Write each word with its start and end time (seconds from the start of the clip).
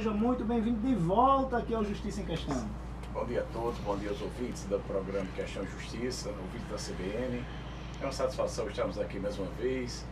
seja 0.00 0.12
muito 0.12 0.42
bem-vindo 0.46 0.80
de 0.80 0.94
volta 0.94 1.58
aqui 1.58 1.74
ao 1.74 1.84
Justiça 1.84 2.22
em 2.22 2.24
Questão. 2.24 2.66
Bom 3.12 3.26
dia 3.26 3.42
a 3.42 3.52
todos, 3.52 3.78
bom 3.80 3.98
dia 3.98 4.08
aos 4.08 4.22
ouvintes 4.22 4.64
do 4.64 4.78
programa 4.86 5.26
Questão 5.36 5.62
Justiça, 5.66 6.30
ouvintes 6.30 6.70
da 6.70 6.94
CBN. 6.94 7.44
É 8.00 8.04
uma 8.06 8.10
satisfação 8.10 8.66
estarmos 8.66 8.98
aqui 8.98 9.20
mais 9.20 9.38
uma 9.38 9.50
vez. 9.60 10.06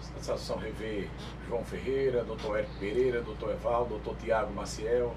Satisfação 0.00 0.56
rever 0.56 1.10
João 1.48 1.64
Ferreira, 1.64 2.22
doutor 2.22 2.60
Eric 2.60 2.78
Pereira, 2.78 3.22
doutor 3.22 3.50
Evaldo, 3.50 3.88
doutor 3.88 4.14
Tiago 4.18 4.54
Maciel, 4.54 5.12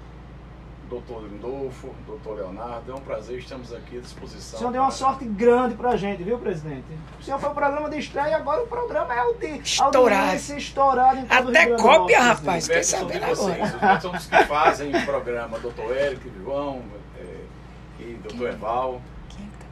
doutor 0.88 1.24
Lindolfo, 1.24 1.94
doutor 2.06 2.36
Leonardo. 2.36 2.92
É 2.92 2.94
um 2.94 3.00
prazer, 3.00 3.38
estamos 3.38 3.72
aqui 3.72 3.98
à 3.98 4.00
disposição. 4.00 4.56
O 4.56 4.58
senhor 4.58 4.72
deu 4.72 4.82
uma 4.82 4.90
sorte 4.90 5.24
grande 5.24 5.74
pra 5.74 5.96
gente, 5.96 6.22
viu, 6.22 6.38
presidente? 6.38 6.84
O 7.20 7.22
senhor 7.22 7.38
foi 7.38 7.50
o 7.50 7.54
programa 7.54 7.90
de 7.90 7.98
estreia 7.98 8.30
e 8.30 8.34
agora 8.34 8.62
o 8.62 8.66
programa 8.66 9.14
é 9.14 9.22
o 9.22 9.34
de 9.34 9.58
estourado. 9.58 10.36
estourado 10.36 11.18
em 11.20 11.26
todo 11.26 11.50
Até 11.50 11.76
cópia, 11.76 12.20
rapaz. 12.20 12.64
São 12.64 12.76
de 12.76 12.84
sabendo 12.84 13.26
vocês, 13.26 13.74
agora. 13.74 13.96
os 13.96 14.02
são 14.02 14.12
os 14.12 14.26
que 14.26 14.44
fazem 14.44 14.94
o 14.94 15.04
programa, 15.04 15.58
doutor 15.58 15.96
Eric, 15.96 16.30
João 16.42 16.82
é, 17.18 18.02
e 18.02 18.18
doutor 18.22 18.48
Eval. 18.50 19.02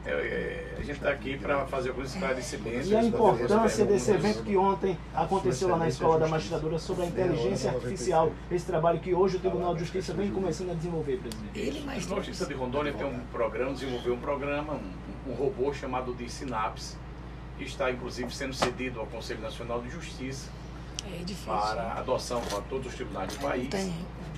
É, 0.05 0.11
é, 0.11 0.74
a 0.74 0.74
gente 0.85 0.97
está 0.97 1.09
aqui 1.09 1.37
para 1.37 1.65
fazer 1.65 1.89
alguns 1.89 2.13
esclarecimentos. 2.13 2.89
E 2.89 2.95
a 2.95 3.03
importância 3.03 3.85
desse 3.85 4.11
evento 4.11 4.43
que 4.43 4.55
ontem 4.55 4.97
aconteceu 5.13 5.69
lá 5.69 5.77
na 5.77 5.87
Escola 5.87 6.19
da 6.19 6.27
Magistratura 6.27 6.77
sobre 6.77 7.03
a 7.03 7.07
inteligência 7.07 7.71
artificial, 7.71 8.31
esse 8.51 8.65
trabalho 8.65 8.99
que 8.99 9.13
hoje 9.13 9.37
o 9.37 9.39
Tribunal 9.39 9.73
de 9.73 9.81
Justiça 9.81 10.13
vem 10.13 10.31
começando 10.31 10.71
a 10.71 10.73
desenvolver, 10.73 11.17
presidente. 11.17 11.59
Ele 11.59 11.81
mais 11.81 12.11
A 12.11 12.15
Justiça 12.15 12.45
de 12.45 12.53
Rondônia 12.53 12.93
tem 12.93 13.05
um 13.05 13.19
programa, 13.31 13.73
desenvolveu 13.73 14.13
um 14.13 14.19
programa, 14.19 14.73
um, 15.27 15.31
um 15.31 15.33
robô 15.33 15.73
chamado 15.73 16.13
de 16.13 16.29
Sinapse, 16.29 16.97
que 17.57 17.63
está 17.63 17.91
inclusive 17.91 18.33
sendo 18.33 18.53
cedido 18.53 18.99
ao 18.99 19.07
Conselho 19.07 19.41
Nacional 19.41 19.81
de 19.81 19.89
Justiça 19.89 20.49
É 21.11 21.23
difícil. 21.23 21.51
para 21.51 21.93
adoção 21.93 22.41
para 22.41 22.61
todos 22.61 22.87
os 22.87 22.95
tribunais 22.95 23.33
do 23.33 23.39
país. 23.39 23.69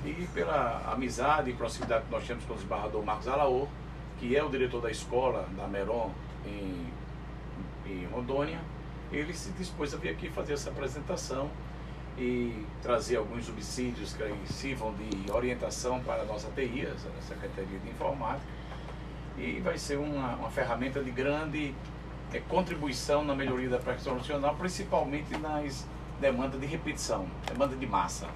E 0.05 0.27
pela 0.34 0.93
amizade 0.93 1.49
e 1.49 1.53
proximidade 1.53 2.05
que 2.05 2.11
nós 2.11 2.25
temos 2.25 2.45
com 2.45 2.53
o 2.53 2.55
desembargador 2.55 3.03
Marcos 3.03 3.27
Alaor, 3.27 3.67
que 4.20 4.37
é 4.37 4.43
o 4.43 4.49
diretor 4.49 4.82
da 4.82 4.89
escola 4.89 5.48
da 5.57 5.67
Meron 5.67 6.11
em, 6.48 6.87
em 7.85 8.05
Rondônia, 8.07 8.59
ele 9.12 9.34
se 9.34 9.51
dispôs 9.51 9.93
a 9.93 9.98
vir 9.98 10.09
aqui 10.09 10.29
fazer 10.29 10.54
essa 10.54 10.70
apresentação 10.70 11.49
e 12.17 12.65
trazer 12.81 13.17
alguns 13.17 13.45
subsídios 13.45 14.13
que 14.13 14.54
sirvam 14.54 14.93
de 14.93 15.31
orientação 15.31 15.99
para 16.01 16.23
a 16.23 16.26
nossa 16.26 16.49
TI, 16.51 16.87
a 16.87 17.21
Secretaria 17.21 17.79
de 17.79 17.89
Informática, 17.89 18.48
e 19.37 19.59
vai 19.59 19.77
ser 19.77 19.98
uma, 19.98 20.35
uma 20.35 20.49
ferramenta 20.49 21.04
de 21.04 21.12
grande 21.12 21.76
eh, 22.34 22.41
contribuição 22.49 23.23
na 23.23 23.35
melhoria 23.35 23.70
da 23.70 23.77
prática 23.77 24.11
nacional, 24.11 24.55
principalmente 24.55 25.37
nas 25.37 25.85
demandas 26.20 26.59
de 26.59 26.65
repetição, 26.65 27.27
demanda 27.45 27.76
de 27.76 27.85
massa. 27.85 28.27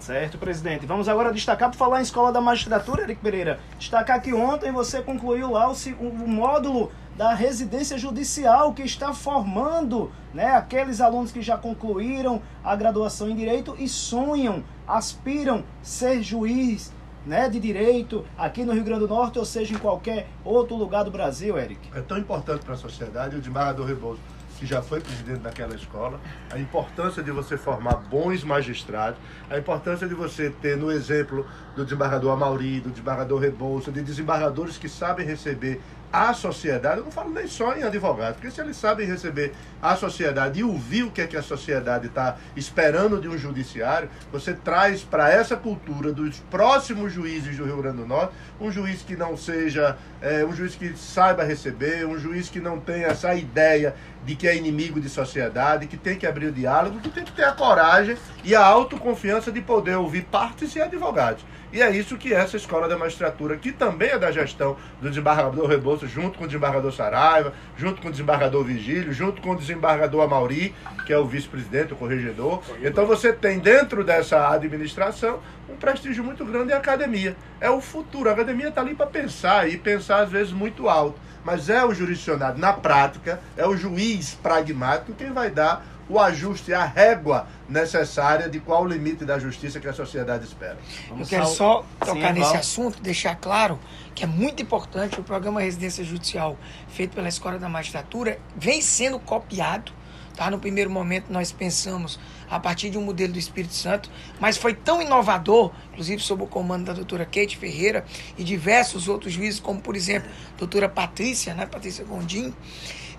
Certo, 0.00 0.38
presidente. 0.38 0.86
Vamos 0.86 1.08
agora 1.08 1.32
destacar, 1.32 1.70
por 1.70 1.76
falar 1.76 1.98
em 2.00 2.02
Escola 2.02 2.32
da 2.32 2.40
Magistratura, 2.40 3.02
Eric 3.02 3.20
Pereira, 3.20 3.58
destacar 3.78 4.22
que 4.22 4.32
ontem 4.32 4.70
você 4.70 5.02
concluiu 5.02 5.50
lá 5.50 5.70
o, 5.70 5.74
o 6.00 6.28
módulo 6.28 6.90
da 7.16 7.34
residência 7.34 7.98
judicial 7.98 8.72
que 8.72 8.82
está 8.82 9.12
formando 9.12 10.12
né, 10.32 10.54
aqueles 10.54 11.00
alunos 11.00 11.32
que 11.32 11.42
já 11.42 11.58
concluíram 11.58 12.40
a 12.62 12.76
graduação 12.76 13.28
em 13.28 13.34
Direito 13.34 13.74
e 13.76 13.88
sonham, 13.88 14.62
aspiram 14.86 15.64
ser 15.82 16.22
juiz 16.22 16.92
né, 17.26 17.48
de 17.48 17.58
Direito 17.58 18.24
aqui 18.38 18.64
no 18.64 18.72
Rio 18.72 18.84
Grande 18.84 19.00
do 19.00 19.08
Norte 19.08 19.38
ou 19.38 19.44
seja 19.44 19.74
em 19.74 19.78
qualquer 19.78 20.28
outro 20.44 20.76
lugar 20.76 21.04
do 21.04 21.10
Brasil, 21.10 21.58
Eric. 21.58 21.80
É 21.92 22.00
tão 22.00 22.18
importante 22.18 22.64
para 22.64 22.74
a 22.74 22.78
sociedade, 22.78 23.34
o 23.34 23.40
desembargador 23.40 23.84
Rebouças, 23.84 24.22
que 24.58 24.66
já 24.66 24.82
foi 24.82 25.00
presidente 25.00 25.40
daquela 25.40 25.74
escola, 25.74 26.20
a 26.50 26.58
importância 26.58 27.22
de 27.22 27.30
você 27.30 27.56
formar 27.56 27.94
bons 27.94 28.42
magistrados, 28.42 29.18
a 29.48 29.56
importância 29.56 30.06
de 30.06 30.14
você 30.14 30.50
ter, 30.50 30.76
no 30.76 30.90
exemplo 30.90 31.46
do 31.76 31.84
desembargador 31.84 32.32
Amauri, 32.32 32.80
do 32.80 32.90
desembargador 32.90 33.40
Rebouças, 33.40 33.94
de 33.94 34.02
desembargadores 34.02 34.76
que 34.76 34.88
sabem 34.88 35.24
receber 35.24 35.80
a 36.12 36.32
sociedade, 36.32 36.98
eu 36.98 37.04
não 37.04 37.12
falo 37.12 37.30
nem 37.30 37.46
só 37.46 37.74
em 37.74 37.82
advogado, 37.82 38.34
porque 38.34 38.50
se 38.50 38.60
eles 38.60 38.76
sabem 38.76 39.06
receber 39.06 39.52
a 39.80 39.94
sociedade 39.94 40.60
e 40.60 40.64
ouvir 40.64 41.02
o 41.02 41.10
que 41.10 41.20
é 41.20 41.26
que 41.26 41.36
a 41.36 41.42
sociedade 41.42 42.06
está 42.06 42.38
esperando 42.56 43.20
de 43.20 43.28
um 43.28 43.36
judiciário, 43.36 44.08
você 44.32 44.54
traz 44.54 45.02
para 45.02 45.30
essa 45.30 45.54
cultura 45.54 46.10
dos 46.10 46.40
próximos 46.50 47.12
juízes 47.12 47.58
do 47.58 47.64
Rio 47.64 47.82
Grande 47.82 47.98
do 47.98 48.06
Norte 48.06 48.32
um 48.58 48.72
juiz 48.72 49.02
que 49.02 49.16
não 49.16 49.36
seja, 49.36 49.98
é, 50.22 50.44
um 50.44 50.52
juiz 50.52 50.74
que 50.74 50.96
saiba 50.96 51.44
receber, 51.44 52.06
um 52.06 52.18
juiz 52.18 52.48
que 52.48 52.58
não 52.58 52.80
tenha 52.80 53.08
essa 53.08 53.34
ideia 53.34 53.94
de 54.24 54.34
que 54.36 54.46
é 54.46 54.56
inimigo 54.56 55.00
de 55.00 55.08
sociedade, 55.08 55.86
que 55.86 55.96
tem 55.96 56.16
que 56.16 56.26
abrir 56.26 56.46
o 56.46 56.52
diálogo, 56.52 57.00
que 57.00 57.08
tem 57.08 57.24
que 57.24 57.32
ter 57.32 57.44
a 57.44 57.52
coragem 57.52 58.16
e 58.44 58.54
a 58.54 58.64
autoconfiança 58.64 59.50
de 59.50 59.60
poder 59.60 59.96
ouvir 59.96 60.24
partes 60.24 60.74
e 60.76 60.80
advogados. 60.80 61.44
E 61.70 61.82
é 61.82 61.90
isso 61.90 62.16
que 62.16 62.32
essa 62.32 62.56
escola 62.56 62.88
da 62.88 62.96
magistratura, 62.96 63.56
que 63.56 63.72
também 63.72 64.10
é 64.10 64.18
da 64.18 64.32
gestão 64.32 64.76
do 65.02 65.10
desembargador 65.10 65.68
Rebouças, 65.68 66.10
junto 66.10 66.38
com 66.38 66.44
o 66.44 66.46
desembargador 66.46 66.90
Saraiva, 66.92 67.52
junto 67.76 68.00
com 68.00 68.08
o 68.08 68.10
desembargador 68.10 68.64
Vigílio, 68.64 69.12
junto 69.12 69.42
com 69.42 69.50
o 69.50 69.56
desembargador 69.56 70.22
Amauri, 70.22 70.74
que 71.04 71.12
é 71.12 71.18
o 71.18 71.26
vice-presidente, 71.26 71.92
o 71.92 71.96
corregedor. 71.96 72.62
Então 72.82 73.06
você 73.06 73.34
tem 73.34 73.58
dentro 73.58 74.02
dessa 74.02 74.50
administração 74.50 75.40
um 75.68 75.76
prestígio 75.76 76.24
muito 76.24 76.42
grande 76.42 76.70
e 76.70 76.72
a 76.72 76.78
academia. 76.78 77.36
É 77.60 77.68
o 77.68 77.82
futuro. 77.82 78.30
A 78.30 78.32
academia 78.32 78.68
está 78.68 78.80
ali 78.80 78.94
para 78.94 79.06
pensar 79.06 79.68
e 79.68 79.76
pensar 79.76 80.22
às 80.22 80.30
vezes 80.30 80.52
muito 80.52 80.88
alto. 80.88 81.20
Mas 81.44 81.68
é 81.68 81.84
o 81.84 81.94
jurisdicionado 81.94 82.58
na 82.58 82.72
prática, 82.72 83.40
é 83.56 83.66
o 83.66 83.76
juiz 83.76 84.34
pragmático 84.42 85.12
quem 85.12 85.32
vai 85.32 85.50
dar 85.50 85.84
o 86.08 86.18
ajuste, 86.18 86.72
a 86.72 86.84
régua 86.84 87.46
necessária 87.68 88.48
de 88.48 88.58
qual 88.58 88.84
o 88.84 88.86
limite 88.86 89.24
da 89.24 89.38
justiça 89.38 89.78
que 89.78 89.86
a 89.86 89.92
sociedade 89.92 90.44
espera. 90.44 90.78
Eu 91.10 91.26
quero 91.26 91.46
só 91.46 91.84
tocar 92.00 92.32
Sim, 92.32 92.40
nesse 92.40 92.56
assunto, 92.56 93.02
deixar 93.02 93.36
claro 93.36 93.78
que 94.14 94.24
é 94.24 94.26
muito 94.26 94.62
importante 94.62 95.20
o 95.20 95.22
programa 95.22 95.60
Residência 95.60 96.02
Judicial 96.02 96.56
feito 96.88 97.14
pela 97.14 97.28
Escola 97.28 97.58
da 97.58 97.68
Magistratura 97.68 98.38
vem 98.56 98.80
sendo 98.80 99.18
copiado. 99.18 99.92
Tá? 100.34 100.50
No 100.50 100.58
primeiro 100.58 100.90
momento 100.90 101.26
nós 101.30 101.52
pensamos 101.52 102.18
a 102.50 102.58
partir 102.60 102.90
de 102.90 102.98
um 102.98 103.02
modelo 103.02 103.32
do 103.32 103.38
Espírito 103.38 103.74
Santo, 103.74 104.10
mas 104.40 104.56
foi 104.56 104.74
tão 104.74 105.00
inovador, 105.02 105.70
inclusive 105.92 106.22
sob 106.22 106.42
o 106.44 106.46
comando 106.46 106.86
da 106.86 106.92
doutora 106.92 107.24
Kate 107.24 107.56
Ferreira 107.56 108.04
e 108.36 108.44
diversos 108.44 109.08
outros 109.08 109.32
juízes, 109.32 109.60
como 109.60 109.80
por 109.80 109.96
exemplo 109.96 110.28
a 110.54 110.58
doutora 110.58 110.88
Patrícia, 110.88 111.54
né? 111.54 111.66
Patrícia 111.66 112.04
Gondim, 112.04 112.54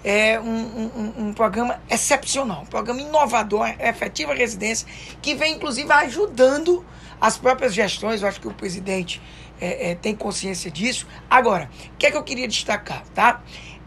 é 0.04 0.40
um, 0.40 0.46
um- 0.46 1.14
um- 1.28 1.34
programa 1.34 1.82
excepcional, 1.90 2.62
um 2.62 2.66
programa 2.66 3.02
inovador, 3.02 3.68
efetiva 3.80 4.34
residência, 4.34 4.88
que 5.22 5.36
vem 5.36 5.56
inclusive 5.56 5.92
ajudando 5.92 6.86
as 7.20 7.38
próprias 7.38 7.74
gestões. 7.74 8.22
Eu 8.22 8.28
acho 8.30 8.40
que 8.40 8.48
o 8.48 8.54
presidente 8.54 9.22
é, 9.60 9.92
é, 9.92 9.96
tem 9.96 10.16
consciência 10.16 10.72
disso. 10.72 11.06
Agora, 11.30 11.70
o 11.94 11.98
que 11.98 12.06
é 12.06 12.12
que 12.12 12.16
eu 12.18 12.24
queria 12.24 12.48
destacar, 12.48 13.04
tá? 13.14 13.42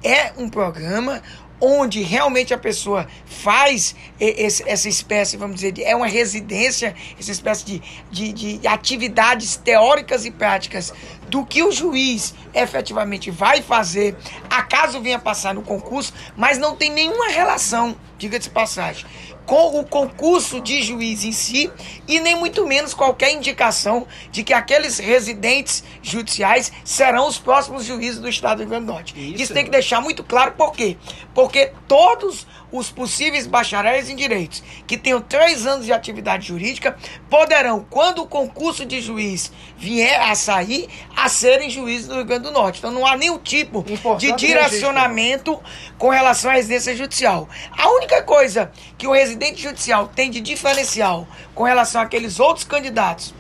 É 0.05 0.33
um 0.37 0.51
programa 0.51 1.23
onde 1.65 2.03
realmente 2.03 2.53
a 2.53 2.59
pessoa 2.59 3.07
faz 3.25 3.95
esse- 4.19 4.69
essa 4.69 4.89
espécie, 4.89 5.37
vamos 5.37 5.61
dizer, 5.61 5.75
é 5.81 5.95
uma 5.95 6.09
residência, 6.09 6.93
essa 7.19 7.31
espécie 7.31 7.65
de, 7.65 7.83
de, 8.11 8.59
de 8.59 8.67
atividades 8.67 9.57
teóricas 9.57 10.25
e 10.25 10.33
práticas 10.33 10.93
do 11.29 11.47
que 11.47 11.63
o 11.63 11.71
juiz 11.71 12.35
efetivamente 12.53 13.31
vai 13.31 13.63
fazer, 13.63 14.17
acaso 14.51 15.01
venha 15.01 15.21
passar 15.21 15.55
no 15.55 15.63
concurso, 15.63 16.13
mas 16.37 16.59
não 16.59 16.75
tem 16.75 16.91
nenhuma 16.91 17.29
relação, 17.29 17.97
diga-se 18.23 18.49
de 18.49 18.51
passagem, 18.51 19.05
com 19.45 19.81
o 19.81 19.85
concurso 19.85 20.61
de 20.61 20.81
juiz 20.83 21.25
em 21.25 21.33
si 21.33 21.71
e 22.07 22.21
nem 22.21 22.37
muito 22.37 22.67
menos 22.67 22.95
qualquer 22.95 23.33
indicação 23.33 24.07
de 24.31 24.45
que 24.45 24.53
aqueles 24.53 24.99
residentes 24.99 25.83
judiciais 26.01 26.73
serão 26.85 27.27
os 27.27 27.39
próximos 27.39 27.85
juízes 27.85 28.21
do 28.21 28.29
Estado 28.29 28.59
do 28.59 28.61
Rio 28.61 28.71
Grande 28.71 28.87
do 28.87 28.93
Norte. 28.93 29.15
Isso, 29.17 29.43
Isso 29.43 29.55
tem 29.55 29.65
que 29.65 29.71
deixar 29.71 30.01
muito 30.01 30.23
claro 30.23 30.53
por 30.53 30.73
quê? 30.73 30.97
Porque 31.35 31.73
todos 31.89 32.47
os 32.71 32.91
possíveis 32.91 33.47
bacharéis 33.47 34.09
em 34.09 34.17
direitos 34.17 34.63
que 34.87 34.97
tenham 34.97 35.21
três 35.21 35.67
anos 35.67 35.85
de 35.85 35.93
atividade 35.93 36.49
jurídica 36.49 36.97
poderão, 37.29 37.85
quando 37.91 38.23
o 38.23 38.27
concurso 38.27 38.87
de 38.87 39.01
juiz 39.01 39.53
vier 39.77 40.21
a 40.23 40.35
sair, 40.35 40.89
a 41.15 41.29
serem 41.29 41.69
juízes 41.69 42.09
do 42.09 42.15
Rio 42.15 42.25
Grande 42.25 42.45
do 42.45 42.53
Norte. 42.53 42.79
Então 42.79 42.91
não 42.91 43.07
há 43.07 43.17
nenhum 43.17 43.39
tipo 43.39 43.85
Importante 43.87 44.37
de 44.37 44.47
direcionamento 44.47 45.61
com 45.99 46.09
relação 46.09 46.51
à 46.51 46.55
residência 46.55 46.97
judicial. 46.97 47.49
A 47.77 47.91
única 47.91 48.12
coisa 48.21 48.71
que 48.99 49.07
o 49.07 49.13
residente 49.13 49.63
judicial 49.63 50.09
tem 50.09 50.31
de 50.31 50.41
diferencial 50.41 51.27
com 51.55 51.63
relação 51.63 52.03
àqueles 52.03 52.39
outros 52.41 52.65
candidatos 52.67 53.33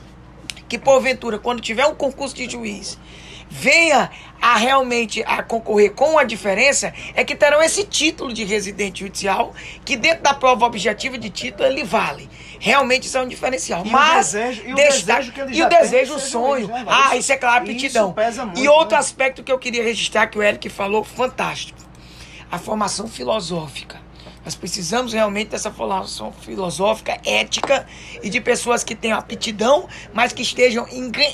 que 0.68 0.78
porventura, 0.78 1.38
quando 1.38 1.60
tiver 1.60 1.84
um 1.84 1.94
concurso 1.94 2.34
de 2.34 2.48
juiz, 2.48 2.98
venha 3.50 4.10
a 4.40 4.56
realmente 4.56 5.22
a 5.26 5.42
concorrer 5.42 5.92
com 5.92 6.18
a 6.18 6.24
diferença, 6.24 6.92
é 7.14 7.22
que 7.22 7.36
terão 7.36 7.62
esse 7.62 7.84
título 7.84 8.32
de 8.32 8.42
residente 8.44 9.00
judicial, 9.00 9.52
que 9.84 9.94
dentro 9.96 10.22
da 10.22 10.32
prova 10.32 10.64
objetiva 10.64 11.18
de 11.18 11.28
título 11.28 11.68
ele 11.68 11.84
vale. 11.84 12.28
Realmente 12.58 13.06
isso 13.06 13.18
é 13.18 13.22
um 13.22 13.28
diferencial. 13.28 13.84
E 13.84 13.88
o 13.88 13.92
Mas 13.92 14.32
desejo- 14.32 14.62
e 14.66 14.72
o 14.72 14.76
desejo 14.76 15.32
que 15.32 15.40
ele 15.42 15.54
e 15.54 15.62
o 15.62 15.68
desejo, 15.68 16.14
o 16.14 16.18
sonho. 16.18 16.70
ah, 16.88 17.08
Isso- 17.10 17.16
isso 17.18 17.32
é 17.32 17.36
claro, 17.36 17.64
aptidão. 17.64 18.14
muito, 18.46 18.58
e 18.58 18.66
outro 18.68 18.94
né? 18.94 19.00
aspecto 19.00 19.42
que 19.44 19.52
eu 19.52 19.58
queria 19.58 19.84
registrar 19.84 20.26
que 20.28 20.38
o 20.38 20.42
Eric 20.42 20.68
falou, 20.70 21.04
fantástico. 21.04 21.78
A 22.50 22.58
formação 22.58 23.06
filosófica. 23.06 24.00
Nós 24.44 24.54
precisamos 24.54 25.12
realmente 25.12 25.50
dessa 25.50 25.70
formação 25.70 26.32
filosófica, 26.32 27.18
ética 27.24 27.86
e 28.22 28.28
de 28.28 28.40
pessoas 28.40 28.82
que 28.82 28.94
tenham 28.94 29.18
aptidão, 29.18 29.88
mas 30.12 30.32
que 30.32 30.42
estejam 30.42 30.86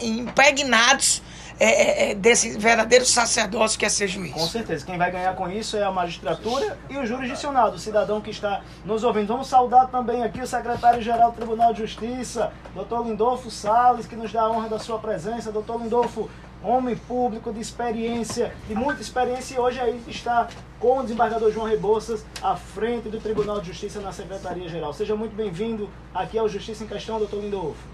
impregnados 0.02 1.22
é, 1.60 1.66
é, 1.66 2.10
é, 2.10 2.14
desse 2.14 2.56
verdadeiro 2.56 3.05
sacerdócio 3.05 3.76
que 3.76 3.84
é 3.84 3.88
ser 3.88 4.06
juiz. 4.06 4.32
Com 4.32 4.46
certeza. 4.46 4.87
Quem 4.87 4.96
vai 4.96 5.10
ganhar 5.10 5.34
com 5.34 5.50
isso 5.50 5.76
é 5.76 5.82
a 5.82 5.90
magistratura 5.90 6.78
e 6.88 6.96
o 6.96 7.05
jurisdicionado, 7.05 7.75
o 7.75 7.78
cidadão 7.81 8.20
que 8.20 8.31
está 8.31 8.62
nos 8.84 9.02
ouvindo. 9.02 9.26
Vamos 9.26 9.49
saudar 9.49 9.88
também 9.88 10.22
aqui 10.22 10.40
o 10.40 10.46
secretário-geral 10.46 11.32
do 11.32 11.37
Tribunal 11.37 11.72
de 11.72 11.81
Justiça, 11.81 12.52
doutor 12.76 13.04
Lindolfo 13.04 13.50
Salles, 13.50 14.06
que 14.06 14.14
nos 14.14 14.32
dá 14.32 14.43
a 14.43 14.50
honra 14.50 14.69
da 14.69 14.78
sua 14.78 15.00
presença. 15.00 15.50
Doutor 15.50 15.82
Lindolfo, 15.82 16.31
homem 16.62 16.96
público 16.96 17.52
de 17.52 17.60
experiência, 17.60 18.55
de 18.66 18.75
muita 18.75 19.00
experiência, 19.00 19.55
e 19.55 19.58
hoje 19.58 19.81
aí 19.81 20.02
está 20.08 20.49
com 20.81 20.99
o 20.99 21.02
desembargador 21.02 21.50
João 21.50 21.66
Rebouças 21.66 22.25
à 22.43 22.56
frente 22.56 23.08
do 23.08 23.20
Tribunal 23.20 23.60
de 23.60 23.69
Justiça 23.69 24.00
na 24.00 24.12
Secretaria-Geral. 24.12 24.93
Seja 24.93 25.14
muito 25.14 25.34
bem-vindo 25.34 25.88
aqui 26.14 26.38
ao 26.38 26.49
Justiça 26.49 26.84
em 26.84 26.87
Questão, 26.87 27.19
doutor 27.19 27.40
Lindolfo. 27.40 27.87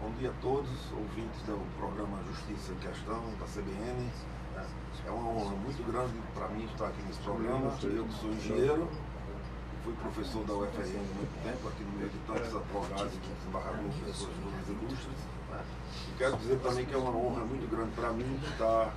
Bom 0.00 0.10
dia 0.18 0.30
a 0.30 0.42
todos, 0.42 0.70
ouvintes 0.92 1.42
do 1.46 1.60
programa 1.78 2.18
Justiça 2.28 2.72
em 2.72 2.76
Questão, 2.76 3.22
da 3.38 3.46
CBN. 3.46 4.08
É 5.06 5.10
uma 5.10 5.30
honra 5.30 5.54
muito 5.56 5.82
grande 5.90 6.12
para 6.34 6.48
mim 6.48 6.64
estar 6.64 6.86
aqui 6.86 7.00
nesse 7.06 7.20
programa. 7.20 7.72
Eu 7.82 8.04
que 8.04 8.12
sou 8.14 8.30
engenheiro, 8.30 8.88
fui 9.84 9.94
professor 9.94 10.44
da 10.44 10.54
UFRN 10.54 10.98
há 10.98 11.14
muito 11.14 11.42
tempo, 11.42 11.68
aqui 11.68 11.82
no 11.84 11.92
meio 11.98 12.10
de 12.10 12.18
tantos 12.26 12.54
advogados 12.54 13.12
e 13.14 13.18
desembargadores, 13.18 13.94
pessoas 14.04 14.32
todas 14.42 14.68
ilustres. 14.68 15.20
E 16.08 16.12
quero 16.18 16.36
dizer 16.36 16.58
também 16.60 16.84
que 16.84 16.94
é 16.94 16.98
uma 16.98 17.10
honra 17.10 17.44
muito 17.44 17.68
grande 17.70 17.90
para 17.92 18.12
mim 18.12 18.40
estar 18.44 18.94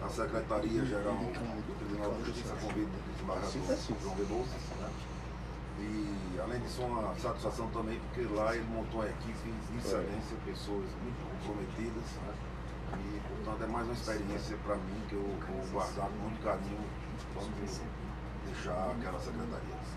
na 0.00 0.08
Secretaria-Geral 0.08 1.16
do 1.16 1.78
Tribunal 1.78 2.12
de 2.14 2.24
Justiça, 2.24 2.54
convite 2.54 2.90
do 2.90 3.12
desembargador 3.12 4.00
João 4.02 4.14
Rebouças. 4.16 4.62
Né? 4.80 4.90
E 5.80 6.40
além 6.40 6.60
disso, 6.60 6.82
uma 6.82 7.14
satisfação 7.16 7.68
também, 7.70 7.98
porque 8.00 8.22
lá 8.34 8.54
ele 8.54 8.66
montou 8.66 9.00
uma 9.00 9.08
equipe 9.08 9.50
de 9.70 9.78
excelência, 9.78 10.36
pessoas 10.44 10.86
muito 11.02 11.18
comprometidas. 11.30 12.08
Né? 12.22 12.34
E, 12.94 13.20
portanto, 13.28 13.64
é 13.64 13.66
mais 13.66 13.86
uma 13.86 13.94
experiência 13.94 14.56
para 14.64 14.76
mim 14.76 15.02
que 15.08 15.14
eu 15.14 15.22
vou 15.22 15.66
guardar 15.72 16.08
com 16.08 16.18
muito 16.22 16.42
carinho 16.42 16.78
quando 17.34 17.54
deixar 18.46 18.90
aquela 18.90 19.18
secretaria. 19.18 19.93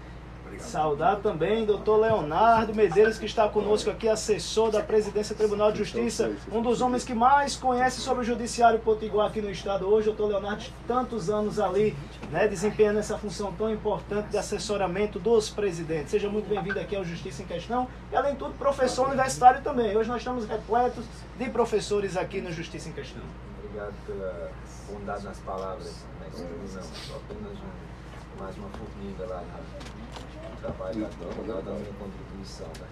Obrigado. 0.47 0.67
Saudar 0.67 1.17
também 1.17 1.65
doutor 1.65 1.97
Leonardo 1.97 2.73
Medeiros, 2.73 3.19
que 3.19 3.25
está 3.25 3.47
conosco 3.49 3.89
aqui, 3.89 4.07
assessor 4.07 4.71
da 4.71 4.81
Presidência 4.81 5.35
do 5.35 5.37
Tribunal 5.37 5.71
de 5.71 5.79
Justiça, 5.79 6.31
um 6.51 6.61
dos 6.61 6.81
homens 6.81 7.03
que 7.03 7.13
mais 7.13 7.55
conhece 7.55 7.99
sobre 7.99 8.21
o 8.21 8.23
Judiciário 8.23 8.79
Potiguar 8.79 9.27
aqui 9.27 9.41
no 9.41 9.51
Estado 9.51 9.87
hoje. 9.87 10.07
Doutor 10.07 10.27
Leonardo, 10.27 10.63
tantos 10.87 11.29
anos 11.29 11.59
ali, 11.59 11.95
né, 12.31 12.47
desempenhando 12.47 12.99
essa 12.99 13.17
função 13.17 13.51
tão 13.53 13.69
importante 13.69 14.29
de 14.29 14.37
assessoramento 14.37 15.19
dos 15.19 15.49
presidentes. 15.49 16.11
Seja 16.11 16.29
muito 16.29 16.47
bem-vindo 16.47 16.79
aqui 16.79 16.95
ao 16.95 17.03
Justiça 17.03 17.43
em 17.43 17.45
Questão 17.45 17.87
e, 18.11 18.15
além 18.15 18.33
de 18.33 18.39
tudo, 18.39 18.53
professor 18.53 19.07
universitário 19.07 19.61
também. 19.61 19.95
Hoje 19.97 20.09
nós 20.09 20.19
estamos 20.19 20.45
repletos 20.45 21.05
de 21.37 21.49
professores 21.49 22.15
aqui 22.15 22.39
no 22.41 22.51
Justiça 22.51 22.87
em 22.87 22.93
Questão. 22.93 23.21
Obrigado 23.59 23.93
pela 24.05 24.49
bondade 24.89 25.25
nas 25.25 25.39
palavras, 25.39 26.05
né, 26.19 26.27
não, 26.33 27.17
apenas 27.17 27.57
um, 27.59 28.41
mais 28.41 28.57
uma 28.57 28.69
formiga 28.69 29.25
lá 29.25 29.43
trabalho 30.57 31.01
da 31.01 31.09
Câmara, 31.09 31.61
da 31.61 31.71
minha 31.71 31.93
contribuição. 31.93 32.67
Né? 32.79 32.87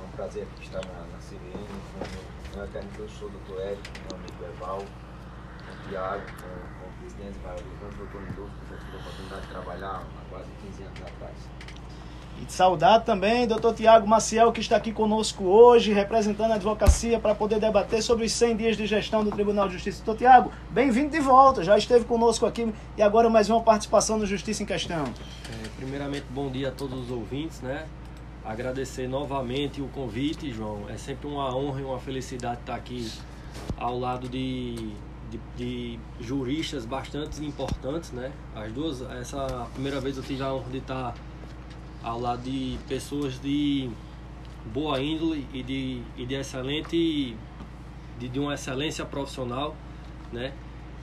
É 0.00 0.04
um 0.04 0.10
prazer 0.16 0.46
estar 0.60 0.84
na, 0.84 1.06
na 1.12 1.18
CBN, 1.18 1.66
com 1.92 2.56
meu 2.56 2.64
eterno 2.64 2.90
professor, 2.90 3.30
doutor 3.30 3.62
Érico, 3.62 3.82
meu 4.08 4.18
amigo 4.18 4.44
Eval, 4.56 4.78
com 4.78 5.72
o 5.72 5.88
Tiago, 5.88 6.22
com, 6.40 6.88
o 6.88 6.92
presidente 7.00 7.38
Raul 7.44 7.58
o 7.58 7.96
doutor 7.96 8.22
Lindolfo, 8.22 8.52
que 8.60 8.70
já 8.70 8.78
tive 8.78 8.96
a 8.96 9.00
oportunidade 9.00 9.42
de 9.42 9.48
trabalhar 9.48 10.02
há 10.02 10.30
quase 10.30 10.50
15 10.62 10.82
anos 10.82 11.02
atrás. 11.02 11.36
E 12.40 12.50
saudar 12.50 13.04
também 13.04 13.46
doutor 13.46 13.74
Tiago 13.74 14.06
Maciel, 14.06 14.50
que 14.52 14.60
está 14.60 14.76
aqui 14.76 14.92
conosco 14.92 15.44
hoje, 15.44 15.92
representando 15.92 16.52
a 16.52 16.54
advocacia 16.54 17.20
para 17.20 17.34
poder 17.34 17.60
debater 17.60 18.02
sobre 18.02 18.24
os 18.24 18.32
100 18.32 18.56
dias 18.56 18.76
de 18.76 18.86
gestão 18.86 19.22
do 19.22 19.30
Tribunal 19.30 19.68
de 19.68 19.74
Justiça. 19.74 20.02
Doutor 20.04 20.18
Tiago, 20.18 20.52
bem-vindo 20.70 21.10
de 21.10 21.20
volta, 21.20 21.62
já 21.62 21.76
esteve 21.76 22.04
conosco 22.04 22.46
aqui 22.46 22.72
e 22.96 23.02
agora 23.02 23.28
mais 23.28 23.50
uma 23.50 23.60
participação 23.60 24.18
no 24.18 24.26
Justiça 24.26 24.62
em 24.62 24.66
Questão. 24.66 25.04
Primeiramente, 25.82 26.26
bom 26.30 26.48
dia 26.48 26.68
a 26.68 26.70
todos 26.70 26.96
os 27.06 27.10
ouvintes, 27.10 27.60
né? 27.60 27.88
Agradecer 28.44 29.08
novamente 29.08 29.82
o 29.82 29.88
convite, 29.88 30.52
João. 30.52 30.88
É 30.88 30.96
sempre 30.96 31.26
uma 31.26 31.52
honra 31.52 31.80
e 31.80 31.84
uma 31.84 31.98
felicidade 31.98 32.60
estar 32.60 32.76
aqui 32.76 33.10
ao 33.76 33.98
lado 33.98 34.28
de, 34.28 34.76
de, 35.28 35.40
de 35.56 35.98
juristas 36.20 36.86
bastante 36.86 37.44
importantes, 37.44 38.12
né? 38.12 38.30
As 38.54 38.70
duas, 38.70 39.02
essa 39.10 39.66
primeira 39.72 40.00
vez 40.00 40.16
eu 40.16 40.22
tive 40.22 40.40
a 40.40 40.54
honra 40.54 40.70
de 40.70 40.78
estar 40.78 41.14
ao 42.00 42.20
lado 42.20 42.42
de 42.42 42.78
pessoas 42.86 43.40
de 43.40 43.90
boa 44.72 45.02
índole 45.02 45.48
e 45.52 45.64
de, 45.64 46.00
e 46.16 46.24
de 46.24 46.34
excelente 46.36 47.36
de, 48.20 48.28
de 48.28 48.38
uma 48.38 48.54
excelência 48.54 49.04
profissional, 49.04 49.74
né? 50.32 50.52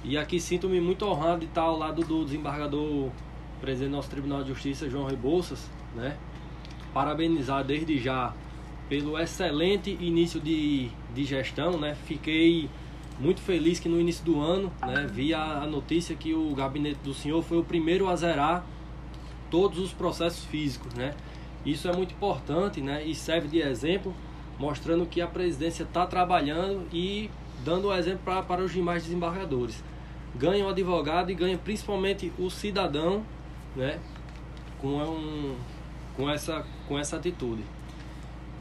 E 0.05 0.17
aqui 0.17 0.39
sinto-me 0.39 0.79
muito 0.79 1.05
honrado 1.05 1.41
de 1.41 1.47
estar 1.47 1.63
ao 1.63 1.77
lado 1.77 2.01
do 2.01 2.23
desembargador 2.23 3.11
presidente 3.59 3.91
do 3.91 3.95
nosso 3.95 4.09
Tribunal 4.09 4.41
de 4.43 4.49
Justiça, 4.49 4.89
João 4.89 5.05
Rebouças, 5.05 5.69
né? 5.95 6.17
Parabenizar 6.93 7.63
desde 7.63 7.97
já 7.99 8.33
pelo 8.87 9.17
excelente 9.17 9.97
início 10.01 10.39
de, 10.39 10.89
de 11.13 11.23
gestão, 11.23 11.77
né? 11.77 11.95
Fiquei 12.05 12.69
muito 13.19 13.41
feliz 13.41 13.79
que 13.79 13.89
no 13.89 13.99
início 13.99 14.23
do 14.23 14.39
ano, 14.39 14.71
né, 14.81 15.05
vi 15.11 15.33
a, 15.33 15.61
a 15.61 15.67
notícia 15.67 16.15
que 16.15 16.33
o 16.33 16.55
gabinete 16.55 16.99
do 17.03 17.13
senhor 17.13 17.43
foi 17.43 17.57
o 17.57 17.63
primeiro 17.63 18.07
a 18.07 18.15
zerar 18.15 18.65
todos 19.51 19.77
os 19.77 19.91
processos 19.91 20.45
físicos, 20.45 20.93
né? 20.93 21.13
Isso 21.65 21.87
é 21.87 21.95
muito 21.95 22.13
importante, 22.13 22.81
né? 22.81 23.03
E 23.05 23.13
serve 23.13 23.47
de 23.47 23.59
exemplo, 23.59 24.13
mostrando 24.57 25.05
que 25.05 25.21
a 25.21 25.27
presidência 25.27 25.83
está 25.83 26.05
trabalhando 26.05 26.87
e 26.93 27.29
dando 27.63 27.89
o 27.89 27.93
exemplo 27.93 28.21
para, 28.23 28.41
para 28.41 28.63
os 28.63 28.71
demais 28.71 29.03
desembargadores. 29.03 29.83
Ganha 30.35 30.65
o 30.65 30.69
advogado 30.69 31.31
e 31.31 31.35
ganha 31.35 31.57
principalmente 31.57 32.31
o 32.37 32.49
cidadão, 32.49 33.23
né? 33.75 33.99
Com, 34.79 34.97
um, 34.97 35.57
com, 36.15 36.29
essa, 36.29 36.65
com 36.87 36.97
essa 36.97 37.17
atitude. 37.17 37.63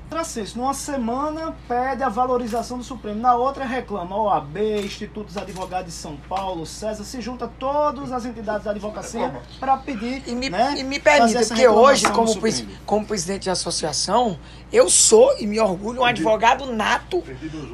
Tracense, 0.08 0.56
numa 0.56 0.72
semana 0.72 1.54
pede 1.68 2.02
a 2.02 2.08
valorização 2.08 2.78
do 2.78 2.84
Supremo, 2.84 3.20
na 3.20 3.36
outra 3.36 3.66
reclama 3.66 4.16
OAB, 4.16 4.56
Institutos 4.82 5.36
Advogados 5.36 5.92
de 5.92 5.92
São 5.92 6.16
Paulo, 6.16 6.64
César, 6.64 7.04
se 7.04 7.20
junta 7.20 7.46
todas 7.58 8.10
as 8.10 8.24
entidades 8.24 8.64
da 8.64 8.70
advocacia 8.70 9.34
para 9.60 9.76
pedir. 9.76 10.22
E 10.26 10.34
me, 10.34 10.48
né, 10.48 10.76
e 10.78 10.82
me 10.82 10.98
permita, 10.98 11.44
porque 11.44 11.68
hoje, 11.68 12.10
como, 12.10 12.32
como 12.86 13.06
presidente 13.06 13.42
de 13.42 13.50
associação, 13.50 14.38
eu 14.72 14.88
sou 14.88 15.36
e 15.38 15.46
me 15.46 15.60
orgulho 15.60 16.00
um 16.00 16.04
advogado 16.04 16.64
nato 16.72 17.22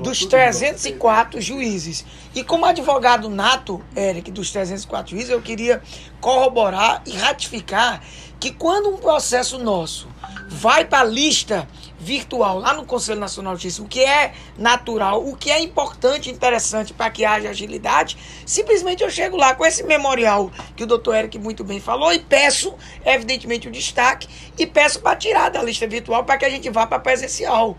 dos 0.02 0.26
304 0.26 1.40
juízes. 1.40 2.04
E 2.34 2.42
como 2.42 2.66
advogado 2.66 3.28
nato, 3.28 3.80
Eric, 3.96 4.32
dos 4.32 4.50
304 4.50 5.12
juízes, 5.12 5.30
eu 5.30 5.40
queria 5.40 5.80
corroborar 6.20 7.00
e 7.06 7.12
ratificar 7.16 8.00
que 8.40 8.50
quando 8.50 8.88
um 8.88 8.96
processo 8.96 9.56
nosso 9.58 10.08
vai 10.48 10.84
para 10.84 11.00
a 11.00 11.04
lista 11.04 11.66
virtual 12.04 12.58
lá 12.58 12.74
no 12.74 12.84
Conselho 12.84 13.18
Nacional 13.18 13.56
de 13.56 13.62
Justiça, 13.62 13.82
o 13.82 13.88
que 13.88 14.04
é 14.04 14.34
natural, 14.58 15.26
o 15.26 15.34
que 15.34 15.50
é 15.50 15.58
importante 15.60 16.30
interessante 16.30 16.92
para 16.92 17.10
que 17.10 17.24
haja 17.24 17.48
agilidade, 17.48 18.16
simplesmente 18.44 19.02
eu 19.02 19.10
chego 19.10 19.36
lá 19.36 19.54
com 19.54 19.64
esse 19.64 19.82
memorial 19.82 20.52
que 20.76 20.84
o 20.84 20.86
doutor 20.86 21.16
Eric 21.16 21.38
muito 21.38 21.64
bem 21.64 21.80
falou 21.80 22.12
e 22.12 22.18
peço, 22.18 22.74
evidentemente, 23.04 23.66
o 23.66 23.70
destaque 23.70 24.28
e 24.58 24.66
peço 24.66 25.00
para 25.00 25.16
tirar 25.16 25.50
da 25.50 25.62
lista 25.62 25.86
virtual 25.86 26.24
para 26.24 26.36
que 26.36 26.44
a 26.44 26.50
gente 26.50 26.68
vá 26.68 26.86
para 26.86 26.98
presencial. 26.98 27.76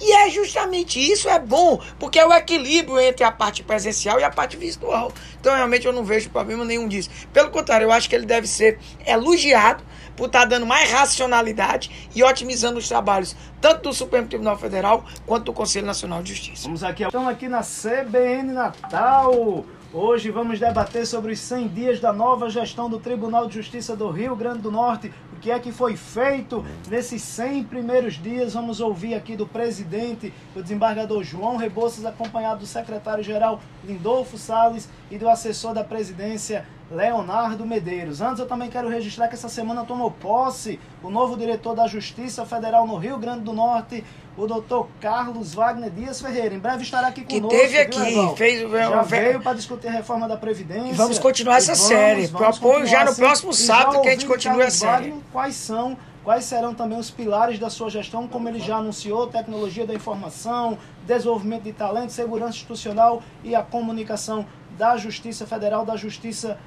E 0.00 0.12
é 0.12 0.30
justamente 0.30 1.00
isso, 1.00 1.28
é 1.28 1.38
bom, 1.38 1.80
porque 1.98 2.18
é 2.18 2.26
o 2.26 2.32
equilíbrio 2.32 2.98
entre 3.00 3.24
a 3.24 3.32
parte 3.32 3.62
presencial 3.62 4.20
e 4.20 4.24
a 4.24 4.30
parte 4.30 4.56
virtual. 4.56 5.10
Então, 5.40 5.54
realmente, 5.54 5.86
eu 5.86 5.92
não 5.92 6.04
vejo 6.04 6.28
problema 6.28 6.64
nenhum 6.64 6.86
disso. 6.86 7.08
Pelo 7.32 7.50
contrário, 7.50 7.86
eu 7.86 7.92
acho 7.92 8.08
que 8.08 8.14
ele 8.14 8.26
deve 8.26 8.46
ser 8.46 8.78
elogiado 9.06 9.82
por 10.16 10.26
estar 10.26 10.40
tá 10.40 10.44
dando 10.46 10.66
mais 10.66 10.90
racionalidade 10.90 12.08
e 12.14 12.24
otimizando 12.24 12.78
os 12.78 12.88
trabalhos, 12.88 13.36
tanto 13.60 13.88
do 13.88 13.92
Supremo 13.92 14.26
Tribunal 14.26 14.56
Federal 14.56 15.04
quanto 15.26 15.44
do 15.44 15.52
Conselho 15.52 15.86
Nacional 15.86 16.22
de 16.22 16.30
Justiça. 16.30 16.64
Vamos 16.64 16.82
aqui, 16.82 17.04
estamos 17.04 17.28
aqui 17.28 17.48
na 17.48 17.60
CBN 17.60 18.52
Natal. 18.52 19.64
Hoje 19.92 20.30
vamos 20.30 20.58
debater 20.58 21.06
sobre 21.06 21.32
os 21.32 21.38
100 21.38 21.68
dias 21.68 22.00
da 22.00 22.12
nova 22.12 22.50
gestão 22.50 22.90
do 22.90 22.98
Tribunal 22.98 23.46
de 23.46 23.54
Justiça 23.54 23.96
do 23.96 24.10
Rio 24.10 24.34
Grande 24.34 24.58
do 24.58 24.70
Norte. 24.70 25.12
O 25.32 25.40
que 25.40 25.50
é 25.50 25.58
que 25.58 25.70
foi 25.70 25.96
feito 25.96 26.64
nesses 26.88 27.22
100 27.22 27.64
primeiros 27.64 28.14
dias? 28.14 28.54
Vamos 28.54 28.80
ouvir 28.80 29.14
aqui 29.14 29.36
do 29.36 29.46
presidente, 29.46 30.34
do 30.54 30.62
desembargador 30.62 31.22
João 31.22 31.56
Rebouças, 31.56 32.04
acompanhado 32.04 32.60
do 32.60 32.66
secretário-geral 32.66 33.60
Lindolfo 33.84 34.36
Salles 34.36 34.88
e 35.10 35.16
do 35.16 35.28
assessor 35.28 35.72
da 35.72 35.84
presidência 35.84 36.66
Leonardo 36.90 37.66
Medeiros. 37.66 38.20
Antes 38.20 38.38
eu 38.40 38.46
também 38.46 38.70
quero 38.70 38.88
registrar 38.88 39.28
que 39.28 39.34
essa 39.34 39.48
semana 39.48 39.84
tomou 39.84 40.10
posse 40.10 40.78
o 41.02 41.10
novo 41.10 41.36
diretor 41.36 41.74
da 41.74 41.86
Justiça 41.86 42.44
Federal 42.46 42.86
no 42.86 42.96
Rio 42.96 43.18
Grande 43.18 43.40
do 43.40 43.52
Norte, 43.52 44.04
o 44.36 44.46
doutor 44.46 44.88
Carlos 45.00 45.52
Wagner 45.54 45.90
Dias 45.90 46.20
Ferreira. 46.20 46.54
Em 46.54 46.58
breve 46.58 46.82
estará 46.84 47.08
aqui 47.08 47.22
Que 47.24 47.40
conosco. 47.40 47.58
teve 47.58 47.72
viu, 47.72 47.82
aqui, 47.82 48.12
Evaldo? 48.12 48.36
fez 48.36 48.70
Já 48.70 49.02
ve- 49.02 49.20
veio 49.20 49.40
para 49.42 49.54
discutir 49.56 49.88
a 49.88 49.92
reforma 49.92 50.28
da 50.28 50.36
Previdência. 50.36 50.90
E 50.90 50.94
vamos 50.94 51.18
continuar 51.18 51.56
essa 51.56 51.72
E 51.72 51.76
série. 51.76 52.28
Propõe 52.28 52.50
continuar 52.52 52.86
já 52.86 53.04
no 53.04 53.10
assim. 53.10 53.20
próximo 53.22 53.52
sábado 53.52 53.94
já 53.96 54.00
que 54.02 54.08
a 54.08 54.10
gente 54.12 54.26
continue 54.26 54.62
a 54.62 54.70
série. 54.70 54.92
Wagner 55.10 55.14
Quais 55.32 55.56
são, 55.56 55.96
quais 56.22 56.44
serão 56.44 56.72
também 56.74 56.98
os 56.98 57.10
pilares 57.10 57.58
da 57.58 57.68
sua 57.70 57.90
gestão, 57.90 58.28
como 58.28 58.48
ele 58.48 58.60
já 58.60 58.76
anunciou, 58.76 59.26
tecnologia 59.26 59.86
da 59.86 59.94
informação, 59.94 60.78
desenvolvimento 61.04 61.62
de 61.64 61.72
talento, 61.72 62.12
segurança 62.12 62.50
institucional 62.56 63.22
e 63.42 63.54
a 63.56 63.62
comunicação 63.62 64.46
da 64.78 64.96
Justiça 64.98 65.46
Federal, 65.46 65.86
da 65.86 65.96
Justiça 65.96 66.58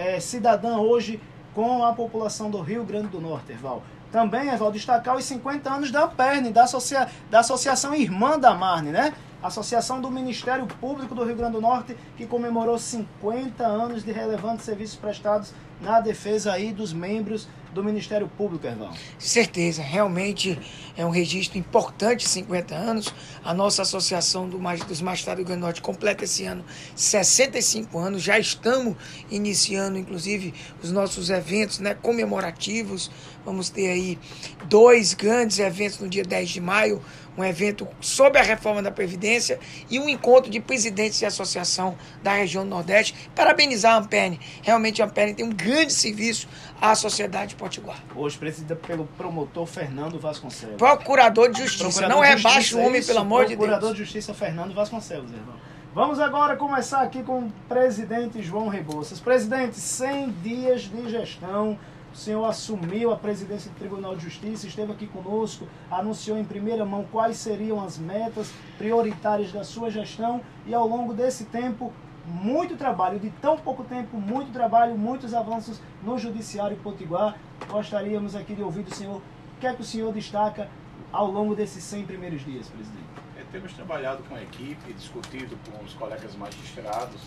eh, 0.00 0.18
Cidadã 0.18 0.78
hoje 0.78 1.20
com 1.54 1.84
a 1.84 1.92
população 1.92 2.50
do 2.50 2.60
Rio 2.60 2.84
Grande 2.84 3.08
do 3.08 3.20
Norte, 3.20 3.52
Erval. 3.52 3.82
Também, 4.10 4.48
Erval, 4.48 4.72
destacar 4.72 5.16
os 5.16 5.24
50 5.24 5.70
anos 5.70 5.90
da 5.90 6.04
Amperne, 6.04 6.50
da, 6.50 6.64
associa 6.64 7.06
da 7.30 7.40
Associação 7.40 7.94
Irmã 7.94 8.38
da 8.38 8.54
Marne, 8.54 8.90
né? 8.90 9.12
Associação 9.42 10.00
do 10.00 10.10
Ministério 10.10 10.66
Público 10.66 11.14
do 11.14 11.24
Rio 11.24 11.36
Grande 11.36 11.52
do 11.52 11.60
Norte, 11.60 11.96
que 12.16 12.26
comemorou 12.26 12.78
50 12.78 13.66
anos 13.66 14.02
de 14.02 14.10
relevantes 14.10 14.64
serviços 14.64 14.96
prestados 14.96 15.52
na 15.80 16.00
defesa 16.00 16.52
aí 16.52 16.72
dos 16.72 16.92
membros 16.92 17.46
do 17.72 17.84
Ministério 17.84 18.28
Público, 18.28 18.66
Erval. 18.66 18.92
Certeza, 19.18 19.82
realmente 19.82 20.58
é 20.96 21.04
um 21.04 21.10
registro 21.10 21.58
importante, 21.58 22.28
50 22.28 22.74
anos. 22.74 23.14
A 23.44 23.54
nossa 23.54 23.82
Associação 23.82 24.48
dos 24.48 25.00
Magistrados 25.00 25.44
do 25.44 25.46
Grande 25.46 25.60
Norte 25.60 25.80
completa 25.80 26.24
esse 26.24 26.44
ano 26.44 26.64
65 26.94 27.98
anos. 27.98 28.22
Já 28.22 28.38
estamos 28.38 28.96
iniciando, 29.30 29.98
inclusive, 29.98 30.52
os 30.82 30.90
nossos 30.90 31.30
eventos 31.30 31.78
né, 31.78 31.94
comemorativos. 31.94 33.10
Vamos 33.44 33.70
ter 33.70 33.90
aí 33.90 34.18
dois 34.66 35.14
grandes 35.14 35.58
eventos 35.58 35.98
no 35.98 36.08
dia 36.08 36.24
10 36.24 36.48
de 36.50 36.60
maio. 36.60 37.02
Um 37.38 37.44
evento 37.44 37.88
sobre 38.00 38.38
a 38.38 38.42
reforma 38.42 38.82
da 38.82 38.90
Previdência 38.90 39.58
e 39.88 39.98
um 39.98 40.08
encontro 40.08 40.50
de 40.50 40.60
presidentes 40.60 41.18
de 41.18 41.24
associação 41.24 41.96
da 42.22 42.34
região 42.34 42.64
do 42.64 42.70
Nordeste. 42.70 43.14
Parabenizar 43.34 43.94
a 43.94 43.98
Amperne. 43.98 44.38
Realmente 44.62 45.00
a 45.00 45.06
Amperne 45.06 45.34
tem 45.34 45.46
um 45.46 45.52
grande 45.52 45.92
serviço 45.92 46.48
à 46.80 46.94
sociedade 46.94 47.54
potiguar. 47.54 48.02
Hoje 48.14 48.36
presidida 48.36 48.76
pelo 48.76 49.06
promotor 49.16 49.64
Fernando 49.66 50.18
Vasconcelos. 50.18 50.76
Procurador 50.76 51.50
de 51.50 51.62
Justiça. 51.62 51.84
Procurador 51.84 52.16
não 52.16 52.22
de 52.22 52.28
rebaixe 52.36 52.58
Justiça, 52.58 52.78
o 52.78 52.86
homem, 52.86 53.02
pelo 53.02 53.18
amor 53.20 53.46
de 53.46 53.56
Procurador 53.56 53.80
Deus. 53.80 53.92
de 53.92 54.04
Justiça 54.04 54.34
Fernando 54.34 54.74
Vasconcelos, 54.74 55.30
irmão. 55.30 55.54
Vamos 55.92 56.20
agora 56.20 56.56
começar 56.56 57.02
aqui 57.02 57.20
com 57.22 57.46
o 57.46 57.52
presidente 57.68 58.40
João 58.40 58.68
Rebouças. 58.68 59.18
Presidente, 59.18 59.76
100 59.76 60.30
dias 60.42 60.82
de 60.82 61.08
gestão. 61.08 61.76
O 62.12 62.16
senhor 62.16 62.44
assumiu 62.44 63.12
a 63.12 63.16
presidência 63.16 63.70
do 63.70 63.76
Tribunal 63.76 64.16
de 64.16 64.24
Justiça, 64.24 64.66
esteve 64.66 64.92
aqui 64.92 65.06
conosco, 65.06 65.66
anunciou 65.90 66.36
em 66.36 66.44
primeira 66.44 66.84
mão 66.84 67.06
quais 67.10 67.36
seriam 67.36 67.82
as 67.82 67.98
metas 67.98 68.52
prioritárias 68.76 69.52
da 69.52 69.62
sua 69.62 69.90
gestão 69.90 70.40
e 70.66 70.74
ao 70.74 70.86
longo 70.86 71.14
desse 71.14 71.44
tempo, 71.44 71.92
muito 72.26 72.76
trabalho, 72.76 73.18
de 73.18 73.30
tão 73.30 73.56
pouco 73.56 73.84
tempo, 73.84 74.16
muito 74.16 74.52
trabalho, 74.52 74.98
muitos 74.98 75.34
avanços 75.34 75.80
no 76.02 76.18
Judiciário 76.18 76.76
Potiguar. 76.78 77.36
Gostaríamos 77.68 78.34
aqui 78.34 78.54
de 78.54 78.62
ouvir 78.62 78.82
do 78.82 78.94
senhor 78.94 79.16
o 79.16 79.60
que 79.60 79.66
é 79.66 79.72
que 79.72 79.82
o 79.82 79.84
senhor 79.84 80.12
destaca 80.12 80.68
ao 81.12 81.30
longo 81.30 81.54
desses 81.54 81.82
100 81.84 82.06
primeiros 82.06 82.44
dias, 82.44 82.68
presidente. 82.68 83.04
É, 83.36 83.44
temos 83.50 83.72
trabalhado 83.72 84.22
com 84.24 84.34
a 84.34 84.42
equipe, 84.42 84.92
discutido 84.92 85.56
com 85.70 85.84
os 85.84 85.94
colegas 85.94 86.34
magistrados. 86.36 87.20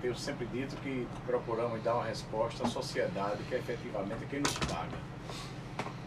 Tenho 0.00 0.16
sempre 0.16 0.46
dito 0.46 0.76
que 0.76 1.06
procuramos 1.26 1.82
dar 1.82 1.94
uma 1.94 2.04
resposta 2.04 2.66
à 2.66 2.68
sociedade, 2.68 3.42
que 3.44 3.54
é 3.54 3.58
efetivamente 3.58 4.24
quem 4.30 4.40
nos 4.40 4.56
paga. 4.58 4.96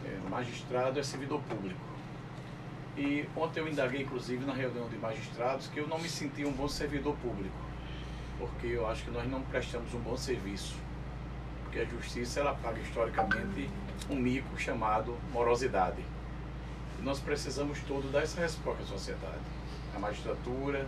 É, 0.04 0.30
magistrado 0.30 1.00
é 1.00 1.04
servidor 1.04 1.40
público. 1.42 1.80
E 2.98 3.28
ontem 3.36 3.60
eu 3.60 3.68
indaguei, 3.68 4.02
inclusive, 4.02 4.44
na 4.46 4.54
reunião 4.54 4.90
de 4.90 4.98
magistrados, 4.98 5.68
que 5.68 5.80
eu 5.80 5.88
não 5.88 6.00
me 6.00 6.10
senti 6.10 6.44
um 6.44 6.52
bom 6.52 6.68
servidor 6.68 7.16
público, 7.18 7.56
porque 8.40 8.68
eu 8.68 8.88
acho 8.88 9.04
que 9.04 9.12
nós 9.12 9.30
não 9.30 9.42
prestamos 9.44 9.94
um 9.94 10.00
bom 10.00 10.18
serviço. 10.18 10.76
Porque 11.64 11.80
a 11.80 11.86
justiça 11.86 12.40
ela 12.40 12.56
paga 12.56 12.80
historicamente 12.80 13.70
um 14.10 14.16
mico 14.16 14.60
chamado 14.60 15.16
morosidade. 15.32 16.04
E 17.00 17.02
nós 17.04 17.20
precisamos 17.20 17.80
todos 17.88 18.12
dar 18.12 18.24
essa 18.24 18.42
resposta 18.42 18.82
à 18.84 18.86
sociedade. 18.88 19.42
A 19.96 20.00
magistratura, 20.00 20.88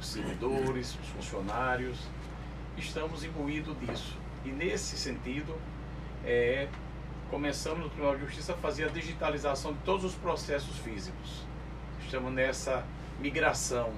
os 0.00 0.06
servidores, 0.06 0.96
os 1.02 1.08
funcionários, 1.08 1.98
estamos 2.78 3.24
imbuídos 3.24 3.76
disso. 3.80 4.16
E 4.44 4.48
nesse 4.48 4.96
sentido, 4.96 5.54
é, 6.24 6.68
começamos 7.30 7.80
no 7.80 7.90
Tribunal 7.90 8.16
de 8.16 8.24
Justiça 8.24 8.52
a 8.52 8.56
fazer 8.56 8.84
a 8.84 8.88
digitalização 8.88 9.72
de 9.72 9.78
todos 9.80 10.04
os 10.04 10.14
processos 10.14 10.78
físicos. 10.78 11.44
Estamos 12.02 12.32
nessa 12.32 12.84
migração 13.20 13.92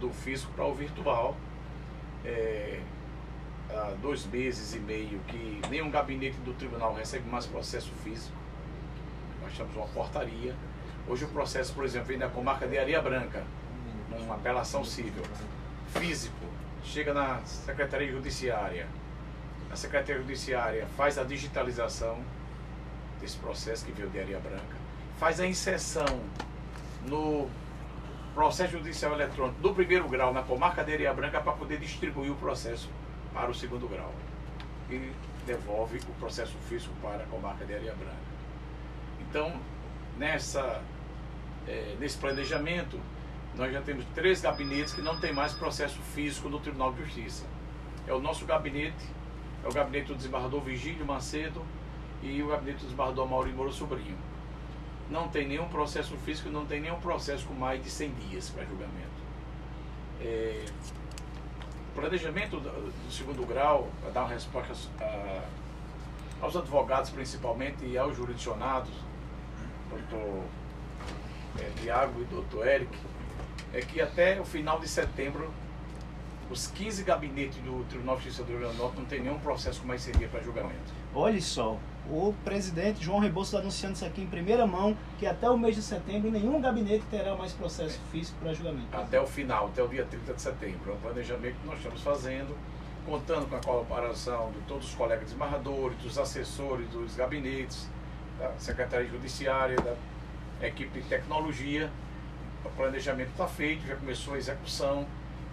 do 0.00 0.10
físico 0.10 0.52
para 0.54 0.64
o 0.64 0.74
virtual. 0.74 1.36
É, 2.24 2.80
há 3.70 3.94
dois 4.00 4.24
meses 4.26 4.74
e 4.74 4.78
meio 4.78 5.18
que 5.26 5.60
nenhum 5.68 5.90
gabinete 5.90 6.36
do 6.38 6.52
tribunal 6.54 6.94
recebe 6.94 7.28
mais 7.28 7.46
processo 7.46 7.90
físico. 8.04 8.36
Nós 9.42 9.56
temos 9.56 9.74
uma 9.74 9.86
portaria. 9.88 10.54
Hoje 11.08 11.24
o 11.24 11.28
processo, 11.28 11.74
por 11.74 11.84
exemplo, 11.84 12.08
vem 12.08 12.18
da 12.18 12.28
comarca 12.28 12.66
de 12.66 12.78
Areia 12.78 13.02
Branca, 13.02 13.44
numa 14.08 14.36
apelação 14.36 14.84
civil. 14.84 15.22
Físico, 15.88 16.46
chega 16.84 17.14
na 17.14 17.40
Secretaria 17.44 18.10
Judiciária. 18.10 18.86
A 19.70 19.76
Secretaria 19.76 20.20
Judiciária 20.20 20.86
faz 20.96 21.18
a 21.18 21.24
digitalização 21.24 22.18
desse 23.20 23.36
processo 23.38 23.84
que 23.84 23.92
veio 23.92 24.10
de 24.10 24.20
Areia 24.20 24.38
Branca, 24.40 24.76
faz 25.18 25.40
a 25.40 25.46
inserção 25.46 26.20
no 27.06 27.48
processo 28.34 28.72
judicial 28.72 29.12
eletrônico 29.12 29.60
do 29.60 29.74
primeiro 29.74 30.08
grau 30.08 30.32
na 30.32 30.42
comarca 30.42 30.82
de 30.82 30.92
Areia 30.92 31.12
Branca 31.12 31.40
para 31.40 31.52
poder 31.52 31.78
distribuir 31.78 32.32
o 32.32 32.36
processo 32.36 32.88
para 33.32 33.50
o 33.50 33.54
segundo 33.54 33.88
grau 33.88 34.12
e 34.90 35.12
devolve 35.46 35.98
o 35.98 36.12
processo 36.18 36.56
físico 36.68 36.94
para 37.00 37.22
a 37.22 37.26
comarca 37.26 37.64
de 37.64 37.74
Areia 37.74 37.94
Branca. 37.94 38.16
Então, 39.20 39.52
nessa, 40.18 40.82
eh, 41.66 41.96
nesse 41.98 42.18
planejamento, 42.18 42.98
nós 43.56 43.72
já 43.72 43.80
temos 43.82 44.04
três 44.14 44.40
gabinetes 44.40 44.94
que 44.94 45.02
não 45.02 45.18
tem 45.20 45.32
mais 45.32 45.52
processo 45.52 45.98
físico 46.14 46.48
no 46.48 46.58
Tribunal 46.58 46.92
de 46.92 47.04
Justiça. 47.04 47.44
É 48.06 48.12
o 48.12 48.20
nosso 48.20 48.44
gabinete, 48.46 49.04
é 49.64 49.68
o 49.68 49.72
gabinete 49.72 50.06
do 50.08 50.14
desembargador 50.16 50.60
Vigílio 50.60 51.04
Macedo 51.04 51.62
e 52.22 52.42
o 52.42 52.48
gabinete 52.48 52.78
do 52.80 52.84
desembargador 52.84 53.28
Maurício 53.28 53.56
Moura 53.56 53.72
Sobrinho. 53.72 54.16
Não 55.10 55.28
tem 55.28 55.46
nenhum 55.46 55.68
processo 55.68 56.16
físico, 56.18 56.48
não 56.48 56.64
tem 56.64 56.80
nenhum 56.80 56.98
processo 57.00 57.46
com 57.46 57.54
mais 57.54 57.82
de 57.82 57.90
100 57.90 58.10
dias 58.14 58.48
para 58.48 58.64
julgamento. 58.64 59.22
É, 60.20 60.64
planejamento 61.94 62.58
do, 62.58 62.70
do 62.70 63.12
segundo 63.12 63.44
grau, 63.46 63.90
para 64.00 64.10
dar 64.10 64.20
uma 64.22 64.30
resposta 64.30 64.72
a- 65.00 65.42
aos 66.40 66.56
advogados 66.56 67.10
principalmente 67.10 67.84
e 67.84 67.98
aos 67.98 68.16
jurisdicionados, 68.16 68.90
doutor 69.90 70.42
é, 71.60 71.70
Tiago 71.82 72.20
e 72.22 72.24
doutor 72.24 72.66
Eric, 72.66 72.96
é 73.72 73.80
que 73.80 74.00
até 74.00 74.40
o 74.40 74.44
final 74.44 74.78
de 74.78 74.88
setembro 74.88 75.52
os 76.50 76.66
15 76.66 77.02
gabinetes 77.04 77.58
do 77.62 77.84
Tribunal 77.88 78.16
de 78.16 78.24
Justiça 78.24 78.44
do 78.44 78.50
Rio 78.50 78.60
Grande 78.60 78.76
do 78.76 78.82
Norte 78.82 78.98
não 78.98 79.06
tem 79.06 79.20
nenhum 79.20 79.38
processo 79.38 79.80
com 79.80 79.88
mais 79.88 80.02
100 80.02 80.18
dias 80.18 80.30
para 80.30 80.42
julgamento. 80.42 80.92
Olha 81.14 81.40
só, 81.40 81.78
o 82.10 82.34
presidente 82.44 83.02
João 83.02 83.20
Rebouças 83.20 83.58
anunciando 83.58 83.94
isso 83.94 84.04
aqui 84.04 84.20
em 84.20 84.26
primeira 84.26 84.66
mão, 84.66 84.94
que 85.18 85.26
até 85.26 85.48
o 85.48 85.56
mês 85.56 85.76
de 85.76 85.82
setembro 85.82 86.30
nenhum 86.30 86.60
gabinete 86.60 87.04
terá 87.10 87.34
mais 87.34 87.52
processo 87.52 87.98
físico 88.10 88.38
para 88.40 88.52
julgamento. 88.52 88.86
até 88.92 89.18
o 89.18 89.26
final, 89.26 89.66
até 89.66 89.82
o 89.82 89.88
dia 89.88 90.04
30 90.04 90.34
de 90.34 90.42
setembro. 90.42 90.90
É 90.90 90.94
um 90.94 90.98
planejamento 90.98 91.56
que 91.58 91.66
nós 91.66 91.78
estamos 91.78 92.02
fazendo, 92.02 92.54
contando 93.06 93.48
com 93.48 93.56
a 93.56 93.60
colaboração 93.60 94.52
de 94.52 94.60
todos 94.66 94.88
os 94.88 94.94
colegas 94.94 95.24
desembargadores, 95.24 95.96
dos 95.98 96.18
assessores 96.18 96.86
dos 96.90 97.16
gabinetes, 97.16 97.88
da 98.38 98.52
Secretaria 98.58 99.08
Judiciária, 99.08 99.76
da 99.80 99.96
equipe 100.66 101.00
de 101.00 101.08
tecnologia. 101.08 101.90
O 102.64 102.70
planejamento 102.70 103.30
está 103.30 103.46
feito, 103.46 103.86
já 103.86 103.96
começou 103.96 104.34
a 104.34 104.38
execução 104.38 105.06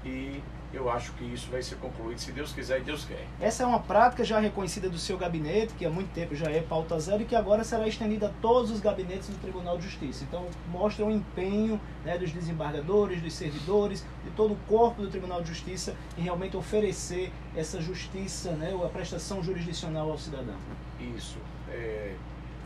e 0.06 0.42
eu 0.72 0.90
acho 0.90 1.12
que 1.14 1.24
isso 1.24 1.50
vai 1.50 1.62
ser 1.64 1.76
concluído, 1.78 2.20
se 2.20 2.32
Deus 2.32 2.54
quiser 2.54 2.80
e 2.80 2.84
Deus 2.84 3.04
quer. 3.04 3.26
Essa 3.42 3.64
é 3.64 3.66
uma 3.66 3.80
prática 3.80 4.24
já 4.24 4.40
reconhecida 4.40 4.88
do 4.88 5.00
seu 5.00 5.18
gabinete, 5.18 5.74
que 5.74 5.86
há 5.86 5.90
muito 5.90 6.14
tempo 6.14 6.36
já 6.36 6.50
é 6.50 6.62
pauta 6.62 7.00
zero 7.00 7.24
e 7.24 7.26
que 7.26 7.36
agora 7.36 7.64
será 7.64 7.88
estendida 7.88 8.28
a 8.28 8.30
todos 8.42 8.70
os 8.70 8.80
gabinetes 8.80 9.30
do 9.30 9.42
Tribunal 9.42 9.78
de 9.78 9.86
Justiça. 9.86 10.24
Então, 10.24 10.46
mostra 10.68 11.04
o 11.04 11.12
empenho 11.12 11.82
né, 12.06 12.18
dos 12.18 12.32
desembargadores, 12.32 13.22
dos 13.22 13.34
servidores, 13.34 14.06
de 14.24 14.30
todo 14.32 14.54
o 14.54 14.58
corpo 14.68 15.02
do 15.02 15.10
Tribunal 15.10 15.42
de 15.42 15.48
Justiça 15.48 15.96
em 16.18 16.22
realmente 16.22 16.56
oferecer 16.56 17.32
essa 17.56 17.82
justiça, 17.82 18.52
né, 18.52 18.72
ou 18.74 18.86
a 18.86 18.90
prestação 18.90 19.44
jurisdicional 19.44 20.12
ao 20.12 20.18
cidadão. 20.20 20.56
Isso. 21.18 21.38
É, 21.72 22.14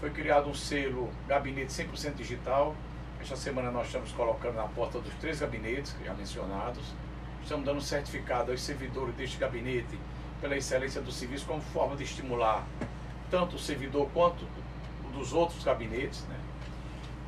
foi 0.02 0.10
criado 0.10 0.50
um 0.50 0.54
selo 0.54 1.10
gabinete 1.28 1.72
100% 1.72 2.16
digital. 2.16 2.76
Esta 3.24 3.38
semana 3.38 3.72
nós 3.72 3.88
estamos 3.88 4.12
colocando 4.12 4.56
na 4.56 4.63
porta 4.63 5.00
dos 5.00 5.13
três 5.13 5.39
gabinetes 5.39 5.96
já 6.03 6.13
mencionados. 6.13 6.84
Estamos 7.42 7.65
dando 7.65 7.80
certificado 7.80 8.51
aos 8.51 8.62
servidores 8.62 9.15
deste 9.15 9.38
gabinete 9.38 9.98
pela 10.42 10.58
excelência 10.58 11.00
do 11.00 11.10
serviço 11.10 11.46
como 11.46 11.62
forma 11.62 11.96
de 11.96 12.03
estimular 12.03 12.68
tanto 13.32 13.56
o 13.56 13.60
servidor 13.60 14.10
quanto 14.13 14.46
dos 15.13 15.32
outros 15.32 15.63
gabinetes, 15.63 16.24
né? 16.24 16.38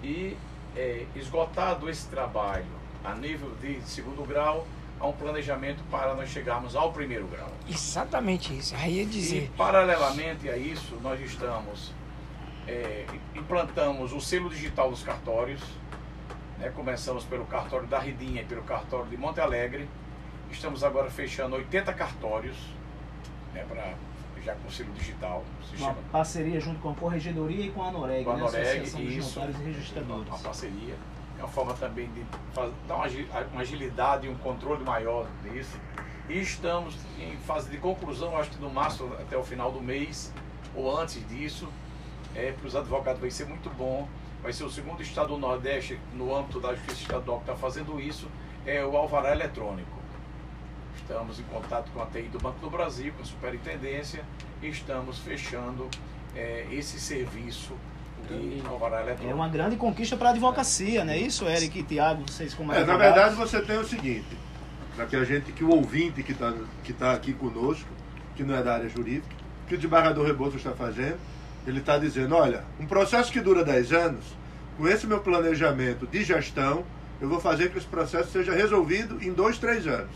E 0.03 0.35
é, 0.75 1.05
esgotado 1.15 1.89
esse 1.89 2.09
trabalho 2.09 2.65
a 3.01 3.15
nível 3.15 3.51
de 3.61 3.79
segundo 3.83 4.21
grau, 4.27 4.67
a 4.99 5.07
um 5.07 5.13
planejamento 5.13 5.81
para 5.89 6.13
nós 6.13 6.29
chegarmos 6.29 6.75
ao 6.75 6.91
primeiro 6.91 7.25
grau. 7.27 7.49
Exatamente 7.69 8.53
isso. 8.53 8.75
Aí 8.75 8.97
ia 8.97 9.05
dizer. 9.05 9.43
E, 9.45 9.47
paralelamente 9.55 10.49
a 10.49 10.57
isso, 10.57 10.99
nós 11.01 11.21
estamos 11.21 11.93
é, 12.67 13.05
implantamos 13.36 14.12
o 14.13 14.19
selo 14.22 14.50
digital 14.50 14.89
dos 14.89 15.03
cartórios. 15.03 15.62
Né? 16.57 16.69
Começamos 16.75 17.24
pelo 17.25 17.45
cartório 17.45 17.88
da 17.88 18.00
Ridinha 18.00 18.41
e 18.41 18.45
pelo 18.45 18.63
cartório 18.63 19.07
de 19.07 19.17
Monte 19.17 19.39
Alegre. 19.41 19.88
Estamos 20.51 20.84
agora 20.84 21.10
fechando 21.10 21.55
80 21.55 21.93
cartórios 21.93 22.55
né, 23.53 23.65
para 23.67 23.93
já 24.43 24.53
com 24.55 24.69
selo 24.69 24.91
digital. 24.93 25.43
Se 25.69 25.75
Uma 25.77 25.88
chama 25.89 26.01
parceria 26.12 26.60
junto 26.60 26.79
com 26.79 26.91
a 26.91 26.93
Corregedoria 26.95 27.65
e 27.65 27.72
com 27.72 27.84
a 27.84 27.91
Noreg, 27.91 28.24
com 28.24 28.31
a 28.31 28.36
né? 28.36 28.39
Noreg, 28.41 28.79
dos 28.79 28.93
isso, 29.00 29.39
Notários 29.39 29.60
e 29.62 29.63
Registradores. 29.63 30.27
uma 30.27 30.38
parceria. 30.39 30.95
É 31.38 31.41
uma 31.41 31.50
forma 31.50 31.74
também 31.74 32.07
de 32.13 32.24
dar 32.88 32.95
uma 32.95 33.05
agi- 33.05 33.27
uma 33.51 33.62
agilidade 33.62 34.27
e 34.27 34.29
um 34.29 34.36
controle 34.36 34.84
maior 34.86 35.27
nisso. 35.43 35.77
E 36.29 36.39
estamos 36.39 36.95
em 37.19 37.36
fase 37.38 37.69
de 37.69 37.77
conclusão, 37.77 38.38
acho 38.38 38.51
que 38.51 38.62
no 38.62 38.69
máximo 38.69 39.13
até 39.15 39.36
o 39.38 39.43
final 39.43 39.72
do 39.72 39.81
mês, 39.81 40.31
ou 40.74 40.95
antes 40.98 41.27
disso, 41.27 41.67
é, 42.35 42.51
para 42.51 42.67
os 42.67 42.75
advogados 42.75 43.21
vai 43.21 43.31
ser 43.31 43.45
muito 43.45 43.69
bom. 43.69 44.07
Vai 44.43 44.53
ser 44.53 44.63
o 44.63 44.69
segundo 44.69 45.01
estado 45.01 45.29
do 45.29 45.37
Nordeste, 45.37 45.99
no 46.13 46.35
âmbito 46.35 46.59
da 46.59 46.75
Justiça 46.75 47.01
Estadual, 47.01 47.37
que 47.37 47.43
está 47.43 47.55
fazendo 47.55 47.99
isso, 47.99 48.27
é 48.65 48.85
o 48.85 48.95
alvará 48.95 49.31
eletrônico. 49.31 49.97
Estamos 50.97 51.39
em 51.39 51.43
contato 51.43 51.89
com 51.91 52.01
a 52.01 52.05
TI 52.05 52.23
do 52.23 52.39
Banco 52.39 52.59
do 52.59 52.69
Brasil, 52.69 53.11
com 53.13 53.23
a 53.23 53.25
superintendência, 53.25 54.23
e 54.61 54.67
estamos 54.67 55.19
fechando 55.19 55.89
é, 56.35 56.67
esse 56.71 56.99
serviço 56.99 57.73
de 58.27 58.61
alvará 58.67 59.01
eletrônico. 59.01 59.31
É 59.31 59.33
uma 59.33 59.49
grande 59.49 59.77
conquista 59.77 60.15
para 60.15 60.29
a 60.29 60.31
advocacia, 60.31 61.03
não 61.03 61.13
é 61.13 61.17
isso, 61.17 61.45
Eric 61.45 61.79
e 61.79 61.83
Tiago? 61.83 62.23
Vocês 62.27 62.53
como 62.53 62.71
É, 62.71 62.83
na 62.83 62.97
verdade 62.97 63.35
você 63.35 63.61
tem 63.61 63.77
o 63.77 63.85
seguinte, 63.85 64.37
para 64.95 65.05
que 65.05 65.15
a 65.15 65.23
gente, 65.23 65.51
que 65.51 65.63
o 65.63 65.69
ouvinte 65.69 66.21
que 66.21 66.31
está 66.33 66.53
que 66.83 66.93
tá 66.93 67.13
aqui 67.13 67.33
conosco, 67.33 67.89
que 68.35 68.43
não 68.43 68.55
é 68.55 68.61
da 68.61 68.75
área 68.75 68.89
jurídica, 68.89 69.35
que 69.67 69.73
o 69.73 69.77
desembargador 69.77 70.25
Rebouças 70.25 70.57
está 70.57 70.71
fazendo, 70.71 71.17
ele 71.65 71.79
está 71.79 71.98
dizendo, 71.98 72.36
olha, 72.36 72.63
um 72.79 72.86
processo 72.86 73.31
que 73.31 73.41
dura 73.41 73.63
10 73.63 73.91
anos, 73.93 74.25
com 74.77 74.88
esse 74.88 75.07
meu 75.07 75.19
planejamento 75.19 76.05
de 76.05 76.24
gestão, 76.24 76.84
eu 77.22 77.29
vou 77.29 77.39
fazer 77.39 77.72
que 77.72 77.77
esse 77.77 77.88
processo 77.88 78.31
seja 78.31 78.53
resolvido 78.53 79.24
em 79.24 79.31
dois, 79.31 79.57
três 79.57 79.88
anos. 79.88 80.12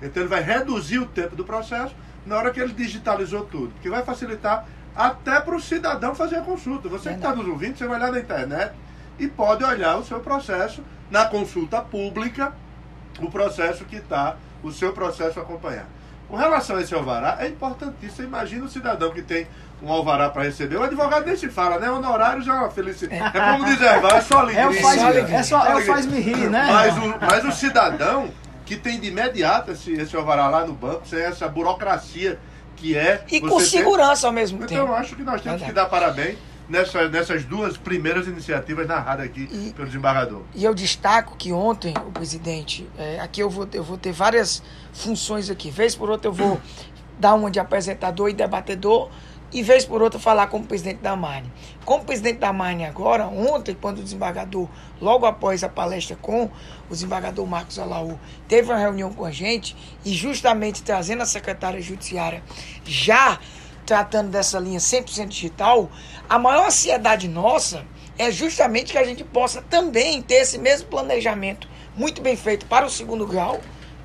Então 0.00 0.22
ele 0.22 0.28
vai 0.28 0.42
reduzir 0.42 0.98
o 0.98 1.06
tempo 1.06 1.34
do 1.34 1.44
processo 1.44 1.94
na 2.24 2.36
hora 2.36 2.50
que 2.50 2.60
ele 2.60 2.72
digitalizou 2.72 3.44
tudo, 3.44 3.72
que 3.82 3.90
vai 3.90 4.02
facilitar 4.04 4.66
até 4.94 5.40
para 5.40 5.54
o 5.54 5.60
cidadão 5.60 6.14
fazer 6.14 6.36
a 6.36 6.42
consulta. 6.42 6.88
Você 6.88 7.10
que 7.10 7.16
está 7.16 7.34
nos 7.34 7.46
ouvindo, 7.46 7.76
você 7.76 7.86
vai 7.86 7.98
lá 7.98 8.10
na 8.10 8.18
internet 8.18 8.72
e 9.18 9.28
pode 9.28 9.64
olhar 9.64 9.96
o 9.96 10.04
seu 10.04 10.20
processo 10.20 10.82
na 11.10 11.26
consulta 11.26 11.80
pública, 11.80 12.54
o 13.20 13.30
processo 13.30 13.84
que 13.84 13.96
está, 13.96 14.36
o 14.62 14.72
seu 14.72 14.92
processo 14.92 15.38
acompanhar. 15.40 15.86
Com 16.28 16.36
relação 16.36 16.76
a 16.76 16.80
esse 16.82 16.92
alvará, 16.94 17.36
é 17.40 17.46
importantíssimo. 17.48 18.26
Imagina 18.26 18.64
o 18.64 18.68
cidadão 18.68 19.12
que 19.12 19.22
tem 19.22 19.46
um 19.82 19.90
alvará 19.92 20.28
para 20.28 20.42
receber. 20.42 20.76
O 20.76 20.82
advogado 20.82 21.24
nem 21.24 21.36
se 21.36 21.48
fala, 21.48 21.78
né? 21.78 21.88
Honorários 21.90 22.48
é 22.48 22.52
uma 22.52 22.68
felicidade. 22.70 23.36
É 23.36 23.40
como 23.52 23.64
diz 23.64 23.80
Erval, 23.80 24.10
é 24.16 24.20
só 24.20 24.38
alegria. 24.40 24.62
É 24.62 24.68
o 24.68 24.72
faz, 24.74 25.00
Só 25.00 25.06
alegria. 25.06 25.36
é 25.36 25.42
só, 25.42 25.66
é 25.66 25.80
faz 25.82 26.06
me 26.06 26.18
rir, 26.20 26.50
né? 26.50 26.66
Mas 26.68 26.96
o, 26.96 27.14
mas 27.20 27.44
o 27.44 27.52
cidadão 27.52 28.28
que 28.64 28.74
tem 28.76 28.98
de 28.98 29.08
imediato 29.08 29.70
esse, 29.70 29.92
esse 29.92 30.16
alvará 30.16 30.48
lá 30.48 30.66
no 30.66 30.72
banco, 30.72 31.06
sem 31.06 31.20
essa 31.20 31.46
burocracia 31.46 32.38
que 32.74 32.96
é. 32.96 33.22
E 33.30 33.40
com 33.40 33.60
segurança 33.60 34.26
ao 34.26 34.32
mesmo 34.32 34.56
Então 34.58 34.68
tempo. 34.68 34.88
eu 34.88 34.94
acho 34.96 35.14
que 35.14 35.22
nós 35.22 35.40
temos 35.40 35.60
Verdade. 35.60 35.64
que 35.66 35.72
dar 35.72 35.86
parabéns 35.86 36.36
nessa, 36.68 37.08
nessas 37.08 37.44
duas 37.44 37.76
primeiras 37.76 38.26
iniciativas 38.26 38.86
narradas 38.86 39.26
aqui 39.26 39.48
E- 39.50 39.72
pelo 39.74 39.86
desembargador. 39.86 40.42
E 40.54 40.64
eu 40.64 40.74
destaco 40.74 41.36
que 41.36 41.52
ontem, 41.52 41.94
o 42.06 42.10
presidente, 42.12 42.88
é, 42.98 43.20
aqui 43.20 43.40
eu 43.40 43.50
vou, 43.50 43.68
eu 43.72 43.82
vou 43.84 43.96
ter 43.96 44.12
várias 44.12 44.62
funções 44.92 45.50
aqui. 45.50 45.70
Vez 45.70 45.94
por 45.94 46.10
outra 46.10 46.28
eu 46.28 46.32
vou 46.32 46.60
dar 47.18 47.34
uma 47.34 47.50
de 47.50 47.58
apresentador 47.58 48.28
e 48.28 48.32
debatedor, 48.34 49.08
e 49.52 49.62
vez 49.62 49.84
por 49.84 50.02
outra 50.02 50.18
falar 50.18 50.48
como 50.48 50.66
presidente 50.66 50.98
da 50.98 51.14
Marne. 51.14 51.50
Como 51.84 52.04
presidente 52.04 52.38
da 52.38 52.52
Marne 52.52 52.84
agora, 52.84 53.28
ontem, 53.28 53.76
quando 53.80 54.00
o 54.00 54.02
desembargador, 54.02 54.68
logo 55.00 55.24
após 55.24 55.62
a 55.62 55.68
palestra 55.68 56.16
com 56.16 56.50
o 56.90 56.92
desembargador 56.92 57.46
Marcos 57.46 57.78
Alaú, 57.78 58.18
teve 58.48 58.70
uma 58.72 58.78
reunião 58.78 59.12
com 59.12 59.24
a 59.24 59.30
gente, 59.30 59.76
e 60.04 60.12
justamente 60.12 60.82
trazendo 60.82 61.22
a 61.22 61.26
secretária 61.26 61.80
judiciária 61.80 62.42
já 62.84 63.38
tratando 63.86 64.30
dessa 64.30 64.58
linha 64.58 64.80
100% 64.80 65.28
digital, 65.28 65.88
a 66.28 66.38
maior 66.38 66.66
ansiedade 66.66 67.28
nossa 67.28 67.84
é 68.18 68.30
justamente 68.30 68.92
que 68.92 68.98
a 68.98 69.04
gente 69.04 69.22
possa 69.22 69.62
também 69.62 70.22
ter 70.22 70.36
esse 70.36 70.58
mesmo 70.58 70.88
planejamento 70.88 71.68
muito 71.96 72.20
bem 72.20 72.36
feito 72.36 72.66
para 72.66 72.86
o 72.86 72.90
segundo 72.90 73.26
grau, 73.26 73.60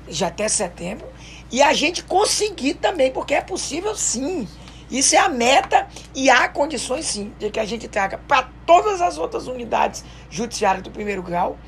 já 0.08 0.28
até 0.28 0.48
setembro, 0.48 1.06
e 1.50 1.62
a 1.62 1.72
gente 1.72 2.02
conseguir 2.02 2.74
também, 2.74 3.10
porque 3.10 3.34
é 3.34 3.40
possível 3.40 3.94
sim. 3.94 4.48
Isso 4.90 5.14
é 5.14 5.18
a 5.18 5.28
meta 5.28 5.86
e 6.14 6.28
há 6.28 6.48
condições 6.48 7.06
sim 7.06 7.32
de 7.38 7.50
que 7.50 7.58
a 7.58 7.64
gente 7.64 7.88
traga 7.88 8.18
para 8.18 8.48
todas 8.66 9.00
as 9.00 9.16
outras 9.16 9.46
unidades 9.46 10.04
judiciárias 10.30 10.82
do 10.82 10.90
primeiro 10.90 11.22
grau, 11.22 11.58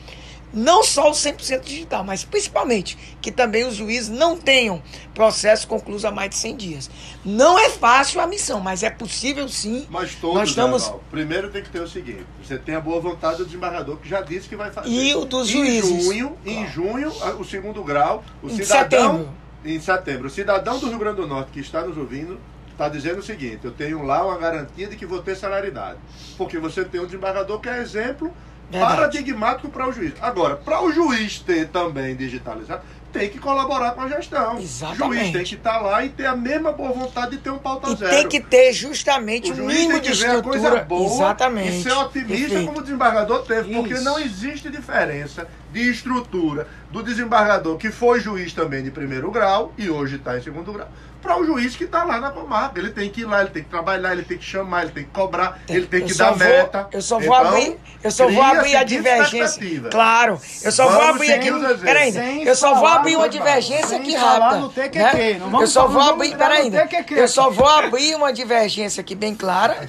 não 0.55 0.83
só 0.85 1.09
o 1.11 1.12
100% 1.12 1.61
digital, 1.62 2.05
mas 2.05 2.25
principalmente 2.25 2.97
que 3.21 3.31
também 3.33 3.67
os 3.67 3.75
juízes 3.75 4.09
não 4.09 4.37
tenham 4.37 4.83
processo 5.14 5.67
concluído 5.67 6.07
há 6.07 6.11
mais 6.11 6.31
de 6.31 6.37
100 6.37 6.57
dias. 6.57 6.90
Não 7.25 7.59
é 7.59 7.69
fácil 7.71 8.21
a 8.21 8.27
missão, 8.27 8.61
mas 8.61 8.83
é 8.83 8.90
possível 8.90 9.49
sim. 9.49 9.87
Mas 9.90 10.14
todos, 10.14 10.37
Nós 10.37 10.49
estamos- 10.51 10.85
Erval, 10.85 11.03
primeiro 11.11 11.51
tem 11.51 11.62
que 11.62 11.71
ter 11.71 11.81
o 11.81 11.88
seguinte: 11.88 12.25
você 12.43 12.57
tem 12.59 12.75
a 12.75 12.81
boa 12.81 13.01
vontade 13.01 13.38
do 13.38 13.45
desembargador 13.45 13.97
que 13.99 14.09
já 14.09 14.21
disse 14.21 14.49
que 14.49 14.57
vai 14.57 14.71
fazer. 14.71 14.88
E 14.88 15.14
o 15.14 15.25
dos 15.25 15.49
em 15.51 15.53
juízes. 15.53 16.05
Junho, 16.05 16.37
Em 16.45 16.67
junho, 16.69 17.11
o 17.38 17.45
segundo 17.45 17.83
grau, 17.83 18.25
o 18.43 18.47
Em 18.49 18.57
cidadão. 18.57 19.12
setembro. 19.19 19.29
Em 19.64 19.81
setembro. 19.81 20.27
O 20.29 20.31
cidadão 20.31 20.79
do 20.79 20.88
Rio 20.88 20.99
Grande 20.99 21.17
do 21.23 21.27
Norte 21.27 21.51
que 21.51 21.61
está 21.61 21.81
nos 21.83 21.97
ouvindo 21.97 22.38
está 22.73 22.88
dizendo 22.88 23.19
o 23.21 23.23
seguinte: 23.23 23.61
eu 23.64 23.73
tenho 23.73 24.03
lá 24.03 24.25
uma 24.27 24.37
garantia 24.37 24.87
de 24.88 24.97
que 24.97 25.07
vou 25.07 25.23
ter 25.23 25.35
salariedade. 25.37 25.99
Porque 26.37 26.59
você 26.59 26.85
tem 26.85 27.01
um 27.01 27.07
desembargador 27.07 27.59
que 27.61 27.69
é 27.69 27.81
exemplo 27.81 28.31
Verdade. 28.70 28.96
paradigmático 28.96 29.68
para 29.68 29.88
o 29.88 29.92
juiz. 29.92 30.12
Agora, 30.20 30.57
para 30.57 30.83
o 30.83 30.90
juiz 30.92 31.38
ter 31.40 31.68
também 31.68 32.16
digitalizado, 32.16 32.83
tem 33.12 33.29
que 33.29 33.38
colaborar 33.38 33.92
com 33.92 34.00
a 34.00 34.09
gestão. 34.09 34.59
Exatamente. 34.59 35.03
O 35.03 35.14
juiz 35.14 35.31
tem 35.33 35.44
que 35.44 35.55
estar 35.55 35.79
lá 35.81 36.05
e 36.05 36.09
ter 36.09 36.27
a 36.27 36.35
mesma 36.35 36.72
boa 36.72 36.90
vontade 36.92 37.33
de 37.33 37.37
ter 37.38 37.50
um 37.50 37.59
pauta 37.59 37.90
E 37.92 37.96
zero. 37.96 38.11
tem 38.11 38.29
que 38.29 38.40
ter 38.40 38.72
justamente 38.72 39.50
O 39.50 39.53
o 39.53 39.57
juiz 39.57 39.79
mínimo 39.79 40.00
de 40.00 40.11
que 40.11 40.16
ver 40.16 40.31
a 40.31 40.42
coisa 40.42 40.59
estrutura. 40.59 40.85
boa 40.85 41.14
Exatamente. 41.14 41.77
e 41.79 41.83
ser 41.85 41.92
otimista 41.92 42.37
Perfeito. 42.48 42.66
como 42.66 42.79
o 42.79 42.83
desembargador 42.83 43.42
teve, 43.46 43.72
porque 43.72 43.94
Isso. 43.94 44.03
não 44.03 44.18
existe 44.18 44.68
diferença 44.68 45.46
de 45.72 45.88
estrutura 45.88 46.66
do 46.90 47.03
desembargador 47.05 47.77
que 47.77 47.90
foi 47.92 48.18
juiz 48.20 48.53
também 48.53 48.83
de 48.83 48.90
primeiro 48.90 49.31
grau 49.31 49.72
e 49.79 49.88
hoje 49.88 50.16
está 50.16 50.37
em 50.37 50.42
segundo 50.42 50.72
grau, 50.72 50.88
para 51.24 51.40
o 51.40 51.44
juiz 51.46 51.74
que 51.74 51.84
está 51.84 52.04
lá 52.04 52.20
na 52.20 52.30
comarca. 52.30 52.78
Ele 52.78 52.90
tem 52.90 53.08
que 53.08 53.22
ir 53.22 53.24
lá, 53.24 53.40
ele 53.40 53.48
tem 53.50 53.62
que 53.64 53.70
trabalhar, 53.70 54.12
ele 54.12 54.22
tem 54.24 54.37
que 54.37 54.44
chamar, 54.44 54.82
ele 54.82 54.92
tem 54.92 55.04
que 55.04 55.10
cobrar, 55.10 55.58
ele 55.68 55.87
tem 55.87 56.00
Eu 56.02 56.06
que 56.06 56.14
dar 56.14 56.30
vou- 56.30 56.38
meta. 56.38 56.88
Eu 56.92 57.00
só 57.02 57.18
vou 57.18 57.24
Então, 57.34 57.48
abrir, 57.48 57.76
eu 58.04 58.10
só 58.10 58.28
vou 58.28 58.42
abrir 58.42 58.76
a 58.76 58.84
divergência. 58.84 59.80
Claro, 59.90 60.38
eu 60.62 60.70
só 60.70 60.84
vou 60.87 60.92
Vamos 61.00 61.14
abrir 61.16 61.26
seguir 61.28 61.48
aqui. 61.54 61.78
Peraí, 61.82 62.46
eu 62.46 62.54
só 62.54 62.74
vou 62.74 62.87
abrir 62.87 63.16
uma 63.16 63.28
divergência 63.28 63.96
aqui 63.96 64.14
rápida. 64.14 64.60
no 64.60 64.68
TQQ, 64.68 65.16
né? 65.16 65.32
não 65.38 65.46
vamos- 65.46 65.60
eu 65.62 65.66
só 65.68 65.88
vou 65.88 66.02
abrir, 66.02 66.37
peraí, 66.37 66.70
TQQ. 66.70 67.14
eu 67.14 67.28
só 67.28 67.48
vou 67.50 67.66
abrir 67.66 68.14
uma 68.14 68.32
divergência 68.32 69.00
aqui 69.00 69.14
bem 69.14 69.34
clara, 69.34 69.88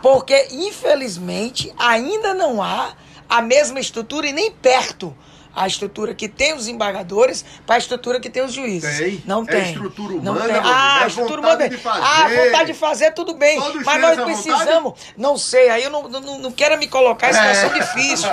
porque 0.00 0.48
infelizmente 0.52 1.72
ainda 1.76 2.32
não 2.32 2.62
há 2.62 2.92
a 3.28 3.42
mesma 3.42 3.80
estrutura 3.80 4.28
e 4.28 4.32
nem 4.32 4.52
perto 4.52 5.12
a 5.56 5.66
estrutura 5.66 6.14
que 6.14 6.28
tem 6.28 6.52
os 6.54 6.68
embargadores 6.68 7.42
para 7.66 7.76
a 7.76 7.78
estrutura 7.78 8.20
que 8.20 8.28
tem 8.28 8.44
os 8.44 8.52
juízes. 8.52 8.98
Tem. 8.98 9.22
Não 9.26 9.42
É 9.42 9.46
tem. 9.46 9.62
estrutura 9.72 10.12
Não 10.16 10.32
humana, 10.32 10.40
tem. 10.44 10.52
meu 10.52 10.60
amigo. 10.60 10.74
Ah, 10.76 11.00
É 11.02 11.06
estrutura 11.06 11.40
vontade 11.40 11.56
humana. 11.64 11.68
de 11.70 11.76
fazer. 11.82 12.02
Ah, 12.04 12.44
vontade 12.44 12.72
de 12.72 12.78
fazer, 12.78 13.10
tudo 13.12 13.34
bem. 13.34 13.58
Todos 13.58 13.82
Mas 13.82 14.00
nós 14.02 14.20
precisamos. 14.20 14.92
Não 15.16 15.38
sei, 15.38 15.70
aí 15.70 15.82
eu 15.82 15.90
não, 15.90 16.02
não, 16.08 16.38
não 16.38 16.52
quero 16.52 16.76
me 16.78 16.86
colocar 16.86 17.30
em 17.30 17.32
situação 17.32 17.70
É. 17.74 17.78
difícil. 17.80 18.28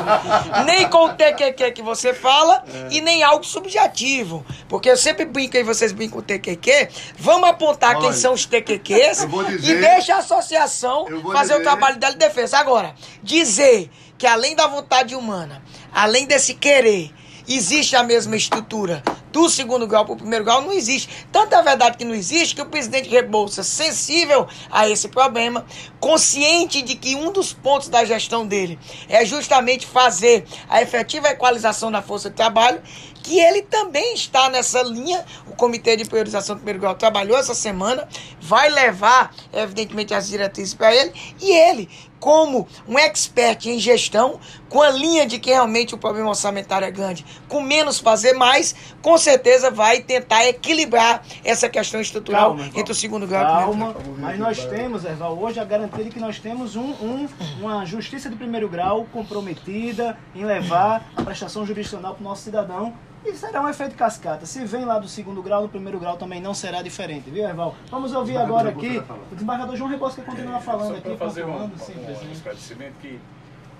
Nem 0.65 0.89
com 0.89 1.05
o 1.05 1.13
TQQ 1.13 1.71
que 1.71 1.81
você 1.81 2.13
fala 2.13 2.63
e 2.91 2.99
nem 2.99 3.23
algo 3.23 3.45
subjetivo. 3.45 4.45
Porque 4.67 4.89
eu 4.89 4.97
sempre 4.97 5.23
brinco 5.23 5.55
e 5.55 5.63
vocês 5.63 5.93
brincam 5.93 6.13
com 6.15 6.19
o 6.19 6.21
TQQ. 6.23 6.89
Vamos 7.17 7.47
apontar 7.49 7.95
quem 7.97 8.07
Olha, 8.09 8.13
são 8.17 8.33
os 8.33 8.45
TQQs 8.45 9.23
vou 9.25 9.49
e 9.49 9.57
dizer- 9.57 9.79
deixa 9.79 10.15
a 10.15 10.17
associação 10.17 11.05
fazer 11.31 11.53
o 11.53 11.57
dizer- 11.57 11.63
trabalho 11.63 11.97
dela 11.97 12.11
de 12.13 12.19
defesa. 12.19 12.57
Agora, 12.57 12.93
dizer 13.21 13.89
que 14.17 14.27
além 14.27 14.55
da 14.55 14.67
vontade 14.67 15.15
humana, 15.15 15.61
além 15.93 16.25
desse 16.25 16.53
querer, 16.53 17.11
existe 17.47 17.95
a 17.95 18.03
mesma 18.03 18.35
estrutura 18.35 19.03
do 19.33 19.49
segundo 19.49 19.87
grau 19.87 20.05
para 20.05 20.13
o 20.13 20.17
primeiro 20.17 20.45
grau 20.45 20.61
não 20.61 20.71
existe. 20.71 21.09
Tanto 21.31 21.55
é 21.55 21.63
verdade 21.63 21.97
que 21.97 22.05
não 22.05 22.13
existe 22.13 22.53
que 22.55 22.61
o 22.61 22.67
presidente 22.67 23.09
Rebouças, 23.09 23.65
sensível 23.65 24.47
a 24.69 24.87
esse 24.87 25.07
problema, 25.07 25.65
consciente 25.99 26.83
de 26.83 26.95
que 26.95 27.15
um 27.15 27.31
dos 27.31 27.51
pontos 27.51 27.89
da 27.89 28.05
gestão 28.05 28.45
dele 28.45 28.77
é 29.09 29.25
justamente 29.25 29.87
fazer 29.87 30.45
a 30.69 30.83
efetiva 30.83 31.29
equalização 31.29 31.91
da 31.91 32.01
força 32.01 32.29
de 32.29 32.35
trabalho, 32.35 32.79
que 33.23 33.39
ele 33.39 33.63
também 33.63 34.13
está 34.13 34.49
nessa 34.49 34.83
linha. 34.83 35.25
O 35.47 35.55
Comitê 35.55 35.97
de 35.97 36.05
Priorização 36.05 36.55
do 36.55 36.59
Primeiro 36.59 36.79
Grau 36.79 36.93
trabalhou 36.93 37.37
essa 37.37 37.55
semana, 37.55 38.07
vai 38.39 38.69
levar, 38.69 39.33
evidentemente, 39.51 40.13
as 40.13 40.27
diretrizes 40.27 40.75
para 40.75 40.93
ele, 40.93 41.11
e 41.41 41.51
ele, 41.51 41.89
como 42.23 42.65
um 42.87 42.97
expert 42.97 43.65
em 43.65 43.77
gestão, 43.77 44.39
com 44.69 44.81
a 44.81 44.89
linha 44.89 45.25
de 45.27 45.37
que 45.39 45.49
realmente 45.49 45.93
o 45.93 45.97
problema 45.97 46.29
orçamentário 46.29 46.87
é 46.87 46.89
grande, 46.89 47.25
com 47.49 47.59
menos 47.59 47.99
fazer 47.99 48.31
mais, 48.31 48.73
com 49.01 49.17
certeza 49.17 49.69
vai 49.69 49.99
tentar 49.99 50.47
equilibrar 50.47 51.21
essa 51.43 51.67
questão 51.67 51.99
estrutural 51.99 52.55
Calma, 52.55 52.69
entre 52.73 52.93
o 52.93 52.95
segundo 52.95 53.27
grau 53.27 53.43
e 53.43 53.65
o 53.65 53.67
primeiro 53.71 53.93
grau. 53.99 54.15
Mas 54.19 54.39
nós 54.39 54.63
temos, 54.65 55.03
Erval, 55.03 55.37
hoje 55.37 55.59
a 55.59 55.65
garantia 55.65 56.01
de 56.05 56.11
que 56.11 56.19
nós 56.19 56.39
temos 56.39 56.77
um, 56.77 56.91
um- 57.01 57.27
uma 57.59 57.85
justiça 57.85 58.29
de 58.29 58.37
primeiro 58.37 58.69
grau 58.69 59.05
comprometida 59.11 60.17
em 60.33 60.45
levar 60.45 61.05
a 61.17 61.23
prestação 61.23 61.65
jurisdicional 61.65 62.13
para 62.15 62.21
o 62.21 62.23
nosso 62.23 62.43
cidadão. 62.43 62.93
E 63.25 63.33
será 63.35 63.61
um 63.61 63.69
efeito 63.69 63.95
cascata. 63.95 64.45
Se 64.45 64.65
vem 64.65 64.83
lá 64.83 64.99
do 64.99 65.07
segundo 65.07 65.41
grau, 65.41 65.63
no 65.63 65.69
primeiro 65.69 65.97
grau 65.97 66.17
também 66.17 66.41
não 66.41 66.53
será 66.53 66.81
diferente, 66.81 67.29
viu, 67.29 67.47
Erval? 67.47 67.75
Vamos 67.89 68.13
ouvir 68.13 68.37
agora 68.37 68.69
aqui 68.69 69.01
o 69.31 69.35
desembargador 69.35 69.75
João 69.77 69.89
Rebosca 69.89 70.21
continuar 70.21 70.59
falando 70.59 70.97
É, 70.97 71.01
Só 71.01 71.07
aqui, 71.07 71.17
fazer 71.17 71.45
um, 71.45 71.77
sim, 71.77 71.93
um 71.93 72.03
presidente. 72.03 72.33
esclarecimento 72.33 72.95
que 73.01 73.19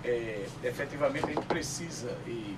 é, 0.04 0.46
efetivamente 0.64 1.26
a 1.26 1.34
gente 1.34 1.46
precisa 1.46 2.16
e 2.26 2.58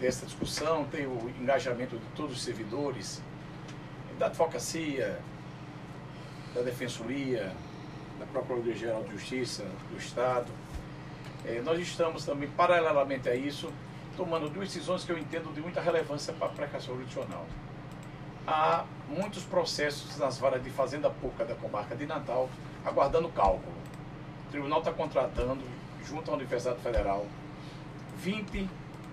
dessa 0.00 0.26
discussão, 0.26 0.84
tem 0.84 1.06
o 1.06 1.30
engajamento 1.40 1.96
de 1.96 2.04
todos 2.14 2.36
os 2.36 2.42
servidores, 2.42 3.22
da 4.18 4.26
advocacia, 4.26 5.18
da 6.54 6.60
defensoria, 6.62 7.52
da 8.18 8.26
Procuradoria-Geral 8.26 9.04
de 9.04 9.12
Justiça 9.12 9.64
do 9.90 9.96
Estado. 9.96 10.46
É, 11.46 11.60
nós 11.64 11.78
estamos 11.80 12.24
também, 12.24 12.48
paralelamente 12.50 13.28
a 13.28 13.34
isso, 13.34 13.70
tomando 14.16 14.48
duas 14.48 14.68
decisões 14.68 15.04
que 15.04 15.12
eu 15.12 15.18
entendo 15.18 15.52
de 15.54 15.60
muita 15.60 15.80
relevância 15.80 16.32
para 16.32 16.48
a 16.48 16.50
aplicação 16.50 16.94
jurisdicional. 16.94 17.44
Há 18.46 18.84
muitos 19.08 19.44
processos 19.44 20.16
nas 20.18 20.38
varas 20.38 20.62
de 20.62 20.70
Fazenda 20.70 21.10
Pública 21.10 21.44
da 21.44 21.54
comarca 21.54 21.94
de 21.94 22.06
Natal 22.06 22.48
aguardando 22.84 23.28
cálculo. 23.28 23.76
O 24.46 24.50
tribunal 24.50 24.78
está 24.78 24.92
contratando, 24.92 25.62
junto 26.04 26.30
à 26.30 26.34
Universidade 26.34 26.80
Federal, 26.80 27.26
20 28.18 28.68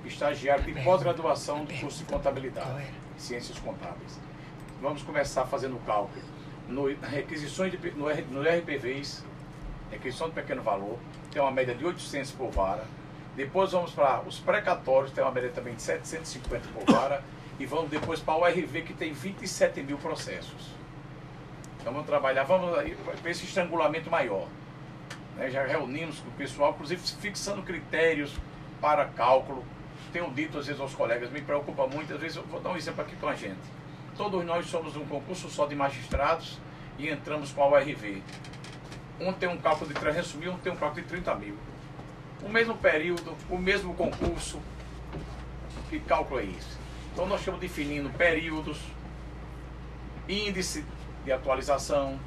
estagiários 0.05 0.65
de 0.65 0.83
pós-graduação 0.83 1.65
do 1.65 1.73
curso 1.79 1.99
de 1.99 2.05
contabilidade, 2.05 2.85
ciências 3.17 3.57
contábeis. 3.59 4.19
Vamos 4.81 5.01
começar 5.01 5.45
fazendo 5.45 5.83
cálculo 5.85 6.23
no, 6.67 6.87
requisições 7.01 7.71
de, 7.71 7.91
no, 7.91 8.05
no 8.05 8.41
RPVs, 8.41 9.23
requisição 9.91 10.29
de 10.29 10.35
pequeno 10.35 10.61
valor, 10.61 10.97
tem 11.31 11.41
uma 11.41 11.51
média 11.51 11.75
de 11.75 11.85
800 11.85 12.31
por 12.31 12.51
vara. 12.51 12.85
Depois 13.35 13.71
vamos 13.71 13.91
para 13.91 14.21
os 14.21 14.39
precatórios, 14.39 15.11
tem 15.11 15.23
uma 15.23 15.31
média 15.31 15.49
também 15.49 15.73
de 15.73 15.81
750 15.81 16.67
por 16.69 16.93
vara. 16.93 17.23
E 17.59 17.65
vamos 17.65 17.89
depois 17.89 18.19
para 18.19 18.35
o 18.35 18.45
RV, 18.45 18.81
que 18.81 18.93
tem 18.93 19.13
27 19.13 19.81
mil 19.83 19.97
processos. 19.97 20.71
Então 21.79 21.93
vamos 21.93 22.07
trabalhar, 22.07 22.43
vamos 22.43 22.71
para 23.21 23.29
esse 23.29 23.45
estrangulamento 23.45 24.09
maior. 24.09 24.47
né? 25.35 25.49
Já 25.49 25.63
reunimos 25.65 26.19
com 26.19 26.29
o 26.29 26.33
pessoal, 26.33 26.71
inclusive 26.71 27.01
fixando 27.19 27.61
critérios 27.61 28.33
para 28.79 29.05
cálculo. 29.05 29.63
Tenho 30.11 30.29
dito 30.31 30.57
às 30.57 30.67
vezes 30.67 30.81
aos 30.81 30.93
colegas, 30.93 31.31
me 31.31 31.41
preocupa 31.41 31.87
muito, 31.87 32.13
às 32.13 32.19
vezes 32.19 32.37
eu 32.37 32.43
vou 32.43 32.59
dar 32.59 32.71
um 32.71 32.77
exemplo 32.77 33.01
aqui 33.01 33.15
com 33.15 33.27
a 33.27 33.35
gente. 33.35 33.61
Todos 34.15 34.45
nós 34.45 34.65
somos 34.67 34.95
um 34.95 35.05
concurso 35.05 35.49
só 35.49 35.65
de 35.65 35.75
magistrados 35.75 36.59
e 36.97 37.09
entramos 37.09 37.51
com 37.51 37.63
a 37.63 37.67
URV. 37.67 38.21
Um 39.19 39.33
tem 39.33 39.49
um 39.49 39.57
cálculo 39.57 39.91
de 39.91 39.99
300 39.99 40.33
mil, 40.35 40.53
um 40.53 40.57
tem 40.57 40.71
um 40.71 40.75
cálculo 40.75 41.01
de 41.01 41.07
30 41.07 41.35
mil. 41.35 41.57
O 42.43 42.49
mesmo 42.49 42.75
período, 42.77 43.35
o 43.49 43.57
mesmo 43.57 43.93
concurso. 43.93 44.59
Que 45.89 45.99
cálculo 45.99 46.39
é 46.39 46.43
isso? 46.43 46.77
Então 47.13 47.25
nós 47.25 47.39
estamos 47.39 47.59
definindo 47.59 48.09
períodos, 48.11 48.79
índice 50.27 50.83
de 51.23 51.31
atualização, 51.31 52.19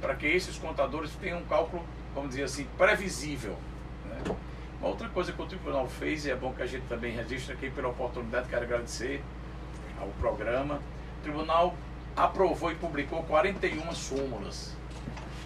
para 0.00 0.14
que 0.14 0.26
esses 0.26 0.58
contadores 0.58 1.10
tenham 1.16 1.38
um 1.38 1.44
cálculo, 1.44 1.84
vamos 2.14 2.30
dizer 2.30 2.44
assim, 2.44 2.66
previsível. 2.76 3.56
né? 4.04 4.36
Uma 4.80 4.88
outra 4.88 5.08
coisa 5.08 5.32
que 5.32 5.40
o 5.40 5.46
tribunal 5.46 5.88
fez, 5.88 6.26
e 6.26 6.30
é 6.30 6.36
bom 6.36 6.52
que 6.52 6.62
a 6.62 6.66
gente 6.66 6.84
também 6.88 7.14
registre 7.14 7.54
aqui 7.54 7.70
pela 7.70 7.88
oportunidade, 7.88 8.48
quero 8.48 8.64
agradecer 8.64 9.22
ao 10.00 10.08
programa. 10.20 10.80
O 11.20 11.22
tribunal 11.22 11.74
aprovou 12.16 12.72
e 12.72 12.74
publicou 12.74 13.22
41 13.22 13.94
súmulas. 13.94 14.76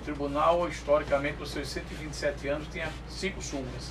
Tribunal, 0.07 0.69
historicamente, 0.69 1.41
nos 1.41 1.51
seus 1.51 1.69
127 1.69 2.47
anos, 2.47 2.69
tinha 2.69 2.89
cinco 3.09 3.43
súmulas. 3.43 3.91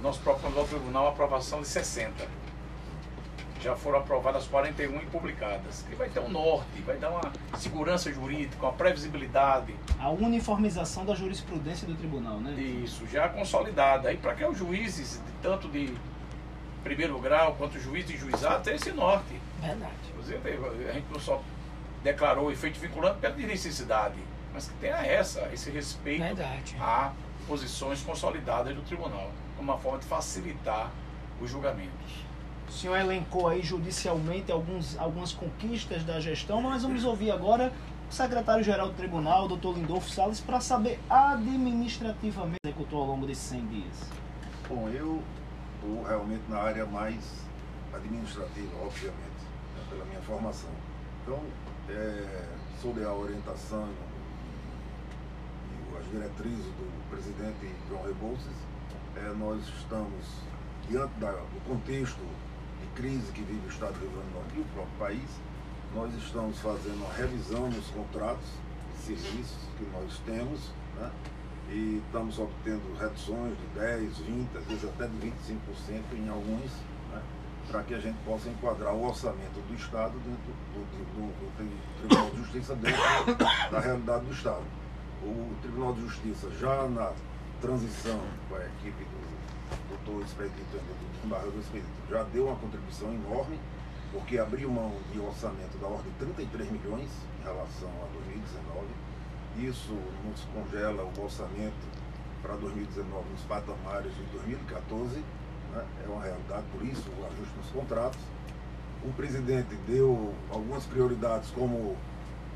Nós 0.00 0.16
propomos 0.16 0.56
ao 0.56 0.64
tribunal 0.66 1.06
a 1.06 1.08
aprovação 1.10 1.60
de 1.60 1.66
60 1.66 2.44
já 3.60 3.74
foram 3.74 3.98
aprovadas 3.98 4.46
41 4.46 4.98
e 4.98 5.06
publicadas. 5.06 5.84
Que 5.88 5.96
vai 5.96 6.08
ter 6.08 6.20
um 6.20 6.28
norte, 6.28 6.80
vai 6.86 6.96
dar 6.96 7.10
uma 7.10 7.32
segurança 7.56 8.12
jurídica, 8.12 8.64
uma 8.64 8.72
previsibilidade. 8.72 9.74
A 9.98 10.10
uniformização 10.10 11.04
da 11.04 11.14
jurisprudência 11.14 11.86
do 11.88 11.96
tribunal, 11.96 12.38
né? 12.38 12.52
Isso, 12.52 13.04
já 13.06 13.28
consolidada. 13.28 14.10
Aí 14.10 14.16
para 14.16 14.34
que 14.34 14.44
os 14.44 14.56
juízes, 14.56 15.20
tanto 15.42 15.66
de 15.66 15.92
primeiro 16.84 17.18
grau 17.18 17.54
quanto 17.54 17.80
juiz 17.80 18.06
de 18.06 18.16
juizado, 18.16 18.62
tem 18.62 18.76
esse 18.76 18.92
norte. 18.92 19.40
Verdade. 19.60 19.92
Inclusive, 20.10 20.88
a 20.88 20.92
gente 20.92 21.06
não 21.10 21.18
só 21.18 21.42
declarou 22.04 22.52
efeito 22.52 22.78
vinculante 22.78 23.18
pela 23.18 23.34
necessidade, 23.34 24.14
mas 24.54 24.68
que 24.68 24.74
tenha 24.74 24.96
essa, 24.96 25.50
esse 25.52 25.68
respeito 25.70 26.22
Verdade. 26.22 26.76
a 26.80 27.12
posições 27.48 28.00
consolidadas 28.02 28.74
do 28.74 28.82
tribunal, 28.82 29.30
como 29.56 29.72
uma 29.72 29.78
forma 29.78 29.98
de 29.98 30.06
facilitar 30.06 30.90
os 31.42 31.50
julgamentos. 31.50 32.24
O 32.68 32.72
senhor 32.72 32.96
elencou 32.96 33.48
aí 33.48 33.62
judicialmente 33.62 34.50
alguns, 34.50 34.96
algumas 34.96 35.32
conquistas 35.32 36.04
da 36.04 36.20
gestão, 36.20 36.62
mas 36.62 36.82
vamos 36.84 37.04
ouvir 37.04 37.32
agora 37.32 37.72
o 38.08 38.12
secretário-geral 38.12 38.88
do 38.88 38.94
tribunal, 38.94 39.48
doutor 39.48 39.74
Lindolfo 39.74 40.08
Salles, 40.08 40.40
para 40.40 40.60
saber 40.60 40.98
administrativamente 41.10 42.56
o 42.56 42.60
que 42.62 42.68
executou 42.68 43.02
ao 43.02 43.08
longo 43.08 43.26
desses 43.26 43.44
100 43.44 43.66
dias. 43.66 44.10
Bom, 44.68 44.88
eu 44.88 45.22
estou 45.74 46.02
realmente 46.04 46.42
na 46.48 46.58
área 46.58 46.86
mais 46.86 47.44
administrativa, 47.92 48.70
obviamente, 48.82 49.44
né, 49.76 49.82
pela 49.90 50.04
minha 50.06 50.20
formação. 50.22 50.70
Então, 51.22 51.40
é, 51.88 52.46
sob 52.80 53.04
a 53.04 53.12
orientação 53.12 53.86
e 53.88 54.13
as 56.04 56.10
diretrizes 56.10 56.64
do 56.64 57.08
presidente 57.10 57.74
João 57.88 58.02
Rebouças, 58.02 58.52
é, 59.16 59.32
nós 59.38 59.60
estamos, 59.78 60.24
diante 60.88 61.14
da- 61.18 61.30
do 61.32 61.60
contexto 61.68 62.20
de 62.80 62.86
crise 63.00 63.32
que 63.32 63.42
vive 63.42 63.66
o 63.66 63.70
Estado 63.70 63.94
do 63.94 64.00
Rio 64.00 64.10
Grande 64.10 64.28
do 64.28 64.34
Norte 64.34 64.56
e 64.56 64.60
o 64.60 64.64
próprio 64.74 64.98
país, 64.98 65.30
nós 65.94 66.14
estamos 66.14 66.58
fazendo 66.58 66.96
uma 67.04 67.12
revisão 67.14 67.68
nos 67.70 67.86
contratos 67.88 68.46
de 68.96 69.02
serviços 69.02 69.68
que 69.78 69.84
nós 69.92 70.18
temos, 70.26 70.70
né? 70.98 71.10
e 71.70 72.02
estamos 72.06 72.38
obtendo 72.38 72.82
reduções 73.00 73.56
de 73.56 73.66
10, 73.80 74.18
20, 74.18 74.58
às 74.58 74.64
vezes 74.66 74.84
até 74.84 75.06
de 75.06 75.16
25% 75.16 76.02
em 76.14 76.28
alguns, 76.28 76.70
né, 77.10 77.22
para 77.70 77.82
que 77.82 77.94
a 77.94 77.98
gente 77.98 78.18
possa 78.22 78.50
enquadrar 78.50 78.92
o 78.94 79.06
orçamento 79.06 79.58
do 79.66 79.74
Estado 79.74 80.12
dentro 80.18 80.52
do, 80.74 80.80
do- 80.84 81.04
do- 81.14 81.32
do 81.40 81.56
Tri- 81.56 81.80
Tribunal 82.00 82.30
de 82.32 82.36
Justiça 82.36 82.74
dentro 82.76 83.00
da 83.70 83.80
realidade 83.80 84.26
do 84.26 84.32
Estado. 84.32 84.62
O 85.24 85.54
Tribunal 85.62 85.94
de 85.94 86.02
Justiça 86.02 86.50
já 86.60 86.86
na 86.88 87.12
transição 87.60 88.20
com 88.48 88.56
a 88.56 88.64
equipe 88.64 89.04
do 89.04 89.88
doutor 89.88 90.22
Expedito, 90.24 90.76
do 90.76 91.12
desembargador 91.16 91.58
Expedito, 91.58 92.10
já 92.10 92.22
deu 92.24 92.46
uma 92.46 92.56
contribuição 92.56 93.12
enorme, 93.12 93.58
porque 94.12 94.38
abriu 94.38 94.70
mão 94.70 94.92
de 95.12 95.18
orçamento 95.18 95.78
da 95.80 95.86
ordem 95.86 96.12
de 96.12 96.18
33 96.18 96.70
milhões 96.70 97.10
em 97.40 97.42
relação 97.42 97.88
a 97.88 98.12
2019 98.12 99.04
isso 99.58 99.92
nos 100.24 100.40
congela 100.52 101.04
o 101.04 101.22
orçamento 101.22 101.86
para 102.42 102.56
2019 102.56 103.30
nos 103.30 103.40
patamares 103.42 104.12
de 104.14 104.22
2014, 104.32 105.16
né? 105.72 105.84
é 106.04 106.08
uma 106.08 106.22
realidade, 106.22 106.64
por 106.72 106.84
isso 106.84 107.08
o 107.18 107.26
ajuste 107.26 107.56
nos 107.56 107.68
contratos. 107.68 108.20
O 109.04 109.12
presidente 109.12 109.76
deu 109.86 110.34
algumas 110.50 110.84
prioridades, 110.86 111.50
como 111.50 111.96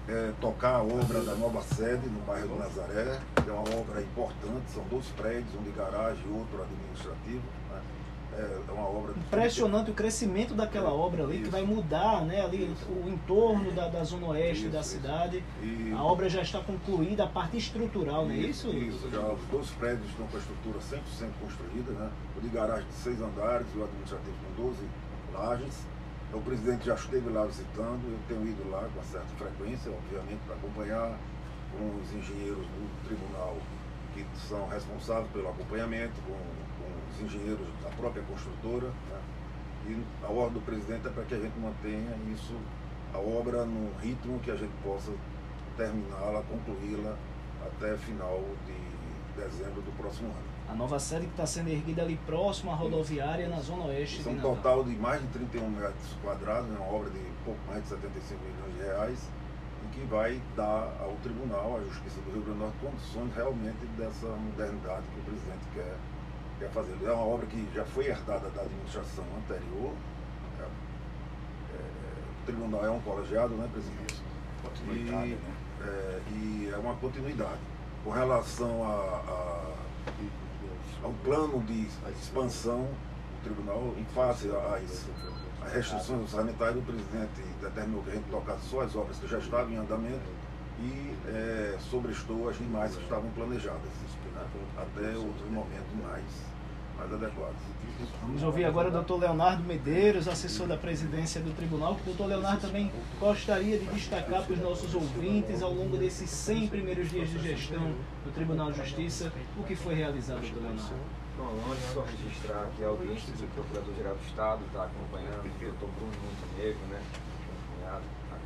eh, 0.09 0.33
tocar 0.41 0.77
a 0.77 0.83
obra 0.83 1.21
da 1.21 1.35
nova 1.35 1.63
sede 1.63 2.07
no 2.09 2.21
bairro 2.21 2.49
do 2.49 2.57
Nazaré, 2.59 3.19
que 3.43 3.49
é 3.49 3.53
uma 3.53 3.63
obra 3.79 4.01
importante, 4.03 4.71
são 4.73 4.83
dois 4.85 5.07
prédios, 5.09 5.55
um 5.55 5.63
de 5.63 5.71
garagem 5.71 6.23
e 6.27 6.33
outro 6.33 6.63
administrativo. 6.63 7.43
né? 7.71 7.83
É 8.39 8.73
uma 8.73 8.87
obra 8.89 9.15
de 9.15 9.19
Impressionante 9.21 9.91
o 9.91 9.95
crescimento 9.95 10.55
daquela 10.55 10.93
obra 10.93 11.25
ali, 11.25 11.39
que 11.39 11.43
Isso. 11.43 11.51
vai 11.51 11.63
mudar 11.63 12.25
né, 12.25 12.41
ali 12.45 12.71
Isso. 12.73 12.87
o 12.89 13.09
entorno 13.09 13.73
da, 13.73 13.89
da 13.89 14.05
zona 14.05 14.27
oeste 14.29 14.65
Isso, 14.65 14.73
da 14.73 14.83
cidade. 14.83 15.43
E- 15.61 15.93
A 15.97 16.05
obra 16.05 16.29
já 16.29 16.43
está 16.43 16.61
concluída, 16.61 17.25
a 17.25 17.27
parte 17.27 17.57
estrutural, 17.57 18.27
não 18.27 18.31
é 18.33 18.37
isso? 18.37 18.69
Isso, 18.69 19.11
já 19.11 19.21
os 19.21 19.41
dois 19.51 19.69
prédios 19.71 20.09
estão 20.11 20.25
com 20.29 20.37
a 20.37 20.41
estrutura 20.41 20.79
100% 20.79 21.31
construída, 21.43 21.93
né? 21.93 22.11
O 22.37 22.41
de 22.41 22.49
garagem 22.49 22.87
de 22.87 22.95
seis 22.95 23.21
andares 23.21 23.67
e 23.75 23.79
o 23.79 23.85
administrativo 23.85 24.37
com 24.57 24.63
12 24.63 24.79
lajes. 25.35 25.75
O 26.33 26.41
presidente 26.43 26.85
já 26.85 26.95
esteve 26.95 27.31
lá 27.31 27.47
visitando, 27.47 28.05
eu 28.05 28.19
tenho 28.29 28.47
ido 28.47 28.71
lá 28.71 28.87
com 28.95 29.03
certa 29.03 29.29
frequência, 29.37 29.91
obviamente, 29.91 30.41
para 30.45 30.57
acompanhar 30.57 31.19
com 31.73 32.01
os 32.03 32.13
engenheiros 32.13 32.67
do 32.67 33.09
tribunal 33.09 33.57
que 34.13 34.27
são 34.47 34.69
responsáveis 34.69 35.31
pelo 35.33 35.49
acompanhamento, 35.49 36.21
com, 36.27 36.35
com 36.35 37.11
os 37.11 37.23
engenheiros 37.23 37.67
da 37.83 37.89
própria 37.97 38.23
construtora. 38.25 38.89
Né? 38.89 39.21
E 39.87 40.27
a 40.27 40.29
ordem 40.29 40.61
do 40.61 40.67
presidente 40.67 41.07
é 41.07 41.11
para 41.11 41.25
que 41.25 41.35
a 41.35 41.39
gente 41.39 41.59
mantenha 41.59 42.15
isso, 42.31 42.55
a 43.15 43.19
obra 43.19 43.65
num 43.65 43.91
ritmo 43.99 44.39
que 44.41 44.51
a 44.51 44.57
gente 44.57 44.73
possa 44.83 45.11
terminá-la, 45.79 46.43
concluí-la 46.43 47.17
até 47.65 47.97
final 47.97 48.45
de 48.67 49.41
dezembro 49.41 49.81
do 49.81 49.97
próximo 49.97 50.29
ano. 50.29 50.58
A 50.71 50.75
nova 50.75 50.99
sede 50.99 51.25
que 51.25 51.31
está 51.33 51.47
sendo 51.47 51.69
erguida 51.71 52.03
ali 52.03 52.17
próximo 52.27 52.71
à 52.71 52.75
rodoviária, 52.75 53.49
na 53.49 53.59
zona 53.61 53.85
oeste 53.87 54.21
Isso 54.21 54.29
é 54.29 54.33
um 54.33 54.39
total 54.41 54.85
de 54.85 54.95
mais 54.97 55.21
de 55.23 55.29
31 55.29 55.69
metros 55.71 56.13
quadrados, 56.23 56.69
é 56.71 56.79
uma 56.79 56.93
obra 56.93 57.09
de 57.11 57.21
pouco 57.45 57.59
mais 57.67 57.83
de 57.85 57.89
75 57.89 58.41
milhões 58.45 58.75
de 58.77 58.83
reais, 58.83 59.19
e 59.85 59.87
que 59.95 60.05
vai 60.07 60.41
dar 60.55 60.93
ao 61.01 61.13
tribunal, 61.23 61.79
à 61.79 61.85
Justiça 61.85 62.21
do 62.21 62.33
Rio 62.33 62.43
Grande 62.43 62.59
do 62.59 62.65
Norte, 62.65 62.77
condições 62.83 63.35
realmente 63.35 63.87
dessa 63.97 64.27
modernidade 64.27 65.03
que 65.15 65.21
o 65.21 65.23
presidente 65.25 65.65
quer, 65.75 65.97
quer 66.59 66.71
fazer. 66.71 66.95
É 67.03 67.13
uma 67.13 67.25
obra 67.25 67.47
que 67.47 67.67
já 67.75 67.85
foi 67.87 68.07
herdada 68.09 68.51
da 68.51 68.61
administração 68.61 69.25
anterior. 69.39 69.93
É, 70.61 70.63
é, 70.63 71.81
o 72.43 72.45
tribunal 72.45 72.85
é 72.85 72.91
um 72.91 73.01
colegiado, 73.01 73.55
né, 73.55 73.67
presidente? 73.73 74.21
Continuidade, 74.63 75.29
E, 75.29 75.35
né? 75.35 75.55
é, 75.81 76.21
e 76.33 76.71
é 76.75 76.77
uma 76.77 76.95
continuidade. 76.97 77.61
Com 78.05 78.11
relação 78.11 78.85
a, 78.85 78.87
a- 78.87 79.75
ao 81.03 81.13
plano 81.25 81.61
de 81.63 81.87
expansão, 82.21 82.81
o 82.81 83.45
tribunal, 83.45 83.95
em 83.97 84.05
face 84.15 84.49
às, 84.49 85.07
restrições 85.73 86.31
sanitárias, 86.31 86.79
o 86.79 86.83
presidente 86.83 87.43
determinou 87.61 88.03
que 88.03 88.11
a 88.11 88.15
gente 88.15 88.31
tocasse 88.31 88.69
só 88.69 88.81
as 88.81 88.97
obras 88.97 89.19
que 89.19 89.29
já 89.29 89.39
estavam 89.39 89.71
em 89.71 89.77
andamento 89.77 90.29
e 90.81 91.15
é, 91.27 91.77
sobrestou 91.91 92.49
as 92.49 92.57
demais 92.57 92.95
que 92.95 93.03
estavam 93.03 93.29
planejadas, 93.31 93.81
até 94.77 95.17
outro 95.19 95.47
momento 95.51 96.03
mais, 96.03 96.25
mais 96.99 97.13
adequado. 97.13 97.55
Vamos 98.23 98.43
ouvir 98.43 98.65
agora 98.65 98.89
o 98.89 98.91
doutor 98.91 99.21
Leonardo 99.21 99.63
Medeiros, 99.63 100.29
assessor 100.29 100.67
da 100.67 100.77
presidência 100.77 101.41
do 101.41 101.55
tribunal, 101.55 101.95
que 101.95 102.03
o 102.03 102.05
doutor 102.07 102.27
Leonardo 102.27 102.61
também 102.61 102.91
gostaria 103.19 103.79
de 103.79 103.87
destacar 103.87 104.45
para 104.45 104.53
os 104.53 104.61
nossos 104.61 104.95
ouvintes, 104.95 105.63
ao 105.63 105.73
longo 105.73 105.97
desses 105.97 106.29
100 106.29 106.69
primeiros 106.69 107.11
dias 107.11 107.31
de 107.31 107.39
gestão 107.39 107.95
do 108.25 108.33
Tribunal 108.33 108.73
de 108.73 108.79
Justiça, 108.79 109.33
o 109.57 109.63
que 109.63 109.77
foi 109.77 109.95
realizado, 109.95 110.41
doutor 110.41 110.63
Leonardo. 110.63 110.95
Bom, 111.39 111.71
antes 111.71 111.85
só 111.95 112.03
registrar 112.03 112.63
aqui 112.63 112.83
a 112.83 112.89
audiência 112.89 113.33
do 113.33 113.55
Procurador-Geral 113.55 114.15
do 114.15 114.27
Estado, 114.27 114.65
está 114.67 114.85
acompanhando, 114.85 115.47
o 115.47 115.59
doutor 115.61 115.89
Bruno 115.95 116.13
Montenegro, 116.19 116.81
né, 116.91 117.01
cunhado, 117.79 118.03
tá, 118.29 118.37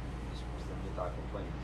também 0.68 0.90
está 0.90 1.06
acompanhando. 1.06 1.56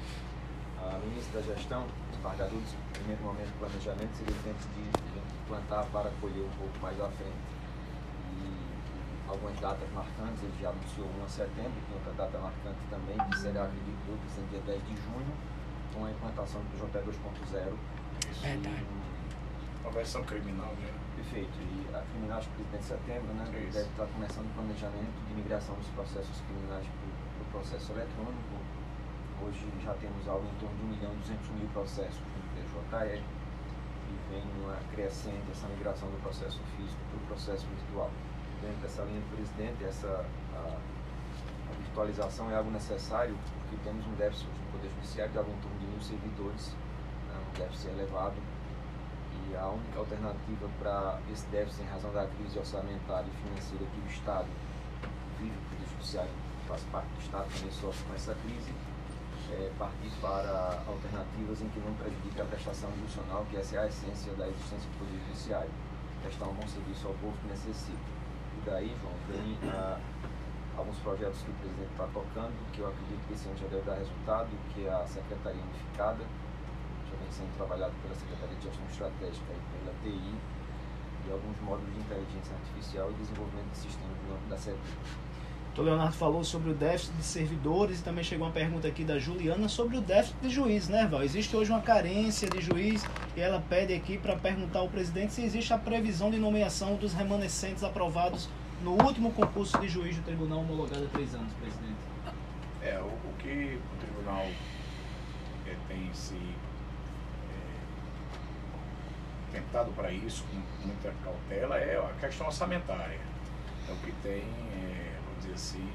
A 0.79 0.98
ministra 1.05 1.40
da 1.40 1.55
Gestão, 1.55 1.85
desembargador, 2.11 2.57
no 2.57 2.92
primeiro 2.92 3.22
momento 3.22 3.48
do 3.48 3.59
planejamento, 3.59 4.16
seria 4.16 4.33
o 4.33 4.42
tempo 4.42 4.62
de 4.72 5.38
plantar 5.49 5.85
para 5.91 6.11
colher 6.21 6.45
um 6.45 6.57
pouco 6.61 6.79
mais 6.81 7.01
à 7.01 7.09
frente. 7.09 7.49
E 8.37 9.29
algumas 9.29 9.59
datas 9.59 9.89
marcantes, 9.91 10.43
ele 10.43 10.55
já 10.61 10.69
anunciou 10.69 11.09
1 11.09 11.25
de 11.25 11.33
setembro, 11.33 11.73
tem 11.89 11.97
outra 11.97 12.13
data 12.13 12.39
marcante 12.39 12.79
também, 12.91 13.17
que 13.17 13.39
será, 13.39 13.65
acredito 13.65 13.97
que 14.05 14.31
será 14.31 14.47
dia 14.53 14.61
10 14.61 14.87
de 14.87 14.97
junho, 15.03 15.33
com 15.95 16.05
a 16.05 16.11
implantação 16.11 16.61
do 16.61 16.77
JP 16.77 16.99
2.0. 17.01 17.75
Verdade. 18.43 18.87
Uma 19.83 19.91
versão 19.93 20.23
criminal, 20.25 20.73
né? 20.79 20.93
Perfeito. 21.17 21.57
E 21.59 21.95
a 21.95 22.03
criminal, 22.13 22.39
acho 22.39 22.49
que 22.51 22.63
30 22.63 22.79
de 22.79 22.85
setembro, 22.85 23.33
né? 23.33 23.45
Isso. 23.49 23.73
Deve 23.73 23.89
estar 23.89 24.07
começando 24.07 24.47
o 24.47 24.55
planejamento 24.55 25.17
de 25.27 25.35
migração 25.35 25.75
dos 25.77 25.89
processos 25.89 26.41
criminais 26.45 26.85
para 26.85 27.43
o 27.43 27.51
processo 27.51 27.93
eletrônico. 27.93 28.55
Hoje 29.41 29.65
já 29.83 29.95
temos 29.95 30.29
algo 30.29 30.45
em 30.45 30.59
torno 30.61 30.77
de 30.77 30.83
1 30.83 30.87
milhão 30.89 31.13
e 31.15 31.17
200 31.17 31.49
mil 31.51 31.69
processos 31.69 32.21
no 32.21 32.43
PJE 32.53 33.38
vem 34.31 34.44
uma 34.62 34.77
crescente 34.92 35.42
essa 35.51 35.66
migração 35.68 36.09
do 36.09 36.21
processo 36.23 36.61
físico 36.77 37.01
para 37.11 37.18
o 37.18 37.27
processo 37.27 37.66
virtual. 37.66 38.11
Dentro 38.61 38.77
dessa 38.79 39.03
linha 39.03 39.21
do 39.21 39.37
presidente, 39.37 39.85
essa 39.85 40.25
a, 40.55 40.77
a 41.71 41.73
virtualização 41.79 42.51
é 42.51 42.57
algo 42.57 42.71
necessário 42.71 43.37
porque 43.68 43.77
temos 43.85 44.07
um 44.07 44.14
déficit 44.14 44.47
no 44.47 44.73
Poder 44.73 44.90
Judiciário 44.97 45.33
de 45.33 45.38
algo 45.38 45.51
em 45.51 45.61
torno 45.61 45.79
de 45.79 45.87
mil 45.87 46.01
servidores, 46.01 46.75
né? 47.29 47.35
um 47.38 47.59
déficit 47.59 47.88
elevado 47.88 48.37
e 49.49 49.57
a 49.57 49.68
única 49.68 49.99
alternativa 49.99 50.68
para 50.79 51.21
esse 51.33 51.47
déficit 51.47 51.83
em 51.83 51.87
razão 51.87 52.12
da 52.12 52.27
crise 52.27 52.59
orçamentária 52.59 53.27
e 53.27 53.42
financeira 53.42 53.85
que 53.85 54.01
o 54.01 54.07
Estado 54.11 54.49
vive, 55.38 55.55
o 55.57 55.71
Poder 55.71 55.88
Judiciário 55.90 56.31
faz 56.66 56.83
parte 56.92 57.09
do 57.09 57.21
Estado, 57.21 57.49
também 57.49 57.73
sofre 57.73 58.05
com 58.05 58.14
essa 58.14 58.35
crise, 58.35 58.73
é 59.53 59.73
partir 59.79 60.11
para 60.21 60.83
alternativas 60.87 61.63
em 61.63 61.69
que 61.69 61.81
não 61.81 61.95
prejudique 61.95 62.41
a 62.41 62.45
prestação 62.45 62.91
judicial, 62.93 63.47
que 63.51 63.57
essa 63.57 63.77
é 63.77 63.79
a 63.81 63.87
essência 63.87 64.33
da 64.35 64.49
existência 64.49 64.89
do 64.91 64.99
Poder 64.99 65.19
Judiciário, 65.27 65.71
prestar 66.23 66.47
um 66.47 66.55
bom 66.55 66.67
serviço 66.67 67.09
ao 67.09 67.15
povo 67.15 67.37
que 67.41 67.49
necessita. 67.49 68.09
E 68.57 68.61
daí, 68.67 68.97
João, 69.01 69.15
vem 69.29 69.59
ah, 69.71 69.99
alguns 70.77 70.99
projetos 70.99 71.43
que 71.43 71.51
o 71.51 71.55
presidente 71.55 71.91
está 71.93 72.07
tocando, 72.13 72.55
que 72.73 72.81
eu 72.81 72.89
acredito 72.89 73.27
que 73.27 73.35
esse 73.35 73.49
ano 73.49 73.57
já 73.59 73.69
deve 73.69 73.83
dar 73.83 73.95
resultado, 73.95 74.49
que 74.75 74.87
é 74.87 74.91
a 74.91 75.07
Secretaria 75.07 75.63
Unificada, 75.63 76.25
já 77.09 77.17
vem 77.17 77.31
sendo 77.31 77.57
trabalhado 77.57 77.95
pela 78.03 78.15
Secretaria 78.15 78.57
de 78.57 78.65
Gestão 78.65 78.87
Estratégica 78.87 79.53
e 79.53 79.63
pela 79.73 79.95
TI, 80.03 80.35
e 81.27 81.33
alguns 81.33 81.61
módulos 81.61 81.93
de 81.93 82.01
inteligência 82.01 82.55
artificial 82.55 83.11
e 83.11 83.15
desenvolvimento 83.15 83.71
de 83.73 83.79
sistemas 83.79 84.17
no 84.27 84.35
âmbito 84.35 84.49
da 84.49 84.57
CETI. 84.57 85.28
O 85.79 85.83
Leonardo 85.83 86.14
falou 86.14 86.43
sobre 86.43 86.73
o 86.73 86.75
déficit 86.75 87.12
de 87.12 87.23
servidores 87.23 88.01
e 88.01 88.03
também 88.03 88.25
chegou 88.25 88.49
uma 88.49 88.53
pergunta 88.53 88.88
aqui 88.88 89.05
da 89.05 89.17
Juliana 89.17 89.69
sobre 89.69 89.97
o 89.97 90.01
déficit 90.01 90.37
de 90.43 90.51
juiz, 90.51 90.88
né, 90.88 91.07
Val? 91.07 91.23
Existe 91.23 91.55
hoje 91.55 91.71
uma 91.71 91.81
carência 91.81 92.51
de 92.51 92.61
juiz 92.61 93.07
e 93.37 93.41
ela 93.41 93.62
pede 93.69 93.95
aqui 93.95 94.19
para 94.19 94.35
perguntar 94.35 94.81
ao 94.81 94.88
presidente 94.88 95.33
se 95.33 95.45
existe 95.45 95.73
a 95.73 95.79
previsão 95.79 96.33
de 96.33 96.37
nomeação 96.37 96.97
dos 96.97 97.14
remanescentes 97.14 97.85
aprovados 97.85 98.49
no 98.83 99.01
último 99.01 99.31
concurso 99.31 99.79
de 99.79 99.88
juiz 99.88 100.17
do 100.17 100.23
tribunal 100.25 100.59
homologado 100.59 101.05
há 101.05 101.09
três 101.11 101.33
anos, 101.33 101.53
presidente. 101.53 102.01
É, 102.83 102.99
o, 102.99 103.05
o 103.05 103.35
que 103.38 103.79
o 103.79 103.97
tribunal 104.01 104.47
eh, 105.64 105.77
tem 105.87 106.11
se 106.12 106.35
eh, 106.35 107.77
tentado 109.53 109.93
para 109.93 110.11
isso 110.11 110.45
com 110.51 110.88
muita 110.88 111.12
cautela 111.23 111.79
é 111.79 111.97
a 111.99 112.21
questão 112.21 112.49
orçamentária. 112.49 113.21
É 113.88 113.93
o 113.93 113.97
que 113.97 114.11
tem, 114.23 114.43
vamos 114.43 115.17
dizer 115.38 115.55
assim, 115.55 115.88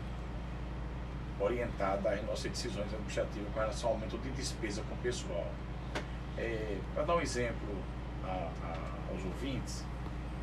orientada 1.40 2.10
as 2.10 2.24
nossas 2.26 2.52
decisões 2.52 2.86
administrativas 2.86 3.48
com 3.54 3.60
relação 3.60 3.90
ao 3.90 3.96
aumento 3.96 4.18
de 4.18 4.30
despesa 4.32 4.82
com 4.88 4.96
o 4.96 4.98
pessoal. 4.98 5.48
para 6.96 7.04
dar 7.04 7.16
um 7.16 7.22
exemplo 7.22 7.76
a- 8.24 8.50
a- 8.64 9.12
aos 9.12 9.24
ouvintes, 9.24 9.86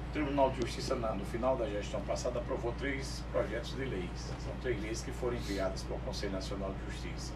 o 0.08 0.12
Tribunal 0.12 0.50
de 0.50 0.60
Justiça, 0.60 0.94
na- 0.94 1.12
no 1.12 1.24
final 1.24 1.56
da 1.56 1.68
gestão 1.68 2.00
passada, 2.02 2.38
aprovou 2.38 2.72
três 2.78 3.24
projetos 3.32 3.74
de 3.74 3.84
leis. 3.84 4.32
São 4.44 4.52
três 4.62 4.80
leis 4.80 5.02
que 5.02 5.10
foram 5.10 5.36
enviadas 5.36 5.82
para 5.82 5.96
o 5.96 6.00
Conselho 6.00 6.32
Nacional 6.32 6.72
de 6.72 6.92
Justiça. 6.92 7.32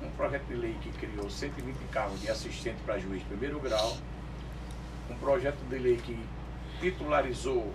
Um 0.00 0.10
projeto 0.10 0.44
de 0.46 0.54
lei 0.54 0.76
que 0.80 0.90
criou 0.92 1.28
120 1.28 1.78
cargos 1.90 2.20
de 2.20 2.30
assistente 2.30 2.76
para 2.86 2.98
juiz 2.98 3.18
de 3.20 3.24
primeiro 3.26 3.58
grau. 3.58 3.96
Um 5.10 5.14
projeto 5.16 5.58
de 5.68 5.78
lei 5.78 5.96
que 5.96 6.16
titularizou 6.80 7.72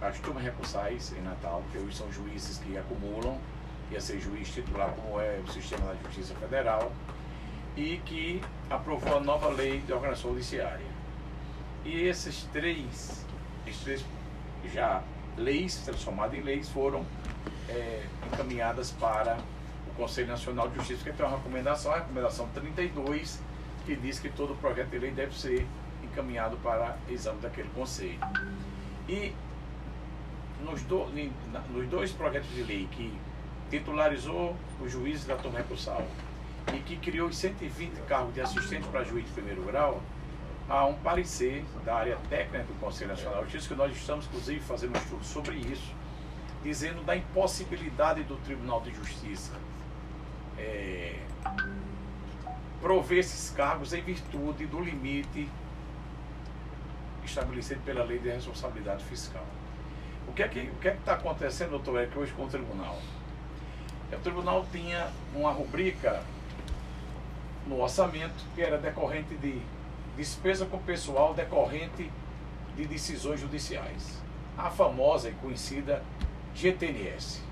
as 0.00 0.18
turmas 0.18 0.42
recursais 0.42 1.12
em 1.16 1.22
Natal, 1.22 1.62
que 1.70 1.78
hoje 1.78 1.96
são 1.96 2.10
juízes 2.12 2.58
que 2.58 2.76
acumulam, 2.76 3.38
ia 3.90 4.00
ser 4.00 4.20
juiz 4.20 4.52
titular, 4.52 4.90
como 4.90 5.20
é 5.20 5.40
o 5.46 5.50
sistema 5.50 5.86
da 5.86 5.94
Justiça 6.04 6.34
Federal, 6.34 6.90
e 7.76 8.00
que 8.04 8.40
aprovou 8.68 9.16
a 9.16 9.20
nova 9.20 9.48
lei 9.48 9.80
de 9.80 9.92
organização 9.92 10.32
judiciária. 10.32 10.86
E 11.84 12.02
esses 12.02 12.44
três, 12.52 13.24
esses 13.66 13.82
três 13.82 14.04
já 14.72 15.02
leis 15.36 15.76
transformadas 15.84 16.38
em 16.38 16.42
leis 16.42 16.68
foram 16.68 17.04
é, 17.68 18.04
encaminhadas 18.32 18.92
para 18.92 19.38
o 19.90 19.94
Conselho 19.94 20.28
Nacional 20.28 20.68
de 20.68 20.76
Justiça, 20.76 21.04
que 21.04 21.12
tem 21.12 21.26
uma 21.26 21.36
recomendação, 21.36 21.92
a 21.92 21.96
recomendação 21.96 22.48
32, 22.54 23.40
que 23.84 23.96
diz 23.96 24.18
que 24.18 24.28
todo 24.28 24.54
projeto 24.54 24.90
de 24.90 24.98
lei 24.98 25.10
deve 25.10 25.38
ser 25.38 25.66
encaminhado 26.02 26.56
para 26.58 26.96
exame 27.08 27.40
daquele 27.40 27.68
conselho. 27.70 28.18
E 29.08 29.34
nos, 30.64 30.82
do- 30.82 31.06
nos 31.70 31.88
dois 31.88 32.12
projetos 32.12 32.48
de 32.50 32.62
lei 32.62 32.88
que 32.92 33.12
titularizou 33.70 34.56
os 34.80 34.90
juízes 34.92 35.24
da 35.26 35.36
turma 35.36 35.58
recursal 35.58 36.04
e 36.74 36.78
que 36.80 36.96
criou 36.96 37.28
os 37.28 37.36
120 37.36 37.92
cargos 38.02 38.34
de 38.34 38.40
assistente 38.40 38.86
para 38.88 39.02
juiz 39.04 39.24
de 39.26 39.32
primeiro 39.32 39.62
grau, 39.64 40.00
há 40.68 40.84
um 40.86 40.94
parecer 40.94 41.64
da 41.84 41.94
área 41.96 42.16
técnica 42.30 42.64
do 42.64 42.74
Conselho 42.80 43.10
Nacional 43.10 43.44
de 43.44 43.52
Justiça, 43.52 43.68
que 43.74 43.74
nós 43.80 43.96
estamos, 43.96 44.26
inclusive, 44.26 44.60
fazendo 44.60 44.94
um 44.96 44.98
estudo 44.98 45.24
sobre 45.24 45.56
isso, 45.56 45.92
dizendo 46.62 47.02
da 47.04 47.16
impossibilidade 47.16 48.22
do 48.24 48.36
Tribunal 48.36 48.80
de 48.82 48.94
Justiça 48.94 49.52
é, 50.58 51.18
prover 52.80 53.18
esses 53.18 53.50
cargos 53.50 53.92
em 53.92 54.00
virtude 54.02 54.66
do 54.66 54.80
limite 54.80 55.48
estabelecido 57.24 57.80
pela 57.84 58.04
Lei 58.04 58.18
de 58.18 58.28
Responsabilidade 58.30 59.02
Fiscal. 59.04 59.44
O 60.32 60.34
que 60.34 60.42
é 60.42 60.48
que 60.48 60.60
o 60.60 60.74
que 60.76 60.88
é 60.88 60.94
está 60.94 61.12
acontecendo, 61.12 61.72
doutor 61.72 62.00
Eric, 62.00 62.18
hoje 62.18 62.32
com 62.32 62.44
o 62.44 62.48
tribunal? 62.48 62.98
O 64.10 64.16
tribunal 64.16 64.64
tinha 64.72 65.10
uma 65.34 65.52
rubrica 65.52 66.22
no 67.66 67.82
orçamento 67.82 68.42
que 68.54 68.62
era 68.62 68.78
decorrente 68.78 69.34
de 69.34 69.60
despesa 70.16 70.64
com 70.64 70.78
pessoal 70.78 71.34
decorrente 71.34 72.10
de 72.74 72.86
decisões 72.86 73.40
judiciais. 73.40 74.22
A 74.56 74.70
famosa 74.70 75.28
e 75.28 75.32
conhecida 75.32 76.02
GTNS. 76.54 77.42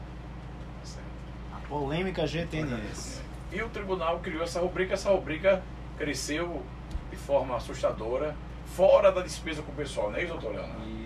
A 1.53 1.69
polêmica 1.69 2.27
GTNS. 2.27 3.21
E 3.53 3.61
o 3.61 3.69
tribunal 3.69 4.21
criou 4.21 4.43
essa 4.43 4.59
rubrica, 4.59 4.95
essa 4.95 5.11
rubrica 5.11 5.63
cresceu 5.99 6.63
de 7.11 7.17
forma 7.19 7.57
assustadora, 7.57 8.35
fora 8.65 9.13
da 9.13 9.21
despesa 9.21 9.61
com 9.61 9.71
pessoal, 9.73 10.11
não 10.11 10.17
é 10.17 10.23
isso, 10.23 10.33
doutor 10.33 10.53
Leonardo? 10.53 11.00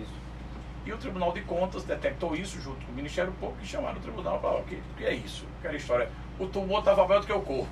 E 0.85 0.93
o 0.93 0.97
Tribunal 0.97 1.31
de 1.31 1.41
Contas 1.41 1.83
detectou 1.83 2.35
isso 2.35 2.61
junto 2.61 2.85
com 2.85 2.91
o 2.91 2.95
Ministério 2.95 3.31
Público 3.33 3.63
e 3.63 3.65
chamaram 3.65 3.97
o 3.97 4.01
tribunal 4.01 4.39
para 4.39 4.49
falar, 4.49 4.61
o 4.61 4.65
que, 4.65 4.75
o 4.75 4.97
que 4.97 5.05
é 5.05 5.13
isso? 5.15 5.45
Aquela 5.59 5.75
história, 5.75 6.09
o 6.39 6.45
tumor 6.47 6.79
estava 6.79 7.07
maior 7.07 7.21
do 7.21 7.25
que 7.25 7.33
o 7.33 7.41
corpo. 7.41 7.67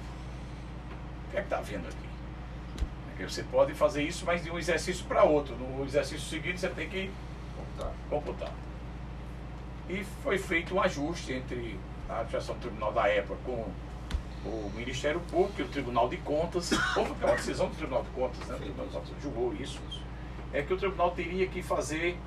O 1.28 1.32
que 1.32 1.38
é 1.38 1.41
que 1.41 1.45
está 1.45 1.62
vendo 1.62 1.88
aqui? 1.88 2.13
É 3.19 3.28
você 3.28 3.43
pode 3.43 3.73
fazer 3.73 4.04
isso, 4.04 4.26
mas 4.26 4.43
de 4.43 4.49
um 4.49 4.58
exercício 4.58 5.06
para 5.06 5.23
outro. 5.23 5.56
No 5.56 5.86
exercício 5.86 6.28
seguinte 6.28 6.60
você 6.60 6.69
tem 6.69 6.89
que 6.89 7.12
Computar. 7.56 7.91
computar. 8.10 8.52
E 9.89 10.04
foi 10.23 10.38
feito 10.38 10.76
um 10.76 10.82
ajuste 10.82 11.34
entre 11.34 11.80
a 12.10 12.13
administração 12.13 12.56
do 12.56 12.62
tribunal 12.62 12.91
da 12.91 13.08
época 13.08 13.38
com 13.45 13.65
o 14.45 14.71
Ministério 14.76 15.19
Público 15.21 15.62
e 15.62 15.63
o 15.63 15.67
Tribunal 15.67 16.10
de 16.10 16.17
Contas. 16.17 16.71
Houve 16.97 17.12
uma 17.12 17.36
decisão 17.36 17.69
do 17.69 17.76
Tribunal 17.76 18.04
de 18.04 18.10
Contas, 18.10 18.47
né? 18.47 18.56
O 18.56 18.60
Tribunal 18.60 18.88
de 18.88 18.93
Contas 18.93 19.12
julgou 19.21 19.54
isso. 19.54 19.80
É 20.52 20.62
que 20.62 20.73
o 20.73 20.78
tribunal 20.78 21.12
teria 21.12 21.47
que 21.47 21.63
fazer 21.63 22.17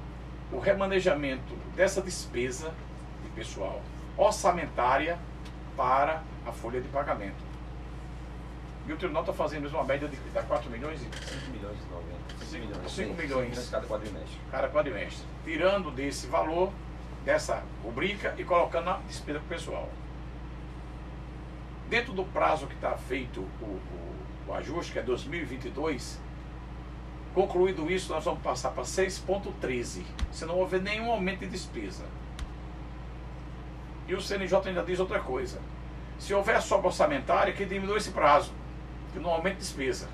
o 0.53 0.59
remanejamento 0.59 1.55
dessa 1.75 2.01
despesa 2.01 2.73
de 3.23 3.29
pessoal 3.31 3.83
orçamentária 4.17 5.19
para 5.77 6.23
a 6.47 6.53
folha 6.53 6.81
de 6.81 6.89
pagamento. 6.89 7.45
E 8.89 8.93
o 8.93 8.97
tribunal 8.97 9.23
está 9.23 9.33
fazendo 9.33 9.69
uma 9.69 9.83
média 9.85 10.09
de 10.09 10.17
dá 10.33 10.43
4 10.43 10.71
milhões 10.71 11.01
e 11.03 11.05
5 11.05 11.51
milhões 11.51 11.77
e 11.79 11.93
90. 11.93 12.17
5 12.39 12.45
Cinco- 12.45 12.67
milhões. 12.67 12.91
cinco 12.93 13.09
sim, 13.17 13.23
milhões. 13.23 13.59
cinco 13.59 13.71
cada 13.73 13.87
quadrimestre. 13.87 14.39
cada 14.51 14.69
quadrimestre, 14.69 15.25
tirando 15.45 15.91
desse 15.91 16.27
valor, 16.29 16.73
dessa 17.25 17.63
rubrica 17.83 18.35
e 18.39 18.45
colocando 18.45 18.85
na 18.85 18.99
despesa 18.99 19.41
pro 19.41 19.49
pessoal. 19.49 19.89
Dentro 21.89 22.13
do 22.13 22.25
prazo 22.25 22.67
que 22.69 22.75
está 22.75 22.93
feito 22.97 23.41
o, 23.61 23.65
o- 23.65 23.81
o 24.49 24.55
ajuste, 24.55 24.93
que 24.93 24.99
é 25.01 25.03
2022, 25.03 26.21
concluído 27.37 27.93
isso, 27.93 28.11
nós 28.11 28.25
vamos 28.25 28.41
passar 28.41 28.71
para 28.71 28.83
6,13, 28.83 30.03
se 30.33 30.47
não 30.47 30.59
houver 30.59 30.81
nenhum 30.81 31.11
aumento 31.11 31.41
de 31.41 31.49
despesa. 31.49 32.03
E 34.09 34.15
o 34.15 34.23
CNJ 34.23 34.69
ainda 34.69 34.83
diz 34.83 34.99
outra 34.99 35.21
coisa. 35.21 35.61
Se 36.19 36.33
houver 36.33 36.63
sobra 36.63 36.87
orçamentária, 36.87 37.53
que 37.53 37.67
diminua 37.67 37.99
esse 37.99 38.11
prazo, 38.11 38.53
que 39.13 39.19
não 39.19 39.29
aumente 39.29 39.59
despesa. 39.59 40.09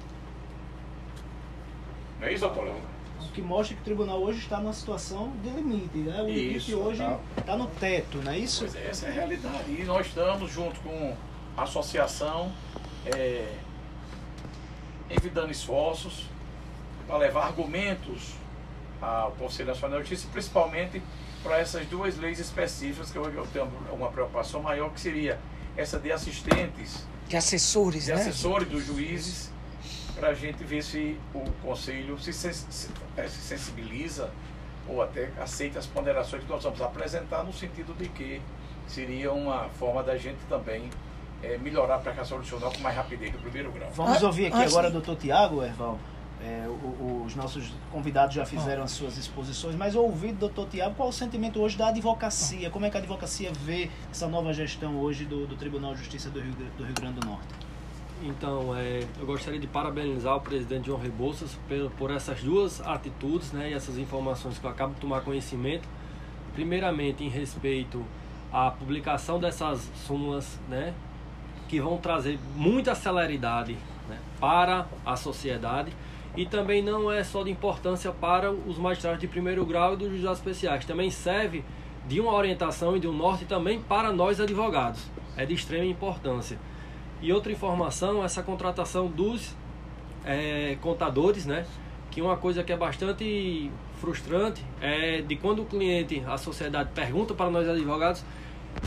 Não 2.18 2.26
é 2.26 2.32
isso, 2.32 2.44
doutor 2.44 2.64
Leandro? 2.64 2.82
O 3.20 3.28
que 3.30 3.40
mostra 3.40 3.76
que 3.76 3.82
o 3.82 3.84
tribunal 3.84 4.20
hoje 4.20 4.40
está 4.40 4.58
numa 4.58 4.72
situação 4.72 5.32
de 5.44 5.50
limite, 5.50 5.98
né? 5.98 6.22
O 6.22 6.26
limite 6.26 6.56
Isso, 6.56 6.76
hoje 6.76 6.98
tá. 6.98 7.20
está 7.38 7.56
no 7.56 7.68
teto, 7.68 8.18
não 8.18 8.32
é 8.32 8.38
isso? 8.38 8.64
Pois 8.64 8.74
é, 8.74 8.88
essa 8.88 9.06
é 9.06 9.10
a 9.10 9.12
realidade. 9.12 9.70
E 9.70 9.84
nós 9.84 10.08
estamos, 10.08 10.50
junto 10.50 10.80
com 10.80 11.16
a 11.56 11.62
associação, 11.62 12.50
é, 13.06 13.58
envidando 15.08 15.52
esforços 15.52 16.31
para 17.06 17.16
levar 17.18 17.44
argumentos 17.46 18.32
ao 19.00 19.32
Conselho 19.32 19.68
Nacional 19.70 20.02
de 20.02 20.08
Justiça, 20.10 20.30
principalmente 20.32 21.02
para 21.42 21.58
essas 21.58 21.84
duas 21.86 22.16
leis 22.18 22.38
específicas 22.38 23.10
que 23.10 23.18
hoje 23.18 23.36
eu 23.36 23.46
tenho 23.52 23.68
uma 23.92 24.08
preocupação 24.10 24.62
maior, 24.62 24.90
que 24.90 25.00
seria 25.00 25.38
essa 25.76 25.98
de 25.98 26.12
assistentes, 26.12 27.04
De 27.28 27.36
assessores, 27.36 28.04
de 28.04 28.10
né? 28.12 28.20
assessores 28.20 28.68
dos 28.68 28.86
juízes, 28.86 29.50
para 30.14 30.28
a 30.28 30.34
gente 30.34 30.62
ver 30.62 30.82
se 30.84 31.18
o 31.34 31.40
Conselho 31.62 32.18
se, 32.18 32.32
sens- 32.32 32.66
se, 32.70 32.88
eh, 33.16 33.26
se 33.26 33.40
sensibiliza 33.40 34.30
ou 34.86 35.02
até 35.02 35.30
aceita 35.40 35.78
as 35.78 35.86
ponderações 35.86 36.44
que 36.44 36.48
nós 36.50 36.62
vamos 36.62 36.80
apresentar, 36.80 37.42
no 37.42 37.52
sentido 37.52 37.94
de 37.96 38.08
que 38.08 38.40
seria 38.86 39.32
uma 39.32 39.68
forma 39.78 40.02
da 40.02 40.16
gente 40.18 40.38
também 40.48 40.90
eh, 41.42 41.58
melhorar 41.58 41.94
a 41.94 41.96
aplicação 41.96 42.38
adicional 42.38 42.70
com 42.70 42.78
mais 42.80 42.94
rapidez 42.94 43.32
no 43.32 43.38
primeiro 43.40 43.72
grau. 43.72 43.90
Vamos 43.94 44.22
Ah, 44.22 44.26
ouvir 44.26 44.46
aqui 44.46 44.56
antes 44.58 44.72
agora 44.72 44.88
o 44.88 44.92
doutor 44.92 45.16
Tiago, 45.16 45.64
Erval. 45.64 45.98
É, 46.44 46.66
o- 46.68 47.22
os 47.24 47.36
nossos 47.36 47.72
convidados 47.92 48.34
já 48.34 48.44
fizeram 48.44 48.82
as 48.82 48.90
suas 48.90 49.16
exposições, 49.16 49.76
mas 49.76 49.94
ouvir 49.94 50.32
do 50.32 50.40
doutor 50.40 50.66
Tiago, 50.68 50.94
qual 50.96 51.08
o 51.08 51.12
sentimento 51.12 51.60
hoje 51.60 51.78
da 51.78 51.86
advocacia? 51.88 52.68
Como 52.68 52.84
é 52.84 52.90
que 52.90 52.96
a 52.96 53.00
advocacia 53.00 53.52
vê 53.64 53.88
essa 54.10 54.26
nova 54.26 54.52
gestão 54.52 54.96
hoje 54.98 55.24
do, 55.24 55.46
do 55.46 55.54
Tribunal 55.54 55.92
de 55.92 56.00
Justiça 56.00 56.30
do 56.30 56.40
Rio, 56.40 56.52
do 56.76 56.84
Rio 56.84 56.94
Grande 56.94 57.20
do 57.20 57.26
Norte? 57.28 57.46
Então, 58.24 58.74
é, 58.76 59.04
eu 59.20 59.26
gostaria 59.26 59.60
de 59.60 59.68
parabenizar 59.68 60.34
o 60.36 60.40
presidente 60.40 60.86
João 60.86 60.98
Rebouças 61.00 61.56
por, 61.68 61.90
por 61.92 62.10
essas 62.10 62.40
duas 62.42 62.80
atitudes 62.80 63.52
né, 63.52 63.70
e 63.70 63.74
essas 63.74 63.96
informações 63.96 64.58
que 64.58 64.64
eu 64.64 64.70
acabo 64.70 64.94
de 64.94 65.00
tomar 65.00 65.20
conhecimento. 65.20 65.88
Primeiramente, 66.54 67.22
em 67.24 67.28
respeito 67.28 68.04
à 68.52 68.70
publicação 68.70 69.38
dessas 69.38 69.88
súmulas, 70.06 70.58
né, 70.68 70.92
que 71.68 71.80
vão 71.80 71.98
trazer 71.98 72.38
muita 72.56 72.94
celeridade 72.96 73.76
né, 74.08 74.18
para 74.40 74.86
a 75.06 75.16
sociedade 75.16 75.92
e 76.36 76.46
também 76.46 76.82
não 76.82 77.10
é 77.10 77.22
só 77.22 77.42
de 77.42 77.50
importância 77.50 78.10
para 78.10 78.50
os 78.50 78.78
magistrados 78.78 79.20
de 79.20 79.28
primeiro 79.28 79.64
grau 79.66 79.94
e 79.94 79.96
dos 79.96 80.08
juizados 80.08 80.38
especiais, 80.38 80.84
também 80.84 81.10
serve 81.10 81.64
de 82.06 82.20
uma 82.20 82.32
orientação 82.32 82.96
e 82.96 83.00
de 83.00 83.06
um 83.06 83.12
norte 83.12 83.44
também 83.44 83.80
para 83.80 84.12
nós 84.12 84.40
advogados. 84.40 85.02
É 85.36 85.44
de 85.46 85.54
extrema 85.54 85.84
importância. 85.84 86.58
E 87.20 87.32
outra 87.32 87.52
informação, 87.52 88.24
essa 88.24 88.42
contratação 88.42 89.06
dos 89.06 89.54
eh, 90.24 90.76
contadores, 90.80 91.46
né? 91.46 91.64
Que 92.10 92.20
uma 92.20 92.36
coisa 92.36 92.62
que 92.62 92.72
é 92.72 92.76
bastante 92.76 93.70
frustrante 94.00 94.64
é 94.80 95.22
de 95.22 95.36
quando 95.36 95.62
o 95.62 95.64
cliente, 95.64 96.22
a 96.26 96.36
sociedade 96.36 96.90
pergunta 96.94 97.32
para 97.32 97.48
nós 97.48 97.68
advogados, 97.68 98.24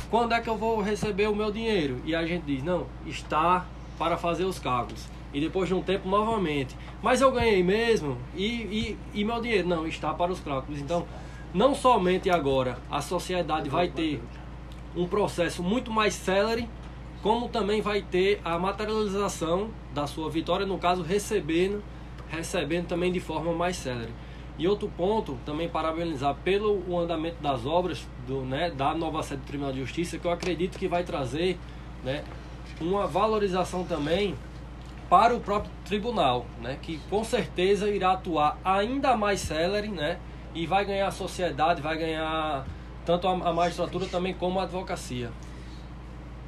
quando 0.10 0.34
é 0.34 0.42
que 0.42 0.50
eu 0.50 0.58
vou 0.58 0.82
receber 0.82 1.28
o 1.28 1.36
meu 1.36 1.52
dinheiro? 1.52 2.02
E 2.06 2.14
a 2.14 2.26
gente 2.26 2.44
diz, 2.44 2.64
não, 2.64 2.88
está 3.06 3.66
para 3.98 4.18
fazer 4.18 4.44
os 4.44 4.60
cálculos. 4.60 5.08
E 5.36 5.42
depois 5.42 5.68
de 5.68 5.76
um 5.76 5.82
tempo 5.82 6.08
novamente, 6.08 6.78
mas 7.04 7.20
eu 7.20 7.30
ganhei 7.30 7.62
mesmo 7.62 8.18
e, 8.38 8.46
e, 8.46 8.98
e 9.14 9.26
meu 9.26 9.42
dinheiro? 9.42 9.68
Não, 9.68 9.86
está 9.86 10.14
para 10.14 10.32
os 10.32 10.40
cálculos. 10.40 10.80
Então, 10.80 11.06
não 11.54 11.76
somente 11.76 12.30
agora 12.30 12.78
a 12.90 13.02
sociedade 13.02 13.70
vai 13.70 13.90
ter 13.90 14.22
um 14.96 15.06
processo 15.06 15.62
muito 15.62 15.92
mais 15.92 16.14
célere, 16.14 16.70
como 17.22 17.50
também 17.50 17.82
vai 17.82 18.02
ter 18.02 18.40
a 18.46 18.58
materialização 18.58 19.72
da 19.94 20.08
sua 20.08 20.30
vitória, 20.30 20.66
no 20.66 20.78
caso, 20.78 21.02
recebendo, 21.02 21.84
recebendo 22.30 22.88
também 22.88 23.12
de 23.12 23.20
forma 23.20 23.52
mais 23.52 23.76
célere. 23.76 24.14
E 24.58 24.66
outro 24.70 24.88
ponto, 24.88 25.38
também 25.46 25.68
parabenizar 25.68 26.34
pelo 26.46 26.98
andamento 26.98 27.44
das 27.44 27.66
obras 27.66 28.08
do, 28.26 28.40
né, 28.40 28.72
da 28.72 28.96
nova 28.96 29.22
sede 29.22 29.42
do 29.42 29.48
Tribunal 29.48 29.74
de 29.74 29.82
Justiça, 29.82 30.18
que 30.18 30.26
eu 30.26 30.32
acredito 30.32 30.80
que 30.80 30.88
vai 30.88 31.04
trazer 31.04 31.58
né, 32.06 32.24
uma 32.80 33.06
valorização 33.06 33.84
também 33.84 34.34
para 35.10 35.36
o 35.36 35.40
próprio 35.40 35.72
tribunal, 35.86 36.46
né, 36.62 36.78
que 36.82 37.00
com 37.10 37.24
certeza 37.24 37.90
irá 37.90 38.14
atuar 38.14 38.58
ainda 38.64 39.16
mais 39.16 39.40
célere, 39.40 39.88
né, 39.88 40.18
e 40.54 40.66
vai 40.66 40.86
ganhar 40.86 41.08
a 41.08 41.12
sociedade, 41.12 41.82
vai 41.82 41.98
ganhar 41.98 42.66
tanto 43.06 43.28
a, 43.28 43.32
a 43.32 43.54
magistratura 43.54 44.06
também 44.08 44.34
como 44.34 44.60
a 44.60 44.64
advocacia. 44.64 45.30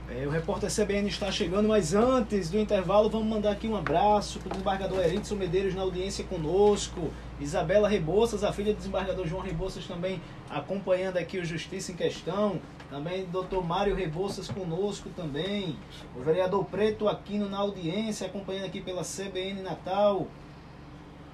É, 0.09 0.25
o 0.25 0.29
repórter 0.29 0.73
CBN 0.73 1.09
está 1.09 1.29
chegando, 1.29 1.67
mas 1.67 1.93
antes 1.93 2.49
do 2.49 2.57
intervalo, 2.57 3.09
vamos 3.09 3.27
mandar 3.27 3.51
aqui 3.51 3.67
um 3.67 3.75
abraço 3.75 4.39
para 4.39 4.47
o 4.47 4.51
desembargador 4.51 4.99
Eritson 5.01 5.35
Medeiros 5.35 5.75
na 5.75 5.81
audiência 5.81 6.23
conosco. 6.23 7.11
Isabela 7.41 7.89
Rebouças, 7.89 8.41
a 8.41 8.53
filha 8.53 8.73
do 8.73 8.77
desembargador 8.77 9.27
João 9.27 9.41
Rebouças, 9.41 9.85
também 9.85 10.21
acompanhando 10.49 11.17
aqui 11.17 11.37
o 11.37 11.43
Justiça 11.43 11.91
em 11.91 11.95
Questão. 11.95 12.61
Também 12.89 13.25
doutor 13.25 13.61
Mário 13.65 13.95
Rebouças 13.95 14.47
conosco 14.47 15.09
também. 15.09 15.77
O 16.15 16.21
vereador 16.21 16.63
Preto 16.63 17.09
Aquino 17.09 17.49
na 17.49 17.57
audiência, 17.57 18.27
acompanhando 18.27 18.65
aqui 18.65 18.79
pela 18.79 19.01
CBN 19.03 19.61
Natal. 19.61 20.25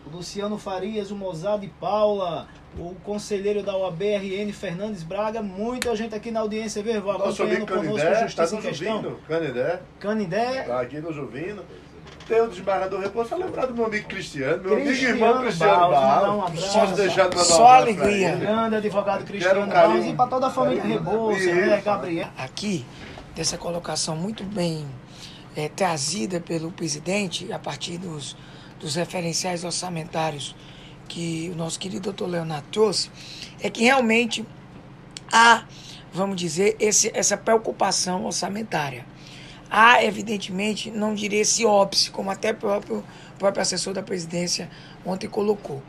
O 0.03 0.09
Luciano 0.09 0.57
Farias, 0.57 1.11
o 1.11 1.15
Mozart 1.15 1.61
de 1.61 1.67
Paula, 1.67 2.47
o 2.77 2.95
conselheiro 3.03 3.61
da 3.61 3.75
OAB-RN, 3.75 4.51
Fernandes 4.51 5.03
Braga, 5.03 5.41
muita 5.41 5.95
gente 5.95 6.15
aqui 6.15 6.31
na 6.31 6.39
audiência, 6.39 6.81
Verval, 6.81 7.19
Nosso 7.19 7.43
amigo 7.43 7.63
acompanhando 7.63 7.85
conosco 7.85 8.07
Canindé, 8.07 8.25
está 8.25 8.45
Justiça 8.45 8.55
em 8.55 8.69
Questão. 8.69 8.95
ouvindo. 8.95 9.19
Canindé, 9.27 9.81
Canindé, 9.99 10.61
está 10.61 10.81
aqui 10.81 10.99
nos 10.99 11.17
ouvindo. 11.17 11.63
Tem 12.27 12.39
o 12.41 12.47
desembargador 12.47 13.01
Repouso, 13.01 13.35
lembrar 13.35 13.65
do 13.65 13.73
meu 13.73 13.85
amigo 13.85 14.07
Cristiano, 14.07 14.63
meu 14.63 14.73
amigo 14.73 14.87
e 14.87 14.91
Cristiano 14.91 15.15
irmão 15.15 15.41
Cristiano 15.41 15.73
Barros, 15.73 15.99
mandar 15.99 16.35
um 16.35 16.41
abraço. 16.41 16.79
Posso 16.79 16.95
deixar 16.95 17.29
de 17.29 17.45
Só 17.45 17.67
alegria. 17.67 18.35
grande 18.37 18.75
advogado 18.77 19.25
Cristiano 19.25 19.61
um. 19.61 19.67
Barros 19.67 20.05
e 20.05 20.13
para 20.13 20.29
toda 20.29 20.47
a 20.47 20.49
família. 20.49 20.83
Rebouça, 20.83 21.53
né. 21.53 21.81
Gabriel. 21.83 22.27
aqui 22.37 22.85
dessa 23.35 23.57
colocação 23.57 24.15
muito 24.15 24.43
bem 24.43 24.85
eh, 25.55 25.69
trazida 25.75 26.39
pelo 26.39 26.71
presidente 26.71 27.51
a 27.51 27.59
partir 27.59 27.97
dos, 27.97 28.37
dos 28.79 28.95
referenciais 28.95 29.63
orçamentários 29.65 30.55
que 31.13 31.51
o 31.53 31.55
nosso 31.55 31.79
querido 31.79 32.05
doutor 32.05 32.27
Leonardo 32.27 32.67
trouxe, 32.71 33.11
é 33.61 33.69
que 33.69 33.83
realmente 33.83 34.43
há, 35.31 35.63
vamos 36.11 36.35
dizer, 36.35 36.75
esse, 36.79 37.11
essa 37.13 37.37
preocupação 37.37 38.25
orçamentária. 38.25 39.05
Há, 39.69 40.03
evidentemente, 40.03 40.89
não 40.89 41.13
diria 41.13 41.41
esse 41.41 41.67
óbice, 41.67 42.09
como 42.09 42.31
até 42.31 42.49
o 42.49 42.55
próprio, 42.55 43.03
próprio 43.37 43.61
assessor 43.61 43.93
da 43.93 44.01
presidência 44.01 44.71
ontem 45.05 45.27
colocou. 45.27 45.83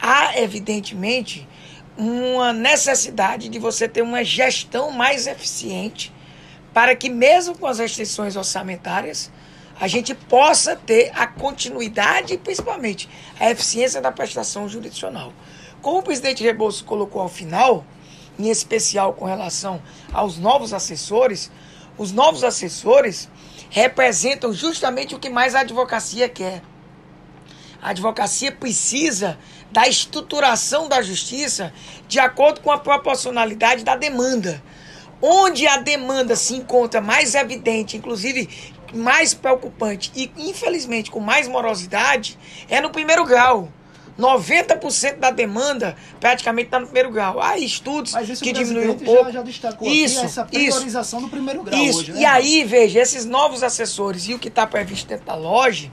Há, 0.00 0.38
evidentemente, 0.38 1.48
uma 1.96 2.52
necessidade 2.52 3.48
de 3.48 3.58
você 3.58 3.88
ter 3.88 4.02
uma 4.02 4.22
gestão 4.22 4.92
mais 4.92 5.26
eficiente 5.26 6.12
para 6.72 6.94
que, 6.94 7.10
mesmo 7.10 7.58
com 7.58 7.66
as 7.66 7.80
restrições 7.80 8.36
orçamentárias, 8.36 9.32
a 9.80 9.86
gente 9.86 10.14
possa 10.14 10.74
ter 10.74 11.12
a 11.14 11.26
continuidade 11.26 12.34
e, 12.34 12.38
principalmente, 12.38 13.08
a 13.38 13.50
eficiência 13.50 14.00
da 14.00 14.10
prestação 14.10 14.68
jurisdicional. 14.68 15.32
Como 15.80 15.98
o 15.98 16.02
presidente 16.02 16.42
Rebouças 16.42 16.82
colocou 16.82 17.22
ao 17.22 17.28
final, 17.28 17.84
em 18.38 18.48
especial 18.48 19.12
com 19.12 19.24
relação 19.24 19.80
aos 20.12 20.36
novos 20.36 20.72
assessores, 20.72 21.50
os 21.96 22.12
novos 22.12 22.42
assessores 22.42 23.28
representam 23.70 24.52
justamente 24.52 25.14
o 25.14 25.18
que 25.18 25.30
mais 25.30 25.54
a 25.54 25.60
advocacia 25.60 26.28
quer. 26.28 26.62
A 27.80 27.90
advocacia 27.90 28.50
precisa 28.50 29.38
da 29.70 29.86
estruturação 29.86 30.88
da 30.88 31.00
justiça 31.00 31.72
de 32.08 32.18
acordo 32.18 32.60
com 32.60 32.72
a 32.72 32.78
proporcionalidade 32.78 33.84
da 33.84 33.94
demanda. 33.94 34.62
Onde 35.20 35.66
a 35.66 35.78
demanda 35.78 36.34
se 36.36 36.54
encontra 36.54 37.00
mais 37.00 37.34
evidente, 37.34 37.96
inclusive 37.96 38.48
mais 38.94 39.34
preocupante 39.34 40.10
e, 40.14 40.30
infelizmente, 40.36 41.10
com 41.10 41.20
mais 41.20 41.48
morosidade, 41.48 42.38
é 42.68 42.80
no 42.80 42.90
primeiro 42.90 43.24
grau. 43.24 43.68
90% 44.18 45.18
da 45.18 45.30
demanda 45.30 45.96
praticamente 46.18 46.66
está 46.66 46.80
no 46.80 46.86
primeiro 46.86 47.10
grau. 47.12 47.40
Há 47.40 47.56
estudos 47.56 48.12
que 48.42 48.52
diminuem 48.52 48.90
um 48.90 48.98
pouco. 48.98 49.24
Já, 49.26 49.30
já 49.30 49.42
destacou 49.42 49.88
isso, 49.88 50.18
essa 50.18 50.44
priorização 50.44 51.20
isso, 51.20 51.28
do 51.28 51.30
primeiro 51.30 51.62
grau 51.62 51.80
isso. 51.80 52.00
hoje, 52.00 52.12
né? 52.12 52.20
E 52.20 52.24
aí, 52.24 52.64
veja, 52.64 52.98
esses 52.98 53.24
novos 53.24 53.62
assessores 53.62 54.26
e 54.28 54.34
o 54.34 54.38
que 54.38 54.48
está 54.48 54.66
previsto 54.66 55.06
dentro 55.06 55.24
da 55.24 55.36
loja, 55.36 55.88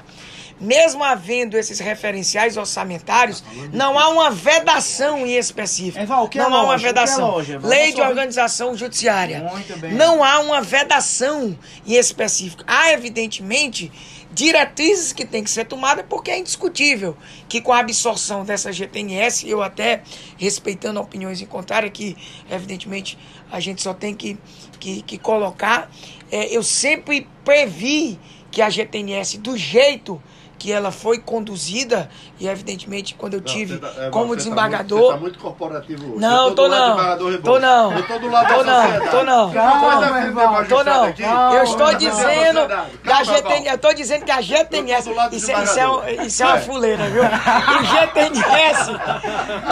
mesmo 0.60 1.04
havendo 1.04 1.58
esses 1.58 1.80
referenciais 1.80 2.58
orçamentários, 2.58 3.44
não 3.74 4.00
há 4.00 4.10
uma 4.10 4.32
vedação 4.32 5.26
em 5.26 5.36
específico. 5.36 6.00
É 6.00 6.06
não 6.06 6.46
há 6.46 6.48
uma 6.48 6.62
loja? 6.64 6.86
É 6.86 6.88
vedação. 6.88 7.32
loja, 7.32 7.54
Eval? 7.56 7.70
Lei 7.70 7.94
de 7.94 8.02
organização 8.02 8.76
judiciária. 8.76 9.40
Muito 9.52 9.78
bem. 9.78 9.94
Não 9.94 10.24
há 10.24 10.40
uma 10.40 10.62
vedação 10.62 11.58
em 11.86 11.94
específico. 11.94 12.64
Há, 12.66 12.92
evidentemente, 12.92 13.92
diretrizes 14.32 15.14
que 15.14 15.26
têm 15.26 15.44
que 15.44 15.50
ser 15.50 15.66
tomadas, 15.66 16.06
porque 16.08 16.32
é 16.32 16.38
indiscutível 16.38 17.18
que 17.48 17.62
com 17.62 17.72
a 17.72 17.80
absorção 17.80 18.44
dessa 18.44 18.72
GTNS, 18.72 19.50
eu 19.50 19.62
até 19.62 20.04
respeitando 20.38 21.00
opiniões 21.00 21.42
em 21.42 21.46
contrário, 21.46 21.90
que 21.92 22.18
evidentemente 22.50 23.18
a 23.52 23.60
gente 23.60 23.82
só 23.82 23.94
tem 23.94 24.14
que, 24.14 24.38
que, 24.80 25.02
que 25.02 25.18
colocar, 25.18 25.90
é, 26.32 26.56
eu 26.56 26.64
sempre 26.64 27.28
previ 27.44 28.20
que 28.52 28.62
a 28.62 28.70
GTNS, 28.70 29.38
do 29.38 29.58
jeito 29.58 30.22
que 30.58 30.72
ela 30.72 30.92
foi 30.92 31.20
conduzida, 31.20 32.10
e 32.40 32.48
evidentemente 32.48 33.14
quando 33.16 33.34
eu 33.36 33.40
Não, 33.40 33.46
tive 33.46 33.78
tá- 33.78 33.92
é, 33.98 34.10
como 34.10 34.28
você 34.30 34.38
desembargador. 34.38 34.86
Tá 34.88 34.96
muito, 34.98 35.10
você 35.10 35.14
tá 35.14 35.22
muito 35.22 35.40
corporativo 35.40 36.12
hoje. 36.12 36.20
Não, 36.22 36.48
Eu 36.48 36.56
tô 36.56 36.64
do 36.64 36.70
lado 36.70 36.80
do 36.80 36.80
não. 36.80 36.96
desembargador 36.96 37.42
Tô 37.42 37.60
não. 37.60 37.94
Eu 37.98 38.08
tô 38.08 38.20
do 38.20 38.30
lado 38.30 38.48
Tô 38.48 38.64
da 38.64 38.72
não, 38.72 38.82
sociedade. 38.84 39.12
tô 39.12 39.24
não. 39.24 39.52
Calma, 39.54 40.66
Tô 40.68 40.84
não. 40.84 41.54
Eu 41.54 41.64
estou 41.64 41.94
dizendo 41.96 42.60
sociedade. 42.62 42.92
que 43.04 43.12
a 43.12 43.16
Calma, 43.16 43.26
GTN, 43.26 43.68
eu 43.68 43.76
estou 43.76 43.94
dizendo 43.94 44.26
que 44.26 44.32
a 44.32 44.42
GTNS, 44.42 45.10
do 45.10 45.36
isso, 45.36 45.52
é- 45.52 45.64
isso 45.64 45.80
é, 45.80 45.88
um- 45.88 46.08
isso 46.26 46.44
é 46.44 46.46
uma 46.46 46.58
É. 46.58 46.62
fuleira, 46.62 47.04
viu? 47.10 47.24
O 47.24 47.84
GTNS, 47.84 48.92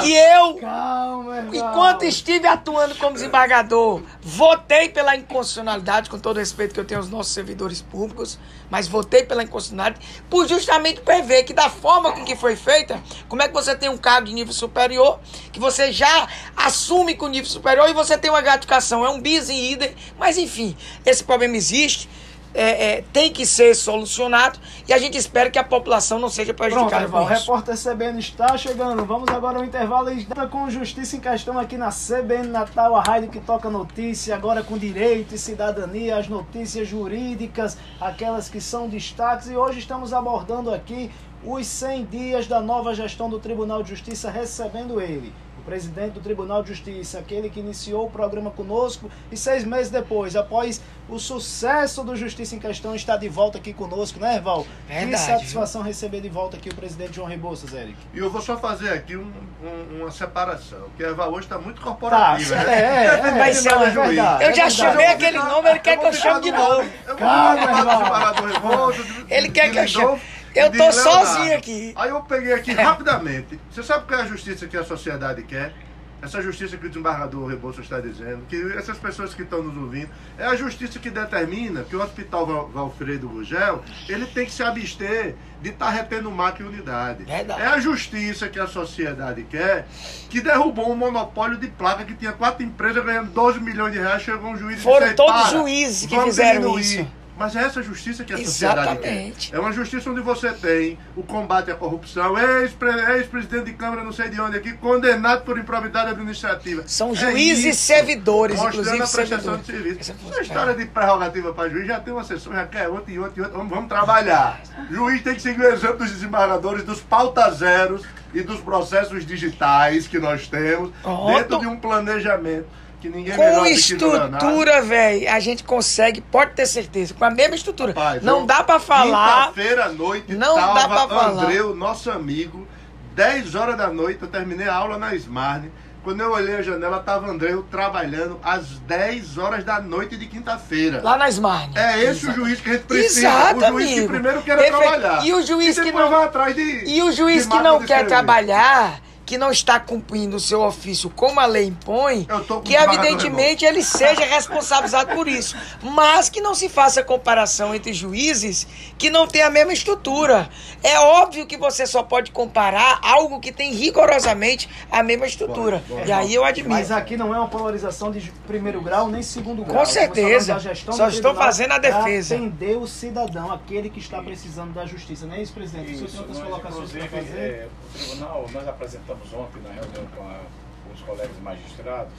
que 0.01 0.13
eu, 0.13 0.55
Calma, 0.55 1.45
enquanto 1.53 2.03
estive 2.03 2.47
atuando 2.47 2.95
como 2.95 3.13
desembargador, 3.13 4.01
votei 4.21 4.89
pela 4.89 5.15
inconstitucionalidade, 5.15 6.09
com 6.09 6.19
todo 6.19 6.38
o 6.38 6.39
respeito 6.39 6.73
que 6.73 6.79
eu 6.79 6.86
tenho 6.86 6.99
aos 6.99 7.09
nossos 7.09 7.34
servidores 7.34 7.81
públicos, 7.81 8.38
mas 8.74 8.88
votei 8.88 9.21
pela 9.24 9.43
inconstitucionalidade 9.43 10.03
por 10.28 10.47
justamente 10.47 10.99
prever 11.01 11.43
que 11.43 11.53
da 11.53 11.69
forma 11.69 12.11
com 12.11 12.26
que 12.26 12.36
foi 12.36 12.55
feita, 12.55 12.99
como 13.30 13.43
é 13.43 13.47
que 13.47 13.53
você 13.53 13.76
tem 13.76 13.88
um 13.88 13.99
cargo 13.99 14.26
de 14.26 14.34
nível 14.34 14.51
superior, 14.51 15.19
que 15.51 15.59
você 15.59 15.91
já 15.91 16.28
assume 16.57 17.13
com 17.13 17.28
nível 17.28 17.47
superior 17.47 17.88
e 17.88 17.93
você 17.93 18.17
tem 18.17 18.32
uma 18.32 18.41
gratificação, 18.41 19.05
é 19.05 19.09
um 19.11 19.21
bis 19.21 19.47
em 19.47 19.74
idem, 19.74 19.95
mas 20.17 20.39
enfim, 20.39 20.76
esse 21.05 21.24
problema 21.24 21.55
existe. 21.55 22.09
É, 22.54 22.97
é, 22.97 23.04
tem 23.14 23.32
que 23.32 23.45
ser 23.45 23.76
solucionado 23.76 24.60
e 24.88 24.93
a 24.93 24.97
gente 24.97 25.18
espera 25.18 25.49
que 25.49 25.58
a 25.58 25.64
população 25.64 26.20
não 26.20 26.30
seja 26.30 26.54
Pronto, 26.54 26.72
prejudicada 26.72 27.06
Eval, 27.06 27.24
o 27.24 27.28
repórter 27.28 27.76
CBN 27.76 28.20
está 28.20 28.56
chegando. 28.58 29.06
Vamos 29.06 29.30
agora 29.30 29.58
ao 29.58 29.66
intervalo 29.66 30.12
e 30.12 30.26
com 30.49 30.70
Justiça 30.70 31.16
em 31.16 31.20
Questão 31.20 31.58
aqui 31.58 31.78
na 31.78 31.89
CBN 31.89 32.47
Natal, 32.47 32.95
a 32.95 33.01
rádio 33.01 33.30
que 33.30 33.39
toca 33.39 33.70
notícia, 33.70 34.36
agora 34.36 34.64
com 34.64 34.78
direito 34.78 35.36
e 35.36 35.38
cidadania, 35.38 36.18
as 36.18 36.28
notícias 36.28 36.88
jurídicas, 36.88 37.78
aquelas 37.99 38.49
que 38.49 38.62
são 38.62 38.88
destaques. 38.88 39.49
E 39.49 39.56
hoje 39.56 39.80
estamos 39.80 40.14
abordando 40.14 40.74
aqui 40.74 41.10
os 41.45 41.68
100 41.68 42.06
dias 42.06 42.47
da 42.47 42.62
nova 42.62 42.93
gestão 42.93 43.30
do 43.30 43.39
Tribunal 43.39 43.84
de 43.84 43.89
Justiça, 43.89 44.30
recebendo 44.30 45.01
ele. 45.01 45.34
Presidente 45.66 46.11
do 46.14 46.20
Tribunal 46.20 46.61
de 46.61 46.70
Justiça, 46.70 47.20
aquele 47.20 47.49
que 47.49 47.59
iniciou 47.59 48.05
o 48.05 48.09
programa 48.09 48.51
conosco 48.51 49.09
e 49.32 49.38
seis 49.38 49.64
meses 49.64 49.89
depois, 49.91 50.36
após 50.36 50.82
o 51.09 51.18
sucesso 51.20 52.03
do 52.03 52.16
Justiça 52.16 52.55
em 52.55 52.59
Questão, 52.59 52.93
está 52.95 53.16
de 53.18 53.28
volta 53.30 53.57
aqui 53.57 53.74
conosco, 53.74 54.20
né, 54.20 54.36
Erval? 54.36 54.66
que 54.88 54.93
Verdade, 54.93 55.18
satisfação 55.24 55.82
receber 55.82 56.22
de 56.22 56.30
volta 56.30 56.57
aqui 56.57 56.70
o 56.70 56.76
presidente 56.76 57.16
João 57.16 57.28
Rebouças, 57.28 57.74
Eric. 57.74 57.95
E 58.14 58.20
eu 58.20 58.30
vou 58.30 58.41
só 58.41 58.57
fazer 58.57 58.89
aqui 58.91 59.16
um- 59.18 59.32
um- 59.64 60.01
uma 60.01 60.11
separação, 60.11 60.88
que 60.97 61.03
a 61.03 61.09
Eva 61.09 61.28
hoje 61.30 61.45
está 61.45 61.57
muito 61.57 61.80
Tá, 61.80 61.88
corporativa. 61.88 62.55
é, 62.55 62.66
né? 62.66 62.74
é, 62.76 63.05
é, 63.28 63.32
Vai 63.38 63.49
é, 63.49 63.53
ser 63.53 63.72
é 63.72 63.78
verdade, 63.78 63.97
Eu 64.43 64.49
é 64.49 64.53
já 64.53 64.64
verdade. 64.64 64.72
chamei 64.76 65.05
aquele 65.07 65.38
nome, 65.38 65.70
ele 65.70 65.80
quer 65.80 65.97
que 65.97 66.05
eu 66.05 66.14
chame 66.14 66.41
de 66.41 66.51
novo. 66.51 66.89
Calma, 67.18 68.49
irmão. 68.49 68.93
Ele 69.30 69.49
quer 69.49 69.72
que 69.72 69.78
eu 69.80 69.88
chame. 69.88 70.22
Eu 70.56 70.72
tô 70.72 70.91
sozinho 70.91 71.58
aqui. 71.58 71.93
Aí 71.95 72.10
eu 72.10 72.22
peguei 72.22 72.54
aqui 72.54 72.72
rapidamente. 72.74 73.60
Você 73.72 73.84
sabe 73.84 74.06
qual 74.08 74.20
é 74.20 74.24
a 74.24 74.26
justiça 74.28 74.68
que 74.68 74.78
a 74.78 74.84
sociedade 74.84 75.43
quer? 75.43 75.74
Essa 76.22 76.41
justiça 76.41 76.78
que 76.78 76.86
o 76.86 76.89
desembargador 76.89 77.47
Rebouças 77.49 77.84
está 77.84 77.99
dizendo, 77.99 78.45
que 78.47 78.56
essas 78.78 78.97
pessoas 78.97 79.34
que 79.34 79.41
estão 79.41 79.62
nos 79.62 79.76
ouvindo, 79.76 80.08
é 80.38 80.45
a 80.45 80.56
justiça 80.56 80.97
que 80.97 81.10
determina 81.10 81.84
que 81.84 81.93
o 81.97 82.01
Hospital 82.01 82.45
Val- 82.45 82.70
Valfredo 82.74 83.28
Gugel, 83.28 83.84
ele 84.08 84.26
tem 84.28 84.45
que 84.45 84.51
se 84.54 84.64
abster 84.64 85.36
de 85.62 85.72
estar 85.72 85.89
retendo 85.89 86.32
maca 86.32 86.64
e 86.64 86.66
unidade. 86.66 87.26
Verdade. 87.26 87.62
É 87.62 87.66
a 87.68 87.78
justiça 87.78 88.47
que 88.47 88.58
a 88.58 88.68
sociedade 88.68 89.43
quer, 89.43 89.86
que 90.30 90.39
derrubou 90.39 90.89
um 90.89 90.95
monopólio 90.95 91.58
de 91.58 91.68
placa 91.68 92.06
que 92.06 92.14
tinha 92.14 92.32
quatro 92.32 92.64
empresas 92.64 93.04
ganhando 93.04 93.30
12 93.32 93.60
milhões 93.60 93.91
de 93.91 93.99
reais, 93.99 94.22
chegou 94.22 94.49
um 94.51 94.58
juiz 94.58 94.80
e 94.80 94.82
Foram 94.82 95.08
disse, 95.08 95.16
todos 95.18 95.41
"Para, 95.41 95.49
juízes 95.49 96.06
que 96.08 96.18
fizeram 96.22 96.62
diminuir." 96.62 96.82
isso. 97.01 97.08
Mas 97.36 97.55
é 97.55 97.63
essa 97.63 97.81
justiça 97.81 98.23
que 98.23 98.31
a 98.31 98.38
sociedade 98.38 98.81
Exatamente. 98.91 99.49
quer. 99.51 99.57
É 99.57 99.59
uma 99.59 99.71
justiça 99.71 100.07
onde 100.09 100.21
você 100.21 100.51
tem 100.53 100.99
o 101.15 101.23
combate 101.23 101.71
à 101.71 101.75
corrupção, 101.75 102.38
ex-pre- 102.38 103.15
ex-presidente 103.17 103.65
de 103.65 103.73
Câmara, 103.73 104.03
não 104.03 104.11
sei 104.11 104.29
de 104.29 104.39
onde 104.39 104.55
aqui, 104.55 104.73
condenado 104.73 105.43
por 105.43 105.57
improbidade 105.57 106.11
administrativa. 106.11 106.84
São 106.86 107.11
É 107.11 107.15
juízes 107.15 107.65
isso. 107.75 107.81
servidores, 107.88 108.55
Mostrando 108.57 108.81
inclusive 108.88 109.03
a 109.03 109.07
prestação 109.07 109.57
de 109.57 109.65
servidores. 109.65 110.05
serviço. 110.05 110.11
Essa- 110.27 110.29
Essa 110.34 110.41
história 110.43 110.73
de 110.75 110.86
prerrogativa 110.86 111.53
para 111.53 111.69
juiz 111.69 111.88
já 111.88 111.99
tem 111.99 112.13
um 112.13 112.19
assessor, 112.19 112.53
já 112.53 112.67
quer 112.67 112.88
outro 112.88 113.11
e 113.11 113.17
outro 113.17 113.34
e 113.39 113.41
outro. 113.41 113.57
Vamos, 113.57 113.73
vamos 113.73 113.89
trabalhar. 113.89 114.61
Juiz 114.91 115.23
tem 115.23 115.34
que 115.34 115.41
seguir 115.41 115.61
o 115.61 115.73
exemplo 115.73 115.97
dos 115.97 116.11
desembargadores, 116.11 116.84
dos 116.84 116.99
pauta 117.01 117.49
zeros 117.51 118.03
e 118.31 118.41
dos 118.41 118.59
processos 118.61 119.25
digitais 119.25 120.07
que 120.07 120.19
nós 120.19 120.47
temos, 120.47 120.91
Pronto. 121.01 121.34
dentro 121.34 121.59
de 121.59 121.65
um 121.67 121.77
planejamento 121.77 122.67
que 123.04 123.10
ninguém 123.10 123.34
é 123.34 123.36
Com 123.36 123.64
que 123.64 123.70
estrutura, 123.72 124.82
velho, 124.82 125.30
a 125.30 125.39
gente 125.41 125.62
consegue, 125.64 126.22
pode 126.22 126.51
ter 126.54 126.66
certeza, 126.66 127.14
com 127.14 127.26
a 127.26 127.30
mesma 127.30 127.54
estrutura. 127.56 127.91
Rapaz, 127.91 128.24
não 128.24 128.45
dá 128.45 128.64
pra 128.64 128.80
falar. 128.80 129.47
Quinta-feira 129.49 129.86
à 129.86 129.89
noite, 129.89 130.34
Não 130.34 130.56
dá 130.56 130.88
pra 130.88 131.08
falar. 131.08 131.43
Andreu, 131.43 131.76
nosso 131.76 132.10
amigo, 132.10 132.66
10 133.14 133.56
horas 133.56 133.76
da 133.78 133.88
noite, 133.89 134.20
eu 134.22 134.28
terminei 134.30 134.70
a 134.70 134.76
aula 134.76 134.97
na 134.97 135.14
Smarne. 135.16 135.70
Quando 136.01 136.20
eu 136.20 136.32
olhei 136.32 136.56
a 136.58 136.62
janela, 136.62 136.99
tava 136.99 137.30
Andreu 137.32 137.64
trabalhando 137.72 138.38
às 138.43 138.68
10 138.80 139.38
horas 139.38 139.64
da 139.64 139.80
noite 139.82 140.18
de 140.18 140.26
quinta-feira. 140.26 141.01
Lá 141.01 141.18
na 141.18 141.30
Smart. 141.30 141.72
É 141.78 142.04
esse 142.04 142.26
o 142.28 142.34
juiz 142.34 142.60
que 142.60 142.70
a 142.70 142.74
gente 142.74 142.84
precisa. 142.84 143.20
Exato, 143.28 143.60
o 143.60 143.68
juiz 143.68 143.88
que 143.88 143.93
amigo. 143.99 144.08
primeiro 144.14 144.41
quer 144.41 144.58
Perfeito. 144.58 144.78
trabalhar. 144.80 145.26
E 145.26 145.34
o 145.34 145.41
juiz 145.41 145.78
que 145.80 145.86
depois 145.86 146.04
não- 146.06 146.12
vai 146.12 146.26
atrás 146.26 146.56
de. 146.56 146.84
E 146.89 147.01
o 147.04 147.12
juiz 147.12 147.45
que 147.45 147.58
não 147.60 147.80
quer 147.82 148.06
trabalhar, 148.06 148.99
que 149.34 149.38
não 149.39 149.49
está 149.49 149.79
cumprindo 149.79 150.36
o 150.36 150.39
seu 150.39 150.61
ofício 150.61 151.09
como 151.09 151.39
a 151.39 151.47
lei 151.47 151.65
impõe, 151.65 152.27
que 152.63 152.75
evidentemente 152.75 153.65
ele 153.65 153.81
seja 153.81 154.23
responsabilizado 154.25 155.15
por 155.15 155.27
isso. 155.27 155.57
Mas 155.81 156.29
que 156.29 156.39
não 156.39 156.53
se 156.53 156.69
faça 156.69 157.03
comparação 157.03 157.73
entre 157.73 157.93
juízes 157.93 158.67
que 158.95 159.09
não 159.09 159.25
têm 159.25 159.41
a 159.41 159.49
mesma 159.49 159.73
estrutura. 159.73 160.47
É 160.84 160.99
óbvio 160.99 161.47
que 161.47 161.57
você 161.57 161.88
só 161.88 162.03
pode 162.03 162.29
comparar 162.29 162.99
algo 163.01 163.39
que 163.39 163.51
tem 163.51 163.73
rigorosamente 163.73 164.69
a 164.91 165.01
mesma 165.01 165.25
estrutura. 165.25 165.84
Bora, 165.88 166.01
bora. 166.01 166.07
E 166.07 166.11
aí 166.11 166.34
eu 166.36 166.45
admiro. 166.45 166.69
Mas 166.69 166.91
aqui 166.91 167.17
não 167.17 167.34
é 167.34 167.39
uma 167.39 167.47
polarização 167.47 168.11
de 168.11 168.31
primeiro 168.45 168.81
grau 168.81 169.09
nem 169.09 169.23
segundo 169.23 169.63
grau. 169.63 169.79
Com 169.79 169.86
certeza. 169.86 170.59
Só 170.91 171.07
estou 171.07 171.34
fazendo 171.34 171.71
a 171.71 171.79
defesa. 171.79 172.36
Atender 172.36 172.77
o 172.77 172.86
cidadão, 172.86 173.51
aquele 173.51 173.89
que 173.89 173.99
está 173.99 174.21
precisando 174.21 174.75
da 174.75 174.86
justiça. 174.86 175.25
Não 175.25 175.34
é 175.34 175.41
isso, 175.41 175.53
presidente? 175.53 175.93
O 175.93 175.95
senhor 175.95 176.05
Isso, 176.05 176.17
tem 176.17 176.21
outras 176.21 176.43
colocações 176.43 176.91
para 176.91 177.05
inclusive, 177.05 177.31
fazer? 177.31 177.41
é, 177.41 177.67
o 177.67 177.97
tribunal, 177.97 178.45
nós 178.53 178.67
apresentamos 178.67 179.22
ontem 179.34 179.61
na 179.61 179.69
reunião 179.69 180.05
com, 180.15 180.24
a- 180.28 180.41
com 180.88 180.93
os 180.93 181.01
colegas 181.01 181.38
magistrados 181.41 182.13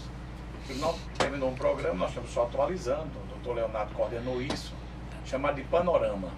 O 0.55 0.67
tribunal 0.67 0.99
terminou 1.19 1.51
um 1.51 1.55
programa, 1.55 1.95
nós 1.99 2.11
estamos 2.11 2.31
só 2.31 2.45
atualizando, 2.45 3.11
o 3.25 3.27
doutor 3.35 3.57
Leonardo 3.57 3.93
coordenou 3.95 4.41
isso, 4.41 4.73
chamado 5.27 5.57
de 5.57 5.63
Panorama. 5.65 6.29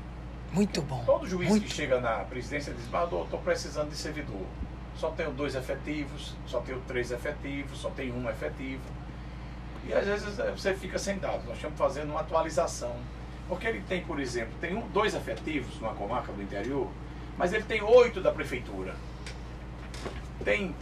Muito 0.50 0.80
bom. 0.82 1.02
Todo 1.04 1.26
juiz 1.26 1.48
Muito 1.48 1.64
que 1.66 1.72
chega 1.72 2.00
na 2.00 2.24
presidência 2.24 2.72
diz, 2.72 2.88
mas 2.90 3.04
estou 3.04 3.26
precisando 3.44 3.90
de 3.90 3.96
servidor. 3.96 4.46
Só 4.96 5.10
tenho 5.10 5.30
dois 5.32 5.54
efetivos, 5.54 6.34
só 6.46 6.60
tenho 6.60 6.80
três 6.88 7.10
efetivos, 7.10 7.78
só 7.78 7.90
tenho 7.90 8.14
um 8.16 8.28
efetivo. 8.30 8.82
E 9.86 9.92
às 9.92 10.06
vezes 10.06 10.38
eh, 10.38 10.50
você 10.50 10.74
fica 10.74 10.98
sem 10.98 11.18
dados. 11.18 11.44
Nós 11.44 11.56
estamos 11.56 11.78
fazendo 11.78 12.10
uma 12.10 12.20
atualização. 12.20 12.96
Porque 13.48 13.66
ele 13.66 13.80
tem, 13.88 14.02
por 14.02 14.18
exemplo, 14.18 14.54
tem 14.60 14.74
um, 14.74 14.80
dois 14.88 15.14
efetivos 15.14 15.78
numa 15.80 15.94
comarca 15.94 16.32
do 16.32 16.42
interior, 16.42 16.88
mas 17.36 17.52
ele 17.52 17.62
tem 17.64 17.82
oito 17.82 18.20
da 18.20 18.32
prefeitura. 18.32 18.94
Tem 20.44 20.74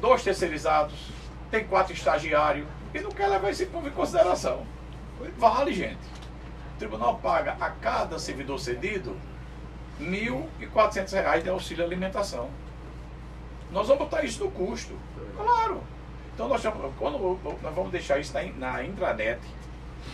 dois 0.00 0.22
terceirizados, 0.22 1.10
tem 1.50 1.64
quatro 1.64 1.92
estagiários, 1.92 2.66
e 2.94 3.00
não 3.00 3.10
quer 3.10 3.28
levar 3.28 3.50
esse 3.50 3.66
povo 3.66 3.88
em 3.88 3.92
consideração. 3.92 4.66
Vale, 5.36 5.72
gente. 5.72 5.98
O 6.74 6.78
tribunal 6.78 7.18
paga 7.18 7.56
a 7.60 7.70
cada 7.70 8.18
servidor 8.18 8.58
cedido 8.58 9.16
R$ 9.98 10.06
1.400 10.60 11.42
de 11.42 11.48
auxílio 11.48 11.84
alimentação. 11.84 12.50
Nós 13.70 13.88
vamos 13.88 14.04
botar 14.04 14.24
isso 14.24 14.44
no 14.44 14.50
custo. 14.50 14.94
Claro. 15.36 15.82
Então 16.34 16.48
nós, 16.48 16.60
chamamos, 16.60 16.94
quando, 16.98 17.18
nós 17.62 17.74
vamos 17.74 17.90
deixar 17.90 18.18
isso 18.18 18.34
na, 18.34 18.42
na 18.42 18.84
intranet, 18.84 19.40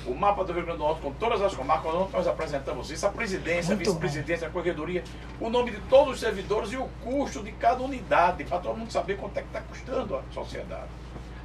o 0.06 0.14
mapa 0.14 0.44
do 0.44 0.52
Rio 0.52 0.64
Grande 0.64 0.78
do 0.78 0.84
Norte 0.84 1.00
com 1.00 1.12
todas 1.12 1.40
as 1.42 1.54
comarcas, 1.54 1.94
onde 1.94 2.12
nós 2.12 2.26
apresentamos 2.26 2.90
isso, 2.90 3.06
a 3.06 3.10
presidência, 3.10 3.74
a 3.74 3.76
vice-presidência, 3.76 4.48
a 4.48 4.50
corredoria, 4.50 5.04
o 5.40 5.48
nome 5.48 5.70
de 5.70 5.80
todos 5.82 6.14
os 6.14 6.20
servidores 6.20 6.72
e 6.72 6.76
o 6.76 6.88
custo 7.02 7.42
de 7.42 7.52
cada 7.52 7.82
unidade, 7.82 8.44
para 8.44 8.58
todo 8.58 8.76
mundo 8.76 8.90
saber 8.92 9.16
quanto 9.16 9.36
é 9.38 9.42
que 9.42 9.48
está 9.48 9.60
custando 9.60 10.16
a 10.16 10.22
sociedade. 10.32 10.88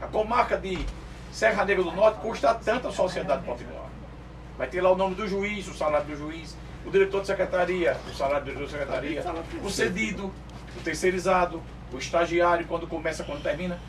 A 0.02 0.08
comarca 0.08 0.58
de 0.58 0.86
Serra 1.32 1.66
Negra 1.66 1.84
do 1.84 1.92
Norte 1.92 2.20
custa 2.20 2.54
tanto 2.56 2.88
a 2.88 2.92
sociedade 2.92 3.44
potiguar. 3.44 3.90
Vai 4.58 4.68
ter 4.68 4.82
lá 4.82 4.92
o 4.92 4.96
nome 4.96 5.16
do 5.16 5.28
juiz, 5.28 5.68
o 5.68 5.74
salário 5.74 6.08
do 6.08 6.16
juiz, 6.16 6.58
o 6.86 6.90
diretor 6.90 7.22
de 7.22 7.28
secretaria, 7.28 7.98
o 8.08 8.14
salário 8.16 8.46
do 8.46 8.46
diretor 8.46 8.66
de 8.66 8.72
secretaria, 8.72 9.24
o 9.64 9.70
cedido, 9.70 10.34
o 10.76 10.82
terceirizado, 10.84 11.62
o 11.92 11.98
estagiário, 11.98 12.66
quando 12.66 12.88
começa, 12.88 13.24
quando 13.24 13.44
termina. 13.44 13.80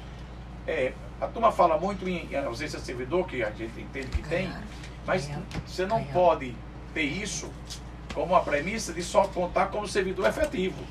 É, 0.66 0.92
a 1.20 1.26
turma 1.26 1.50
fala 1.50 1.78
muito 1.78 2.08
em, 2.08 2.34
ausência 2.36 2.78
de 2.78 2.84
servidor, 2.84 3.26
que 3.26 3.42
a 3.42 3.50
gente 3.50 3.80
entende 3.80 4.08
que 4.08 4.22
tem, 4.28 4.50
mas 5.06 5.28
você 5.66 5.84
não 5.84 6.02
pode 6.04 6.54
ter 6.94 7.02
isso 7.02 7.50
como 8.14 8.34
uma 8.34 8.40
premissa 8.40 8.92
de 8.92 9.02
só 9.02 9.24
contar 9.24 9.66
como 9.66 9.86
servidor 9.86 10.26
efetivo. 10.26 10.82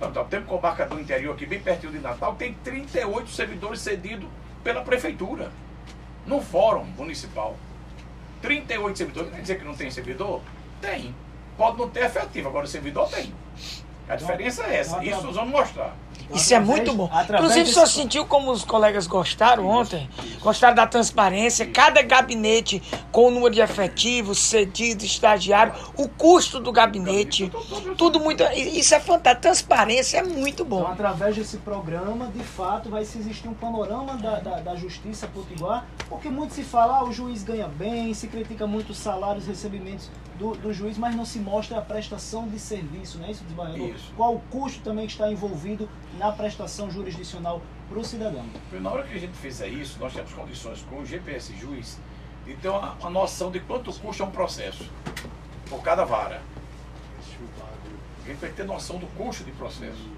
Então, 0.00 0.24
temos 0.26 0.48
comarca 0.48 0.86
do 0.86 1.00
interior 1.00 1.34
aqui, 1.34 1.46
bem 1.46 1.60
pertinho 1.60 1.92
de 1.92 1.98
Natal, 1.98 2.34
tem 2.34 2.54
38 2.54 3.30
servidores 3.30 3.80
cedidos 3.80 4.28
pela 4.62 4.82
prefeitura, 4.82 5.50
no 6.26 6.40
fórum 6.40 6.84
municipal. 6.84 7.56
38 8.42 8.98
servidores, 8.98 9.30
quer 9.30 9.40
dizer 9.40 9.58
que 9.58 9.64
não 9.64 9.74
tem 9.74 9.90
servidor? 9.90 10.42
Tem. 10.80 11.14
Pode 11.56 11.78
não 11.78 11.88
ter 11.88 12.04
efetivo, 12.04 12.48
agora 12.48 12.66
o 12.66 12.68
servidor 12.68 13.08
tem. 13.08 13.32
A 14.08 14.16
diferença 14.16 14.64
é 14.64 14.76
essa. 14.76 15.02
Isso 15.04 15.22
nós 15.22 15.36
vamos 15.36 15.50
mostrar. 15.50 15.94
Isso 16.34 16.52
é 16.52 16.56
Através- 16.56 16.64
muito 16.78 16.94
bom. 16.94 17.10
Inclusive, 17.22 17.60
o 17.60 17.64
desse- 17.64 17.74
senhor 17.74 17.86
sentiu 17.86 18.26
como 18.26 18.50
os 18.50 18.64
colegas 18.64 19.06
gostaram 19.06 19.66
ontem? 19.68 20.08
Gostaram 20.40 20.74
da 20.74 20.86
transparência? 20.86 21.66
Cada 21.66 22.02
gabinete 22.02 22.82
com 23.12 23.26
o 23.28 23.30
número 23.30 23.54
de 23.54 23.60
efetivos, 23.60 24.38
cedido, 24.38 25.04
estagiário, 25.04 25.72
o 25.96 26.08
custo 26.08 26.58
do 26.60 26.72
gabinete, 26.72 27.52
tudo 27.96 28.18
muito. 28.20 28.42
Isso 28.54 28.94
é 28.94 29.00
fantástico. 29.00 29.42
Transparência 29.42 30.18
é 30.18 30.22
muito 30.22 30.62
Então, 30.64 30.80
bom. 30.80 30.86
através 30.86 31.36
desse 31.36 31.58
programa, 31.58 32.26
de 32.34 32.42
fato, 32.42 32.88
vai 32.90 33.04
se 33.04 33.18
existir 33.18 33.48
um 33.48 33.54
panorama 33.54 34.16
da, 34.16 34.38
da, 34.40 34.60
da 34.60 34.76
justiça 34.76 35.26
potiguar, 35.26 35.86
porque 36.08 36.28
muito 36.28 36.54
se 36.54 36.62
fala, 36.62 36.98
ah, 36.98 37.04
o 37.04 37.12
juiz 37.12 37.42
ganha 37.42 37.68
bem, 37.68 38.12
se 38.14 38.26
critica 38.26 38.66
muito 38.66 38.90
os 38.90 38.98
salários, 38.98 39.46
recebimentos 39.46 40.10
do, 40.38 40.54
do 40.54 40.72
juiz, 40.72 40.98
mas 40.98 41.14
não 41.14 41.24
se 41.24 41.38
mostra 41.38 41.78
a 41.78 41.80
prestação 41.80 42.48
de 42.48 42.58
serviço, 42.58 43.18
não 43.18 43.26
é 43.26 43.30
isso, 43.30 43.44
desembargador? 43.44 43.88
Isso. 43.88 44.12
Qual 44.16 44.34
o 44.34 44.40
custo 44.50 44.80
também 44.82 45.06
que 45.06 45.12
está 45.12 45.30
envolvido 45.30 45.88
na 46.18 46.32
prestação 46.32 46.90
jurisdicional 46.90 47.62
para 47.88 47.98
o 47.98 48.04
cidadão? 48.04 48.44
Na 48.72 48.90
hora 48.90 49.04
que 49.04 49.14
a 49.14 49.18
gente 49.18 49.36
fizer 49.36 49.68
isso, 49.68 49.98
nós 49.98 50.12
temos 50.12 50.32
condições 50.32 50.82
com 50.82 51.00
o 51.00 51.06
GPS 51.06 51.54
Juiz 51.56 51.98
de 52.44 52.54
ter 52.56 52.68
uma, 52.68 52.92
uma 52.94 53.10
noção 53.10 53.50
de 53.50 53.60
quanto 53.60 53.92
custa 54.00 54.24
um 54.24 54.30
processo 54.30 54.90
por 55.68 55.82
cada 55.82 56.04
vara. 56.04 56.42
A 58.24 58.28
gente 58.28 58.38
vai 58.38 58.50
ter 58.50 58.64
noção 58.64 58.98
do 58.98 59.06
custo 59.08 59.44
de 59.44 59.52
processo. 59.52 60.08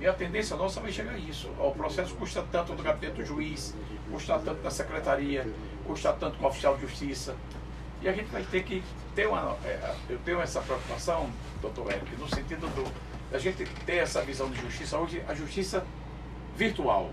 E 0.00 0.06
a 0.06 0.12
tendência 0.12 0.56
nossa 0.56 0.80
vai 0.80 0.90
chegar 0.90 1.12
a 1.12 1.18
isso. 1.18 1.48
O 1.58 1.70
processo 1.72 2.14
custa 2.14 2.42
tanto 2.50 2.72
no 2.72 2.82
gabinete 2.82 3.16
do 3.16 3.24
juiz, 3.24 3.74
custa 4.10 4.38
tanto 4.38 4.62
na 4.62 4.70
secretaria, 4.70 5.46
custa 5.86 6.12
tanto 6.14 6.38
com 6.38 6.44
o 6.44 6.48
oficial 6.48 6.76
de 6.76 6.82
justiça. 6.82 7.36
E 8.02 8.08
a 8.08 8.12
gente 8.12 8.26
vai 8.26 8.42
ter 8.42 8.62
que 8.62 8.82
ter 9.14 9.26
uma. 9.26 9.56
é, 9.64 9.94
eu 10.08 10.18
tenho 10.24 10.40
essa 10.40 10.60
preocupação, 10.60 11.30
doutor 11.60 11.90
Eric, 11.92 12.16
no 12.16 12.28
sentido 12.28 12.66
do, 12.74 12.92
da 13.30 13.38
gente 13.38 13.64
ter 13.84 13.96
essa 13.96 14.22
visão 14.22 14.50
de 14.50 14.60
justiça. 14.60 14.98
Hoje, 14.98 15.22
a 15.28 15.34
justiça 15.34 15.84
virtual. 16.56 17.10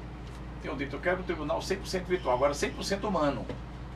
Tenho 0.62 0.76
dito, 0.76 0.96
eu 0.96 1.00
quero 1.00 1.20
um 1.20 1.24
tribunal 1.24 1.60
100% 1.60 2.06
virtual, 2.06 2.36
agora 2.36 2.54
100% 2.54 3.04
humano. 3.04 3.46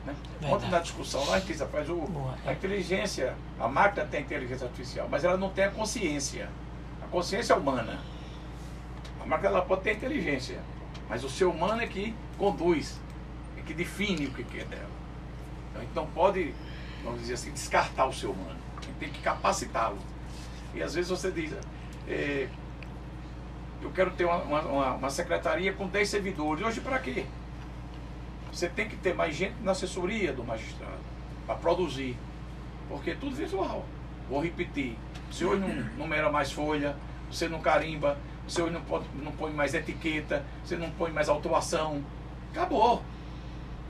Né? 0.04 0.14
Ontem 0.50 0.70
na 0.70 0.80
discussão 0.80 1.24
lá, 1.26 1.36
a 1.36 1.40
gente 1.40 1.54
faz 1.54 1.88
o, 1.88 1.96
Boa, 1.96 2.34
a 2.46 2.52
inteligência, 2.52 3.34
a 3.58 3.68
máquina 3.68 4.06
tem 4.06 4.20
inteligência 4.20 4.66
artificial, 4.66 5.08
mas 5.10 5.24
ela 5.24 5.36
não 5.36 5.50
tem 5.50 5.64
a 5.64 5.70
consciência. 5.70 6.48
A 7.02 7.06
consciência 7.06 7.54
é 7.54 7.56
humana. 7.56 7.98
A 9.20 9.26
máquina 9.26 9.48
ela 9.48 9.62
pode 9.62 9.82
ter 9.82 9.96
inteligência, 9.96 10.60
mas 11.08 11.24
o 11.24 11.28
ser 11.28 11.44
humano 11.44 11.82
é 11.82 11.86
que 11.86 12.14
conduz, 12.36 13.00
é 13.56 13.62
que 13.62 13.74
define 13.74 14.26
o 14.26 14.30
que 14.30 14.44
que 14.44 14.60
é 14.60 14.64
dela. 14.64 14.88
Então 15.70 15.80
a 15.80 15.84
gente 15.84 15.94
não 15.94 16.06
pode, 16.06 16.54
vamos 17.04 17.20
dizer 17.20 17.34
assim, 17.34 17.50
descartar 17.52 18.06
o 18.06 18.12
ser 18.12 18.26
humano. 18.26 18.56
Tem 18.98 19.08
que 19.10 19.20
capacitá-lo. 19.20 19.98
E 20.74 20.82
às 20.82 20.94
vezes 20.94 21.10
você 21.10 21.30
diz, 21.30 21.52
eh, 22.08 22.48
eu 23.82 23.90
quero 23.90 24.10
ter 24.12 24.24
uma, 24.24 24.36
uma- 24.42 24.92
uma- 24.94 25.10
secretaria 25.10 25.72
com 25.72 25.86
10 25.86 26.08
servidores. 26.08 26.64
Hoje 26.64 26.80
para 26.80 26.98
quê? 26.98 27.24
Você 28.52 28.68
tem 28.68 28.88
que 28.88 28.96
ter 28.96 29.14
mais 29.14 29.36
gente 29.36 29.54
na 29.62 29.72
assessoria 29.72 30.32
do 30.32 30.42
magistrado 30.44 30.98
para 31.46 31.54
produzir. 31.54 32.16
Porque 32.88 33.10
é 33.10 33.14
tudo 33.14 33.36
virtual. 33.36 33.84
Vou 34.28 34.42
repetir. 34.42 34.96
Você 35.30 35.44
hoje 35.44 35.60
não 35.60 35.68
numera 36.04 36.30
mais 36.32 36.50
folha, 36.50 36.96
você 37.30 37.48
não 37.48 37.60
carimba, 37.60 38.18
você 38.48 38.62
hoje 38.62 38.72
não, 38.72 38.80
pode, 38.82 39.04
não 39.22 39.30
põe 39.32 39.52
mais 39.52 39.74
etiqueta, 39.74 40.44
você 40.64 40.76
não 40.76 40.90
põe 40.90 41.12
mais 41.12 41.28
autuação. 41.28 42.02
Acabou. 42.50 43.02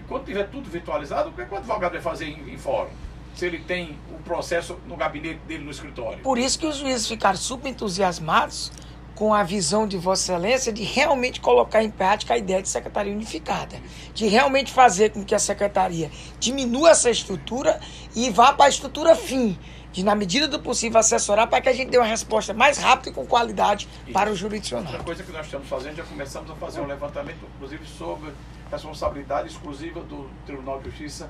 Quando 0.09 0.25
tiver 0.25 0.45
tudo 0.45 0.71
virtualizado, 0.71 1.29
o 1.29 1.33
que, 1.33 1.43
é 1.43 1.45
que 1.45 1.53
o 1.53 1.57
advogado 1.59 1.93
vai 1.93 2.01
fazer 2.01 2.27
em, 2.27 2.55
em 2.55 2.57
fórum? 2.57 2.91
Se 3.35 3.47
ele 3.47 3.59
tem 3.59 3.97
o 4.11 4.21
processo 4.23 4.79
no 4.87 4.97
gabinete 4.97 5.41
dele 5.47 5.65
no 5.65 5.71
escritório. 5.71 6.19
Por 6.21 6.39
isso 6.39 6.59
que 6.59 6.67
os 6.67 6.77
juízes 6.77 7.07
ficaram 7.07 7.37
super 7.37 7.69
entusiasmados 7.69 8.73
com 9.15 9.35
a 9.35 9.43
visão 9.43 9.87
de 9.87 9.99
Vossa 9.99 10.33
Excelência 10.33 10.73
de 10.73 10.85
realmente 10.85 11.41
colocar 11.41 11.83
em 11.83 11.91
prática 11.91 12.35
a 12.35 12.39
ideia 12.39 12.63
de 12.63 12.69
secretaria 12.69 13.13
unificada, 13.13 13.77
de 14.15 14.29
realmente 14.29 14.73
fazer 14.73 15.11
com 15.11 15.25
que 15.25 15.35
a 15.35 15.41
secretaria 15.41 16.09
diminua 16.39 16.91
essa 16.91 17.11
estrutura 17.11 17.81
e 18.15 18.31
vá 18.31 18.53
para 18.53 18.67
a 18.67 18.69
estrutura 18.69 19.17
fim, 19.17 19.59
de 19.93 20.05
na 20.05 20.15
medida 20.15 20.47
do 20.47 20.61
possível 20.61 21.01
assessorar 21.01 21.49
para 21.49 21.61
que 21.61 21.69
a 21.69 21.73
gente 21.73 21.91
dê 21.91 21.99
uma 21.99 22.07
resposta 22.07 22.55
mais 22.55 22.79
rápida 22.79 23.11
e 23.11 23.13
com 23.13 23.27
qualidade 23.27 23.89
para 24.13 24.29
o 24.29 24.33
Outra 24.33 24.35
jurisdicional. 24.37 25.03
coisa 25.03 25.25
que 25.25 25.33
nós 25.33 25.47
estamos 25.47 25.69
fazendo, 25.69 25.97
já 25.97 26.05
começamos 26.05 26.49
a 26.51 26.55
fazer 26.55 26.81
um 26.81 26.87
levantamento, 26.87 27.39
inclusive, 27.57 27.85
sobre 27.87 28.31
responsabilidade 28.71 29.49
exclusiva 29.49 30.01
do 30.01 30.29
Tribunal 30.47 30.79
de 30.81 30.91
Justiça 30.91 31.29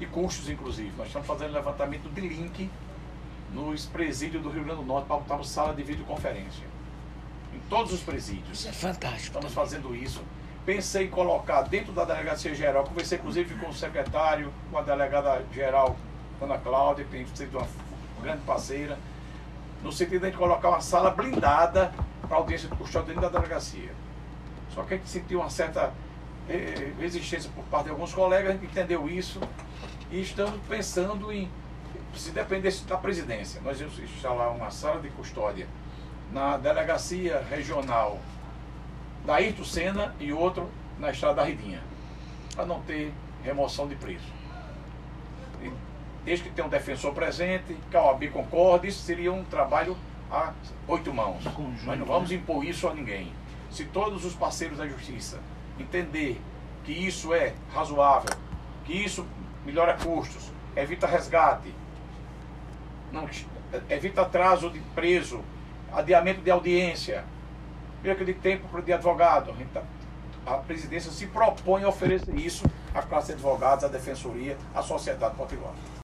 e 0.00 0.06
custos, 0.06 0.48
inclusive. 0.48 0.92
Nós 0.96 1.08
estamos 1.08 1.26
fazendo 1.26 1.52
levantamento 1.52 2.08
de 2.08 2.20
link 2.20 2.70
nos 3.52 3.86
presídios 3.86 4.42
do 4.42 4.50
Rio 4.50 4.64
Grande 4.64 4.80
do 4.80 4.86
Norte 4.86 5.06
para 5.06 5.16
botar 5.16 5.42
sala 5.44 5.74
de 5.74 5.82
videoconferência. 5.82 6.66
Em 7.54 7.60
todos 7.68 7.92
os 7.92 8.00
presídios. 8.00 8.60
Isso 8.60 8.68
é 8.68 8.72
fantástico. 8.72 9.36
Estamos 9.36 9.52
fazendo 9.52 9.94
isso. 9.94 10.22
Pensei 10.64 11.06
em 11.06 11.10
colocar 11.10 11.62
dentro 11.62 11.92
da 11.92 12.04
delegacia 12.04 12.54
geral, 12.54 12.84
conversei 12.84 13.18
inclusive 13.18 13.54
com 13.56 13.68
o 13.68 13.74
secretário, 13.74 14.52
com 14.70 14.78
a 14.78 14.82
delegada 14.82 15.44
geral, 15.52 15.96
Ana 16.40 16.56
Cláudia, 16.56 17.04
que 17.04 17.10
tem 17.10 17.26
sido 17.34 17.58
uma 17.58 17.66
grande 18.22 18.42
parceira, 18.42 18.96
no 19.82 19.90
sentido 19.90 20.30
de 20.30 20.36
colocar 20.36 20.68
uma 20.68 20.80
sala 20.80 21.10
blindada 21.10 21.92
para 22.28 22.36
audiência 22.36 22.68
de 22.68 22.76
custódia 22.76 23.08
dentro 23.08 23.22
da 23.22 23.38
delegacia. 23.38 23.92
Só 24.72 24.84
que 24.84 24.94
a 24.94 24.96
gente 24.96 25.08
sentiu 25.08 25.40
uma 25.40 25.50
certa 25.50 25.92
resistência 26.98 27.50
por 27.54 27.64
parte 27.64 27.84
de 27.84 27.90
alguns 27.90 28.12
colegas, 28.12 28.50
a 28.50 28.52
gente 28.52 28.66
entendeu 28.66 29.08
isso 29.08 29.40
e 30.10 30.20
estamos 30.20 30.60
pensando 30.68 31.32
em, 31.32 31.48
se 32.14 32.30
dependesse 32.30 32.84
da 32.84 32.96
presidência, 32.96 33.60
nós 33.62 33.80
íamos 33.80 33.98
instalar 33.98 34.50
uma 34.50 34.70
sala 34.70 35.00
de 35.00 35.08
custódia 35.10 35.66
na 36.32 36.56
delegacia 36.56 37.44
regional 37.48 38.18
da 39.24 39.36
Ayrton 39.36 39.64
Senna 39.64 40.14
e 40.18 40.32
outro 40.32 40.68
na 40.98 41.10
Estrada 41.10 41.36
da 41.36 41.44
Ridinha, 41.44 41.82
para 42.54 42.66
não 42.66 42.80
ter 42.82 43.12
remoção 43.42 43.86
de 43.86 43.94
preço. 43.94 44.32
E 45.62 45.72
desde 46.24 46.48
que 46.48 46.54
tenha 46.54 46.66
um 46.66 46.70
defensor 46.70 47.12
presente, 47.12 47.76
que 47.90 47.96
a 47.96 48.02
OAB 48.02 48.28
concorde, 48.30 48.88
isso 48.88 49.02
seria 49.02 49.32
um 49.32 49.44
trabalho 49.44 49.96
a 50.30 50.52
oito 50.88 51.12
mãos. 51.12 51.44
Conjunto, 51.44 51.86
Nós 51.86 51.98
não 51.98 52.06
vamos 52.06 52.32
impor 52.32 52.64
isso 52.64 52.88
a 52.88 52.94
ninguém. 52.94 53.32
Se 53.70 53.84
todos 53.84 54.24
os 54.24 54.34
parceiros 54.34 54.78
da 54.78 54.86
justiça 54.86 55.38
entender 55.82 56.40
que 56.84 56.92
isso 56.92 57.34
é 57.34 57.54
razoável, 57.72 58.30
que 58.84 58.92
isso 58.92 59.26
melhora 59.64 59.94
custos, 59.94 60.50
evita 60.74 61.06
resgate, 61.06 61.72
não, 63.12 63.28
evita 63.88 64.22
atraso 64.22 64.70
de 64.70 64.80
preso, 64.94 65.40
adiamento 65.92 66.40
de 66.40 66.50
audiência, 66.50 67.24
perca 68.02 68.24
de 68.24 68.34
tempo 68.34 68.80
de 68.82 68.92
advogado. 68.92 69.54
Tá, 69.72 69.82
a 70.44 70.56
presidência 70.56 71.12
se 71.12 71.26
propõe 71.26 71.84
a 71.84 71.88
oferecer 71.88 72.34
isso 72.34 72.64
à 72.94 73.02
classe 73.02 73.28
de 73.28 73.34
advogados, 73.34 73.84
à 73.84 73.88
defensoria, 73.88 74.56
à 74.74 74.82
sociedade 74.82 75.36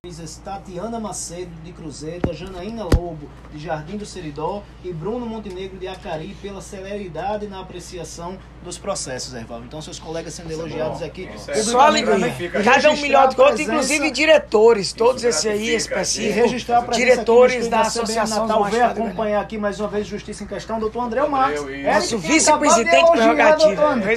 potiguar. 0.02 0.28
Tatiana 0.44 0.98
Macedo, 0.98 1.50
de 1.62 1.72
Cruzeta, 1.72 2.32
Janaína 2.32 2.84
Lobo, 2.84 3.28
de 3.52 3.58
Jardim 3.58 3.96
do 3.96 4.06
Seridó 4.06 4.62
e 4.84 4.92
Bruno 4.92 5.26
Montenegro, 5.26 5.76
de 5.76 5.86
Acari, 5.86 6.36
pela 6.40 6.60
celeridade 6.60 7.46
na 7.46 7.60
apreciação 7.60 8.38
dos 8.62 8.78
processos, 8.78 9.34
Erval. 9.34 9.62
Então, 9.62 9.80
seus 9.80 9.98
colegas 9.98 10.34
sendo 10.34 10.50
Isso 10.50 10.60
é 10.60 10.64
elogiados 10.64 10.98
bom. 11.00 11.04
aqui. 11.06 11.28
É 11.48 11.54
Só 11.62 11.80
alegria. 11.80 12.50
Cada 12.64 12.90
um 12.90 12.96
melhor 12.96 13.28
do 13.28 13.34
que 13.34 13.40
outro, 13.40 13.62
inclusive 13.62 14.10
diretores, 14.10 14.92
todos 14.92 15.22
esses 15.24 15.46
aí 15.46 15.74
específicos. 15.74 16.64
Diretores 16.96 17.68
da 17.68 17.80
Associação 17.80 18.46
Natal, 18.46 18.60
Magistrados 18.62 18.98
acompanhar 18.98 19.40
aqui 19.40 19.58
mais 19.58 19.78
uma 19.80 19.88
vez 19.88 20.06
Justiça 20.06 20.44
em 20.44 20.46
Questão, 20.46 20.78
doutor 20.80 21.04
André 21.04 21.26
Marques. 21.26 21.62
Nosso 21.84 22.18
vice-presidente 22.18 23.10
prerrogativo. 23.10 23.80
é. 23.82 23.84
André 23.84 24.14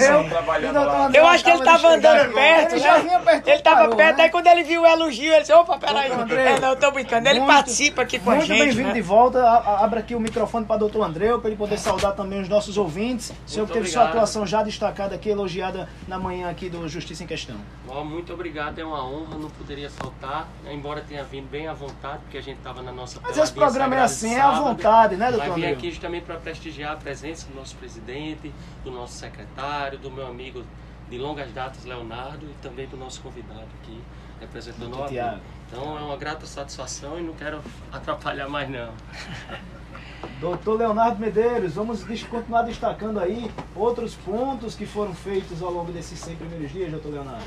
Eu 1.13 1.27
acho 1.27 1.43
que 1.43 1.49
ele 1.49 1.61
acaba 1.61 1.77
de 1.77 1.81
tava 1.81 1.93
chegar 1.95 2.11
andando 2.21 2.33
perto, 2.33 2.71
Ele 2.73 2.79
já 2.81 2.97
né? 2.97 3.03
vinha 3.03 3.19
perto, 3.19 3.47
Ele 3.47 3.61
tava 3.61 3.75
parou, 3.81 3.95
perto, 3.95 4.17
né? 4.17 4.23
aí 4.23 4.29
quando 4.29 4.47
ele 4.47 4.63
viu 4.63 4.81
o 4.81 4.85
elogio, 4.85 5.31
ele 5.31 5.41
disse, 5.41 5.53
opa, 5.53 5.70
peraí. 5.79 6.07
Doutor 6.09 6.23
André, 6.23 6.45
É, 6.55 6.59
não, 6.59 6.75
tô 6.75 6.91
brincando. 6.91 7.27
Ele 7.29 7.39
muito- 7.39 7.53
participa 7.53 8.01
aqui 8.01 8.19
com 8.19 8.31
a 8.31 8.35
Muito 8.35 8.47
gente. 8.47 8.59
bem-vindo 8.59 8.87
né? 8.89 8.93
de 8.93 9.01
volta. 9.01 9.45
Abra 9.47 9.99
aqui 9.99 10.15
o 10.15 10.19
microfone 10.19 10.65
para 10.65 10.77
doutor 10.77 11.03
Andreu, 11.03 11.39
para 11.39 11.49
ele 11.49 11.57
poder 11.57 11.77
saudar 11.77 12.13
também 12.13 12.41
os 12.41 12.49
nossos 12.49 12.77
ouvintes. 12.77 13.29
O 13.29 13.49
senhor 13.49 13.63
Muito 13.65 13.73
teve 13.73 13.87
sua 13.89 14.01
obrigado. 14.01 14.17
atuação 14.17 14.45
já 14.45 14.63
destacada 14.63 15.15
aqui, 15.15 15.29
elogiada 15.29 15.87
na 16.07 16.17
manhã 16.19 16.49
aqui 16.49 16.69
do 16.69 16.87
Justiça 16.87 17.23
em 17.23 17.27
Questão. 17.27 17.55
Ó, 17.87 18.03
muito 18.03 18.33
obrigado, 18.33 18.79
é 18.79 18.85
uma 18.85 19.03
honra, 19.05 19.37
não 19.37 19.49
poderia 19.49 19.89
faltar, 19.89 20.47
embora 20.71 21.01
tenha 21.01 21.23
vindo 21.23 21.49
bem 21.49 21.67
à 21.67 21.73
vontade, 21.73 22.19
porque 22.23 22.37
a 22.37 22.41
gente 22.41 22.57
estava 22.57 22.81
na 22.81 22.91
nossa 22.91 23.19
Mas 23.21 23.37
esse 23.37 23.51
programa 23.51 23.95
é 23.95 23.99
assim, 24.01 24.33
é 24.33 24.41
à 24.41 24.51
vontade, 24.51 25.15
né, 25.17 25.29
doutor 25.31 25.47
Mas 25.49 25.55
vim 25.55 25.65
aqui 25.65 25.89
justamente 25.91 26.23
para 26.23 26.35
prestigiar 26.35 26.93
a 26.93 26.95
presença 26.95 27.47
do 27.47 27.55
nosso 27.55 27.75
presidente, 27.75 28.53
do 28.83 28.91
nosso 28.91 29.13
secretário, 29.13 29.97
do 29.99 30.09
meu 30.09 30.25
amigo 30.27 30.63
de 31.09 31.17
longas 31.17 31.51
datas, 31.51 31.83
Leonardo, 31.83 32.45
e 32.45 32.53
também 32.61 32.87
do 32.87 32.95
nosso 32.95 33.19
convidado 33.21 33.65
aqui, 33.83 34.01
representando 34.39 34.97
o. 35.01 35.07
Tiago. 35.07 35.41
Então 35.71 35.97
é 35.97 36.01
uma 36.01 36.17
grata 36.17 36.45
satisfação 36.45 37.17
e 37.17 37.23
não 37.23 37.33
quero 37.33 37.61
atrapalhar 37.93 38.49
mais 38.49 38.69
não. 38.69 38.93
Doutor 40.41 40.77
Leonardo 40.77 41.17
Medeiros, 41.17 41.75
vamos 41.75 42.03
continuar 42.25 42.63
destacando 42.63 43.19
aí 43.19 43.49
outros 43.73 44.13
pontos 44.15 44.75
que 44.75 44.85
foram 44.85 45.15
feitos 45.15 45.63
ao 45.63 45.71
longo 45.71 45.91
desses 45.93 46.19
100 46.19 46.35
primeiros 46.35 46.71
dias, 46.71 46.91
doutor 46.91 47.13
Leonardo. 47.13 47.45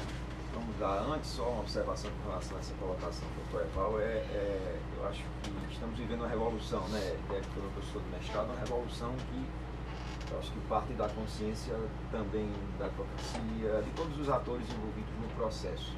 Vamos 0.54 0.80
lá, 0.80 1.00
antes 1.14 1.30
só 1.30 1.42
uma 1.42 1.60
observação 1.60 2.10
com 2.22 2.30
relação 2.30 2.56
a 2.56 2.60
essa 2.60 2.72
colocação 2.74 3.28
do 3.28 3.58
Dr. 3.58 3.66
Eval, 3.66 4.00
é, 4.00 4.04
é, 4.04 4.76
eu 4.96 5.08
acho 5.08 5.22
que 5.42 5.72
estamos 5.72 5.98
vivendo 5.98 6.20
uma 6.20 6.28
revolução, 6.28 6.80
né? 6.88 7.00
É 7.00 7.40
que 7.40 7.46
foi 7.50 7.62
professor 7.74 8.00
do 8.00 8.16
mestrado, 8.16 8.46
uma 8.46 8.58
revolução 8.58 9.12
que 9.30 10.32
eu 10.32 10.38
acho 10.38 10.50
que 10.50 10.60
parte 10.60 10.92
da 10.94 11.08
consciência 11.08 11.74
também 12.10 12.48
da 12.78 12.86
advocacia, 12.86 13.82
de 13.84 13.90
todos 13.90 14.18
os 14.18 14.28
atores 14.28 14.66
envolvidos 14.70 15.14
no 15.20 15.28
processo. 15.36 15.92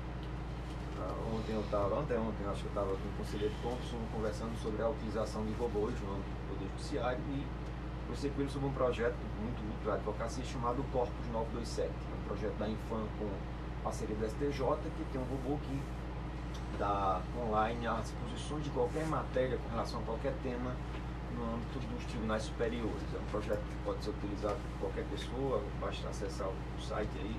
Estava, 1.67 1.97
ontem, 1.97 2.17
ontem 2.17 2.47
acho 2.47 2.61
que 2.61 2.67
eu 2.67 2.81
estava 2.81 2.87
com 2.87 3.09
o 3.09 3.13
conselheiro 3.19 3.53
Thompson 3.61 3.99
conversando 4.13 4.57
sobre 4.63 4.81
a 4.83 4.89
utilização 4.89 5.45
de 5.45 5.53
robôs 5.55 5.93
no 6.01 6.13
âmbito 6.15 6.31
do 6.31 6.55
Poder 6.55 6.71
Judiciário 6.71 7.19
e 7.29 7.45
conversei 8.07 8.31
com 8.31 8.41
ele 8.41 8.51
sobre 8.51 8.69
um 8.69 8.73
projeto 8.73 9.17
muito 9.43 9.59
útil 9.75 9.91
à 9.91 9.95
advocacia 9.97 10.45
chamado 10.45 10.85
Corpus 10.93 11.27
927, 11.33 11.91
é 11.91 11.91
um 11.91 12.29
projeto 12.29 12.55
da 12.55 12.69
Infam 12.69 13.03
com 13.19 13.29
parceria 13.83 14.15
da 14.15 14.29
STJ, 14.29 14.63
que 14.97 15.05
tem 15.11 15.21
um 15.21 15.25
robô 15.25 15.59
que 15.67 15.83
dá 16.79 17.21
online 17.37 17.85
as 17.85 18.13
posições 18.13 18.63
de 18.63 18.71
qualquer 18.71 19.05
matéria 19.09 19.59
com 19.59 19.69
relação 19.71 19.99
a 19.99 20.03
qualquer 20.05 20.35
tema 20.45 20.71
no 21.35 21.53
âmbito 21.53 21.81
dos 21.81 22.05
tribunais 22.05 22.45
superiores. 22.45 23.03
É 23.13 23.19
um 23.19 23.31
projeto 23.33 23.59
que 23.59 23.85
pode 23.85 24.05
ser 24.05 24.11
utilizado 24.11 24.57
por 24.79 24.87
qualquer 24.87 25.05
pessoa, 25.11 25.61
basta 25.81 26.09
acessar 26.09 26.47
o 26.47 26.81
site 26.81 27.11
aí. 27.19 27.37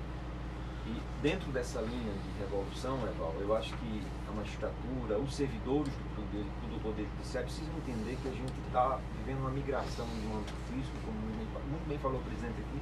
E 0.87 1.01
dentro 1.21 1.49
dessa 1.51 1.79
linha 1.79 2.11
de 2.11 2.39
revolução, 2.39 2.97
Eval, 3.07 3.33
eu 3.39 3.55
acho 3.55 3.73
que 3.77 4.03
a 4.29 4.31
magistratura, 4.33 5.17
os 5.19 5.33
servidores 5.33 5.93
do 5.93 6.15
poder, 6.15 6.43
do 6.43 6.81
poder 6.81 7.07
judiciário 7.15 7.47
precisam 7.49 7.73
entender 7.77 8.17
que 8.21 8.27
a 8.27 8.31
gente 8.31 8.53
está 8.67 8.99
vivendo 9.17 9.39
uma 9.39 9.49
migração 9.51 10.05
de 10.07 10.27
um 10.27 10.37
âmbito 10.37 10.53
físico, 10.71 10.97
como 11.05 11.17
muito 11.17 11.87
bem, 11.87 11.97
falou 11.99 12.19
o 12.19 12.23
presidente 12.23 12.59
aqui, 12.59 12.81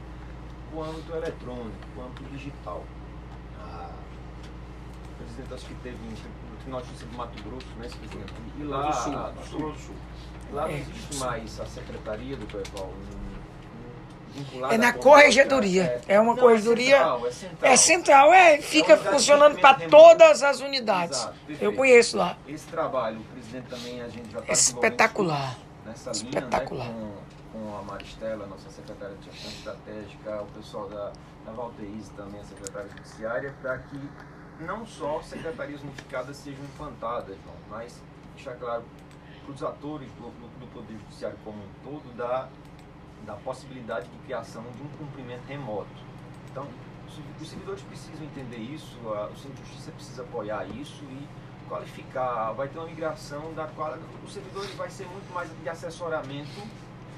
para 0.70 0.80
o 0.80 0.84
âmbito 0.84 1.12
eletrônico, 1.14 1.88
para 1.93 2.04
o 2.04 2.06
âmbito 2.08 2.24
digital. 2.32 2.84
Ah, 3.60 3.91
o 5.12 5.18
presidente 5.24 5.54
acho 5.54 5.66
que 5.68 5.76
teve 5.76 5.98
no 5.98 6.56
Tribunal 6.58 6.82
de 6.82 6.88
Justiça 6.89 7.10
do 7.12 7.18
Mato 7.18 7.43
Grosso, 7.43 7.68
né, 7.78 7.86
esse 7.86 7.98
presidente? 7.98 8.34
E 8.58 8.64
lá, 8.64 8.88
Do 8.88 8.93
Sul, 8.96 9.14
do 9.14 9.46
Sul, 9.46 9.72
do 9.72 9.80
Sul. 9.80 9.96
lá 10.52 10.62
não 10.64 10.70
É. 10.70 10.80
existe 10.80 11.16
mais 11.18 11.60
a 11.60 11.66
secretaria 11.66 12.36
do 12.38 12.43
Eval 12.46 12.91
vinculada 12.91 13.24
É 14.71 14.77
na 14.77 14.93
corregedoria. 14.93 16.01
É 16.07 16.19
uma 16.19 16.33
Não, 16.33 16.41
corregedoria- 16.41 16.97
central, 16.97 17.27
é 17.27 17.31
central. 17.31 17.71
É 17.71 17.77
central, 17.77 18.33
é, 18.33 18.57
fica 18.61 18.93
É 18.93 18.95
unidade 18.95 19.03
de 19.03 19.09
funcionando 19.15 19.59
para 19.59 19.88
todas 19.89 20.43
as 20.43 20.59
unidades. 20.59 21.19
Exato, 21.19 21.36
Eu 21.61 21.73
conheço 21.73 22.17
lá. 22.17 22.38
Esse 22.47 22.67
trabalho, 22.67 23.19
o 23.19 23.23
presidente 23.25 23.67
também, 23.69 24.01
a 24.01 24.07
gente 24.09 24.31
já 24.31 24.39
está 24.39 24.51
Espetacular. 24.53 25.55
nessa 25.86 26.11
Espetacular. 26.11 26.88
linha, 26.88 26.97
né, 26.97 27.11
com, 27.53 27.59
com 27.59 27.77
a 27.77 27.81
Maristela, 27.83 28.45
nossa 28.47 28.69
secretária 28.69 29.15
de 29.15 29.25
gestão 29.31 29.51
estratégica, 29.51 30.41
o 30.41 30.45
pessoal 30.47 30.89
da, 30.89 31.11
da 31.45 31.51
Valteís 31.51 32.09
também, 32.17 32.39
a 32.41 32.43
secretária 32.43 32.89
judiciária, 32.89 33.53
para 33.61 33.77
que 33.77 33.99
não 34.59 34.86
só 34.86 35.21
secretarias 35.21 35.81
unificadas 35.81 36.38
sejam 36.38 36.63
implantadas, 36.63 37.36
João, 37.43 37.55
mas 37.69 38.01
deixar 38.36 38.55
claro 38.55 38.83
para 39.45 39.53
os 39.53 39.61
atores 39.63 40.07
do, 40.13 40.23
do, 40.29 40.59
do 40.59 40.67
Poder 40.73 40.93
Judiciário 40.93 41.38
como 41.43 41.57
um 41.59 41.67
todo 41.83 42.11
da, 42.17 42.47
da 43.26 43.34
possibilidade 43.34 44.07
de 44.07 44.17
criação 44.19 44.63
de 44.76 44.82
um 44.84 44.88
cumprimento 44.97 45.43
remoto. 45.47 45.88
Então, 46.51 46.67
os- 47.07 47.49
servidores 47.49 47.82
precisam 47.84 48.26
entender 48.26 48.57
isso, 48.57 48.97
o 48.99 49.36
Centro 49.38 49.61
de 49.63 49.69
Justiça 49.69 49.91
precisa 49.91 50.21
apoiar 50.23 50.65
isso 50.67 51.03
e 51.05 51.28
qualificar. 51.67 52.51
Vai 52.53 52.67
ter 52.67 52.78
uma 52.78 52.88
migração 52.88 53.53
da 53.53 53.65
qual 53.67 53.95
o 54.23 54.30
servidor 54.30 54.65
vai 54.78 54.89
ser 54.89 55.05
muito 55.07 55.34
mais 55.34 55.49
de 55.61 55.69
assessoramento 55.69 56.61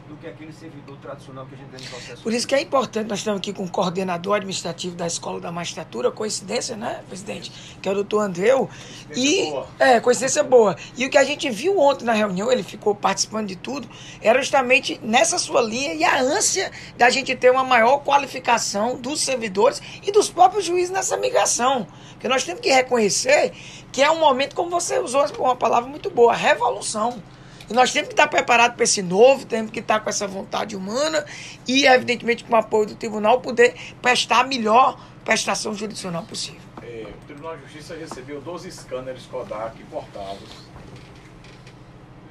do 0.08 0.16
que 0.18 0.28
aquele 0.28 0.54
servidor 0.54 0.98
tradicional 0.98 1.46
que 1.46 1.56
a 1.56 1.58
gente 1.58 1.70
tem 1.70 1.86
no 1.86 1.90
processo. 1.90 2.24
Por 2.24 2.34
isso 2.34 2.48
que 2.48 2.56
é 2.56 2.62
importante, 2.62 3.08
nós 3.08 3.20
estamos 3.20 3.40
aqui 3.40 3.52
com 3.52 3.64
o 3.64 3.70
coordenador 3.70 4.36
administrativo 4.36 4.96
da 4.96 5.06
Escola 5.06 5.40
da 5.40 5.52
Magistratura, 5.52 6.10
coincidência, 6.12 6.76
né, 6.78 7.04
presidente? 7.08 7.52
Que 7.82 7.90
é 7.90 7.92
o 7.92 7.96
doutor 7.96 8.22
Andreu. 8.22 8.70
E, 9.16 9.52
boa. 9.52 9.68
é, 9.80 10.00
coincidência 10.00 10.44
boa. 10.44 10.76
E 10.96 11.06
o 11.06 11.10
que 11.10 11.18
a 11.18 11.24
gente 11.24 11.50
viu 11.50 11.78
ontem 11.80 12.06
na 12.06 12.14
reunião, 12.14 12.52
ele 12.52 12.64
ficou 12.64 12.96
participando 12.96 13.48
de 13.48 13.56
tudo, 13.56 13.88
era 14.22 14.42
justamente 14.42 15.00
nessa 15.04 15.38
sua 15.38 15.62
linha 15.62 15.94
e 15.94 16.04
a 16.04 16.20
ânsia 16.22 16.72
da 16.98 17.10
gente 17.10 17.36
ter 17.36 17.52
uma 17.52 17.64
maior 17.64 18.00
qualificação 18.00 18.96
dos 18.96 19.20
servidores 19.22 19.82
e 20.04 20.12
dos 20.12 20.30
próprios 20.30 20.66
juízes 20.66 20.90
nessa 20.90 21.18
migração. 21.18 21.86
Porque 22.12 22.28
nós 22.28 22.44
temos 22.44 22.62
que 22.62 22.72
reconhecer 22.72 23.52
que 23.92 24.02
é 24.02 24.10
um 24.10 24.20
momento, 24.20 24.56
como 24.56 24.70
você 24.70 25.00
usou 25.00 25.26
uma 25.40 25.56
palavra 25.56 25.90
muito 25.90 26.10
boa, 26.10 26.34
revolução. 26.34 27.22
E 27.70 27.74
nós 27.74 27.92
temos 27.92 28.08
que 28.08 28.14
estar 28.14 28.28
preparados 28.28 28.76
para 28.76 28.84
esse 28.84 29.02
novo, 29.02 29.46
temos 29.46 29.72
que 29.72 29.80
estar 29.80 30.00
com 30.00 30.10
essa 30.10 30.28
vontade 30.28 30.76
humana 30.76 31.26
e, 31.68 31.86
evidentemente, 31.86 32.44
com 32.44 32.54
o 32.54 32.56
apoio 32.56 32.88
do 32.88 32.96
tribunal, 32.96 33.42
poder 33.42 33.76
prestar 34.02 34.42
a 34.42 34.44
melhor 34.44 35.00
prestação 35.26 35.74
jurisdicional 35.74 36.24
possível. 36.24 36.62
É, 36.82 37.06
o 37.22 37.26
Tribunal 37.26 37.58
de 37.58 37.64
Justiça 37.64 37.96
recebeu 37.96 38.40
12 38.40 38.72
scanners 38.72 39.26
Kodak 39.26 39.82
importados, 39.82 40.66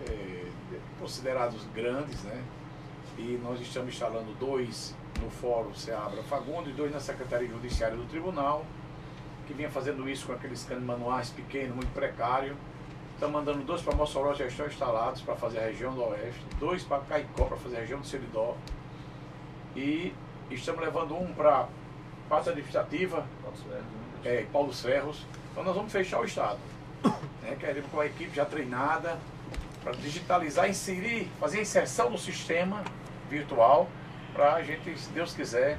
é, 0.08 0.44
considerados 0.98 1.60
grandes, 1.74 2.22
né? 2.22 2.42
E 3.18 3.38
nós 3.42 3.60
estamos 3.60 3.92
instalando 3.92 4.32
dois 4.40 4.94
no 5.22 5.30
Fórum 5.30 5.74
Seabra 5.74 6.22
Fagundes, 6.22 6.74
dois 6.74 6.92
na 6.92 7.00
Secretaria 7.00 7.48
Judiciária 7.48 7.96
do 7.96 8.04
Tribunal, 8.04 8.64
que 9.46 9.52
vinha 9.52 9.70
fazendo 9.70 10.08
isso 10.08 10.26
com 10.26 10.32
aqueles 10.32 10.60
scanner 10.60 10.82
manuais 10.82 11.30
pequenos, 11.30 11.74
muito 11.74 11.92
precário. 11.92 12.56
Estamos 13.16 13.34
mandando 13.34 13.64
dois 13.64 13.80
para 13.80 13.94
Mossoró, 13.94 14.34
já 14.34 14.44
estão 14.44 14.66
instalados 14.66 15.22
para 15.22 15.34
fazer 15.36 15.60
a 15.60 15.62
região 15.62 15.94
do 15.94 16.02
Oeste, 16.02 16.44
dois 16.58 16.84
para 16.84 17.00
Caicó, 17.04 17.46
para 17.46 17.56
fazer 17.56 17.78
a 17.78 17.80
região 17.80 17.98
do 17.98 18.06
Seridó. 18.06 18.54
E 19.74 20.12
estamos 20.50 20.82
levando 20.82 21.16
um 21.16 21.32
para 21.32 21.66
Pasta 22.28 22.50
Administrativa, 22.50 23.26
é, 24.22 24.44
Paulo 24.52 24.70
Ferros. 24.70 25.24
Então 25.50 25.64
nós 25.64 25.74
vamos 25.74 25.90
fechar 25.90 26.20
o 26.20 26.26
estado. 26.26 26.58
Né? 27.42 27.56
Queremos 27.58 27.90
com 27.90 28.00
a 28.00 28.06
equipe 28.06 28.34
já 28.34 28.44
treinada 28.44 29.18
para 29.82 29.92
digitalizar, 29.92 30.68
inserir, 30.68 31.30
fazer 31.40 31.60
a 31.60 31.62
inserção 31.62 32.10
no 32.10 32.18
sistema 32.18 32.84
virtual 33.30 33.88
para 34.34 34.54
a 34.54 34.62
gente, 34.62 34.98
se 34.98 35.08
Deus 35.10 35.32
quiser, 35.32 35.78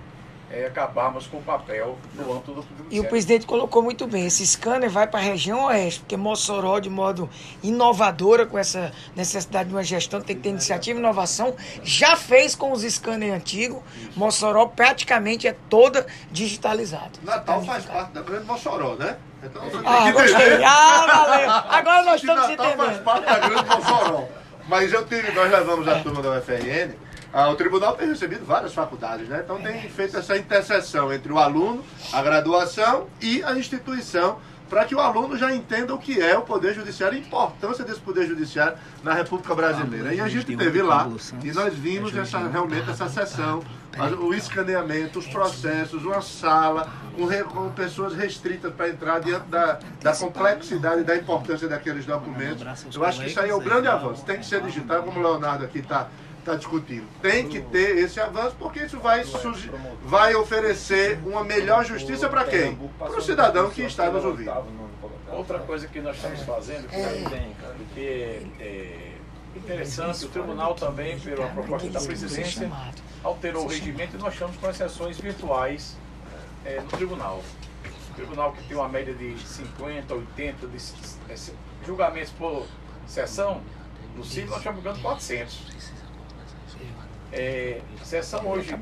é, 0.50 0.66
acabarmos 0.68 1.28
com 1.28 1.38
o 1.38 1.42
papel 1.42 1.98
no 2.14 2.34
âmbito 2.34 2.54
do 2.54 2.66
E 2.90 3.00
o 3.00 3.04
presidente 3.10 3.46
colocou 3.46 3.82
muito 3.84 4.08
bem, 4.08 4.26
esse 4.28 4.46
scanner 4.48 4.90
vai 4.90 5.06
para 5.06 5.20
a 5.20 5.24
região 5.24 5.66
oeste, 5.66 6.00
porque 6.00 6.16
Mossoró, 6.16 6.80
de 6.80 6.90
modo 6.90 7.30
inovadora, 7.62 8.46
com 8.46 8.58
essa 8.58 8.92
necessidade 9.16 9.70
de 9.70 9.76
uma 9.76 9.84
gestão, 9.84 10.22
tem 10.22 10.36
que 10.36 10.44
ter 10.44 10.50
iniciativa 10.50 10.98
e 10.98 11.02
inovação, 11.02 11.56
já 11.84 12.16
fez 12.16 12.56
com 12.56 12.72
os 12.72 12.82
scanners 12.84 13.34
antigos. 13.34 13.80
Mossoró 14.16 14.68
praticamente 14.68 15.48
é 15.48 15.56
toda 15.70 16.06
digitalizada. 16.32 17.12
Natal 17.24 17.62
faz 17.64 17.86
parte 17.86 18.12
da 18.14 18.22
grande 18.22 18.46
Mossoró, 18.46 18.96
né? 18.96 19.18
Então 19.44 19.62
você 19.64 19.78
tem 19.78 19.82
Ah, 19.86 20.04
que 20.06 20.12
gostei. 20.14 20.32
entender 20.48 20.64
Ah, 20.66 21.06
valeu. 21.06 21.52
Agora 21.78 22.02
nós 22.04 22.22
estamos 22.22 22.46
se 22.46 22.52
Natal 22.56 22.66
faz 22.66 22.80
entendendo. 22.80 23.04
parte 23.04 23.26
da 23.26 23.40
grande 23.40 23.66
Mossoró. 23.66 24.24
Mas 24.68 24.92
eu 24.94 25.06
tive, 25.06 25.32
nós 25.32 25.52
levamos 25.52 25.88
a 25.88 26.00
turma 26.00 26.22
da 26.22 26.32
UFRN, 26.40 26.94
ah, 27.34 27.50
o 27.50 27.56
tribunal 27.56 27.96
tem 27.96 28.08
recebido 28.08 28.46
várias 28.46 28.74
faculdades, 28.74 29.28
né? 29.28 29.42
Então 29.44 29.62
tem 29.62 29.82
feito 29.90 30.18
essa 30.18 30.38
interseção 30.38 31.12
entre 31.12 31.32
o 31.32 31.38
aluno, 31.38 31.84
a 32.14 32.22
graduação 32.22 33.08
e 33.22 33.44
a 33.44 33.54
instituição, 33.54 34.40
para 34.70 34.86
que 34.86 34.96
o 34.96 35.00
aluno 35.00 35.38
já 35.38 35.54
entenda 35.54 35.94
o 35.94 35.98
que 35.98 36.22
é 36.22 36.38
o 36.38 36.42
Poder 36.42 36.74
Judiciário 36.74 37.18
e 37.18 37.22
a 37.22 37.26
importância 37.26 37.84
desse 37.84 38.00
Poder 38.00 38.28
Judiciário 38.28 38.78
na 39.04 39.14
República 39.14 39.56
Brasileira. 39.56 40.14
E 40.14 40.20
a 40.20 40.28
gente 40.28 40.56
teve 40.58 40.82
lá, 40.82 41.10
e 41.44 41.52
nós 41.52 41.74
vimos 41.74 42.16
essa, 42.16 42.40
realmente 42.48 42.90
essa 42.90 43.08
sessão, 43.08 43.62
o 44.20 44.34
escaneamento, 44.34 45.20
os 45.20 45.28
processos, 45.28 46.04
uma 46.04 46.22
sala 46.22 46.92
com, 47.16 47.28
com 47.50 47.70
pessoas 47.72 48.14
restritas 48.14 48.72
para 48.74 48.90
entrar 48.90 49.20
diante 49.20 49.48
da, 49.48 49.80
da 50.02 50.16
complexidade 50.16 51.02
e 51.02 51.04
da 51.04 51.16
importância 51.16 51.68
daqueles 51.68 52.06
documentos. 52.06 52.64
Eu 52.94 53.06
acho 53.06 53.22
que 53.22 53.28
isso 53.28 53.40
aí 53.40 53.50
é 53.50 53.56
o 53.56 53.62
grande 53.62 53.88
avanço. 53.88 54.24
Tem 54.24 54.38
que 54.38 54.46
ser 54.46 54.62
digital, 54.62 55.02
como 55.04 55.20
o 55.20 55.24
Leonardo 55.24 55.66
aqui 55.66 55.80
está 55.80 56.08
está 56.48 56.56
discutindo. 56.56 57.06
Tem 57.22 57.48
que 57.48 57.60
ter 57.62 57.98
esse 57.98 58.20
avanço, 58.20 58.56
porque 58.58 58.80
isso 58.80 58.98
vai, 59.00 59.24
sugi- 59.24 59.70
vai 60.04 60.34
oferecer 60.36 61.20
uma 61.26 61.44
melhor 61.44 61.84
justiça 61.86 62.30
para 62.30 62.46
quem? 62.46 62.76
Para 62.98 63.18
o 63.18 63.22
cidadão 63.22 63.70
que 63.70 63.82
está 63.82 64.10
nos 64.10 64.24
ouvindo. 64.24 64.50
Outra 65.32 65.60
coisa 65.60 65.88
que 65.88 66.00
nós 66.00 66.16
estamos 66.16 66.42
fazendo, 66.44 66.88
que 66.88 66.96
é, 66.96 67.28
que 67.94 68.02
é 68.62 69.14
interessante, 69.56 70.26
o 70.26 70.30
tribunal 70.30 70.74
também, 70.74 71.20
pela 71.20 71.48
proposta 71.48 71.90
da 71.90 72.00
presidência, 72.08 72.72
alterou 73.24 73.66
o 73.66 73.68
regimento 73.68 74.16
e 74.16 74.20
nós 74.20 74.34
estamos 74.34 74.56
com 74.58 74.68
as 74.68 74.78
sessões 74.78 75.20
virtuais 75.20 75.98
é, 76.66 76.80
no 76.80 76.88
tribunal. 76.88 77.44
O 78.12 78.14
tribunal 78.16 78.52
que 78.54 78.64
tem 78.64 78.78
uma 78.78 78.88
média 78.90 79.14
de 79.14 79.38
50, 79.38 80.14
80 80.14 80.68
de, 80.68 80.78
é, 81.30 81.36
julgamentos 81.86 82.32
por 82.32 82.66
sessão, 83.06 83.62
no 84.16 84.24
CID 84.24 84.48
nós 84.48 84.58
estamos 84.60 84.82
jogando 84.84 85.02
400. 85.02 85.77
É, 87.32 87.82
sessão 88.04 88.48
hoje 88.48 88.74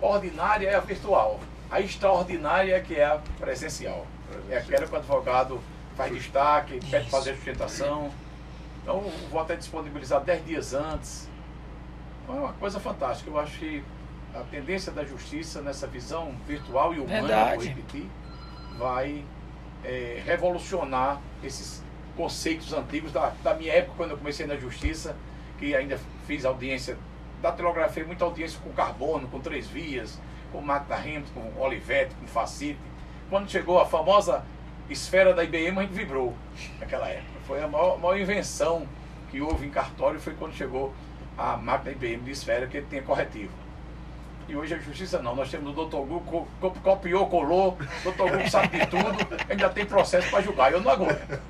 ordinária 0.00 0.68
é 0.68 0.74
a 0.74 0.80
virtual. 0.80 1.40
A 1.70 1.80
extraordinária 1.80 2.74
é 2.74 2.80
que 2.80 2.96
é 2.96 3.04
a 3.04 3.20
presencial. 3.38 4.06
É 4.48 4.58
aquela 4.58 4.86
que 4.86 4.92
o 4.92 4.96
advogado 4.96 5.60
faz 5.96 6.12
destaque, 6.12 6.80
pede 6.90 7.10
fazer 7.10 7.34
sustentação. 7.34 8.10
Então 8.82 8.98
o 8.98 9.28
voto 9.30 9.52
é 9.52 9.56
disponibilizado 9.56 10.24
10 10.24 10.46
dias 10.46 10.74
antes. 10.74 11.28
Então, 12.22 12.36
é 12.36 12.40
uma 12.40 12.52
coisa 12.54 12.80
fantástica. 12.80 13.30
Eu 13.30 13.38
acho 13.38 13.58
que 13.58 13.82
a 14.34 14.40
tendência 14.40 14.92
da 14.92 15.04
justiça 15.04 15.60
nessa 15.60 15.86
visão 15.86 16.34
virtual 16.46 16.94
e 16.94 17.00
humana, 17.00 17.20
Verdade. 17.20 17.56
vou 17.56 17.64
repetir, 17.64 18.06
vai 18.78 19.24
é, 19.84 20.22
revolucionar 20.24 21.20
esses 21.42 21.82
conceitos 22.16 22.72
antigos 22.72 23.12
da, 23.12 23.32
da 23.42 23.54
minha 23.54 23.72
época, 23.72 23.94
quando 23.96 24.10
eu 24.12 24.18
comecei 24.18 24.46
na 24.46 24.56
justiça, 24.56 25.16
que 25.58 25.74
ainda 25.74 25.98
fiz 26.26 26.44
audiência, 26.44 26.96
datilografei 27.42 28.04
muita 28.04 28.24
audiência 28.24 28.58
com 28.62 28.70
carbono, 28.72 29.28
com 29.28 29.40
três 29.40 29.66
vias, 29.66 30.18
com 30.52 30.60
Magda 30.60 30.94
Hamilton, 30.96 31.30
com 31.54 31.60
Olivetti, 31.60 32.14
com 32.14 32.26
Facite. 32.26 32.78
Quando 33.28 33.48
chegou 33.50 33.80
a 33.80 33.86
famosa 33.86 34.44
esfera 34.88 35.32
da 35.32 35.44
IBM, 35.44 35.78
a 35.78 35.82
gente 35.82 35.92
vibrou 35.92 36.34
naquela 36.78 37.08
época. 37.08 37.40
Foi 37.46 37.62
a 37.62 37.68
maior, 37.68 37.98
maior 37.98 38.18
invenção 38.18 38.86
que 39.30 39.40
houve 39.40 39.66
em 39.66 39.70
cartório, 39.70 40.18
foi 40.20 40.34
quando 40.34 40.52
chegou 40.54 40.92
a 41.38 41.56
máquina 41.56 41.92
IBM 41.92 42.22
de 42.24 42.32
esfera, 42.32 42.66
que 42.66 42.82
tinha 42.82 43.02
corretivo. 43.02 43.52
E 44.48 44.56
hoje 44.56 44.74
a 44.74 44.78
justiça 44.78 45.22
não. 45.22 45.36
Nós 45.36 45.48
temos 45.48 45.78
o 45.78 45.86
co- 45.86 46.48
co- 46.60 46.70
copiou, 46.82 47.28
colou, 47.28 47.78
o 48.00 48.02
doutor 48.02 48.36
Gu 48.36 48.50
sabe 48.50 48.80
de 48.80 48.86
tudo, 48.88 49.16
ainda 49.48 49.68
tem 49.68 49.86
processo 49.86 50.28
para 50.28 50.40
julgar. 50.42 50.72
Eu 50.72 50.80
não 50.80 50.90
aguento. 50.90 51.40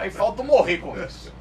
Aí 0.00 0.10
falta 0.10 0.42
morrer 0.42 0.78
com 0.78 0.96
isso. 1.00 1.32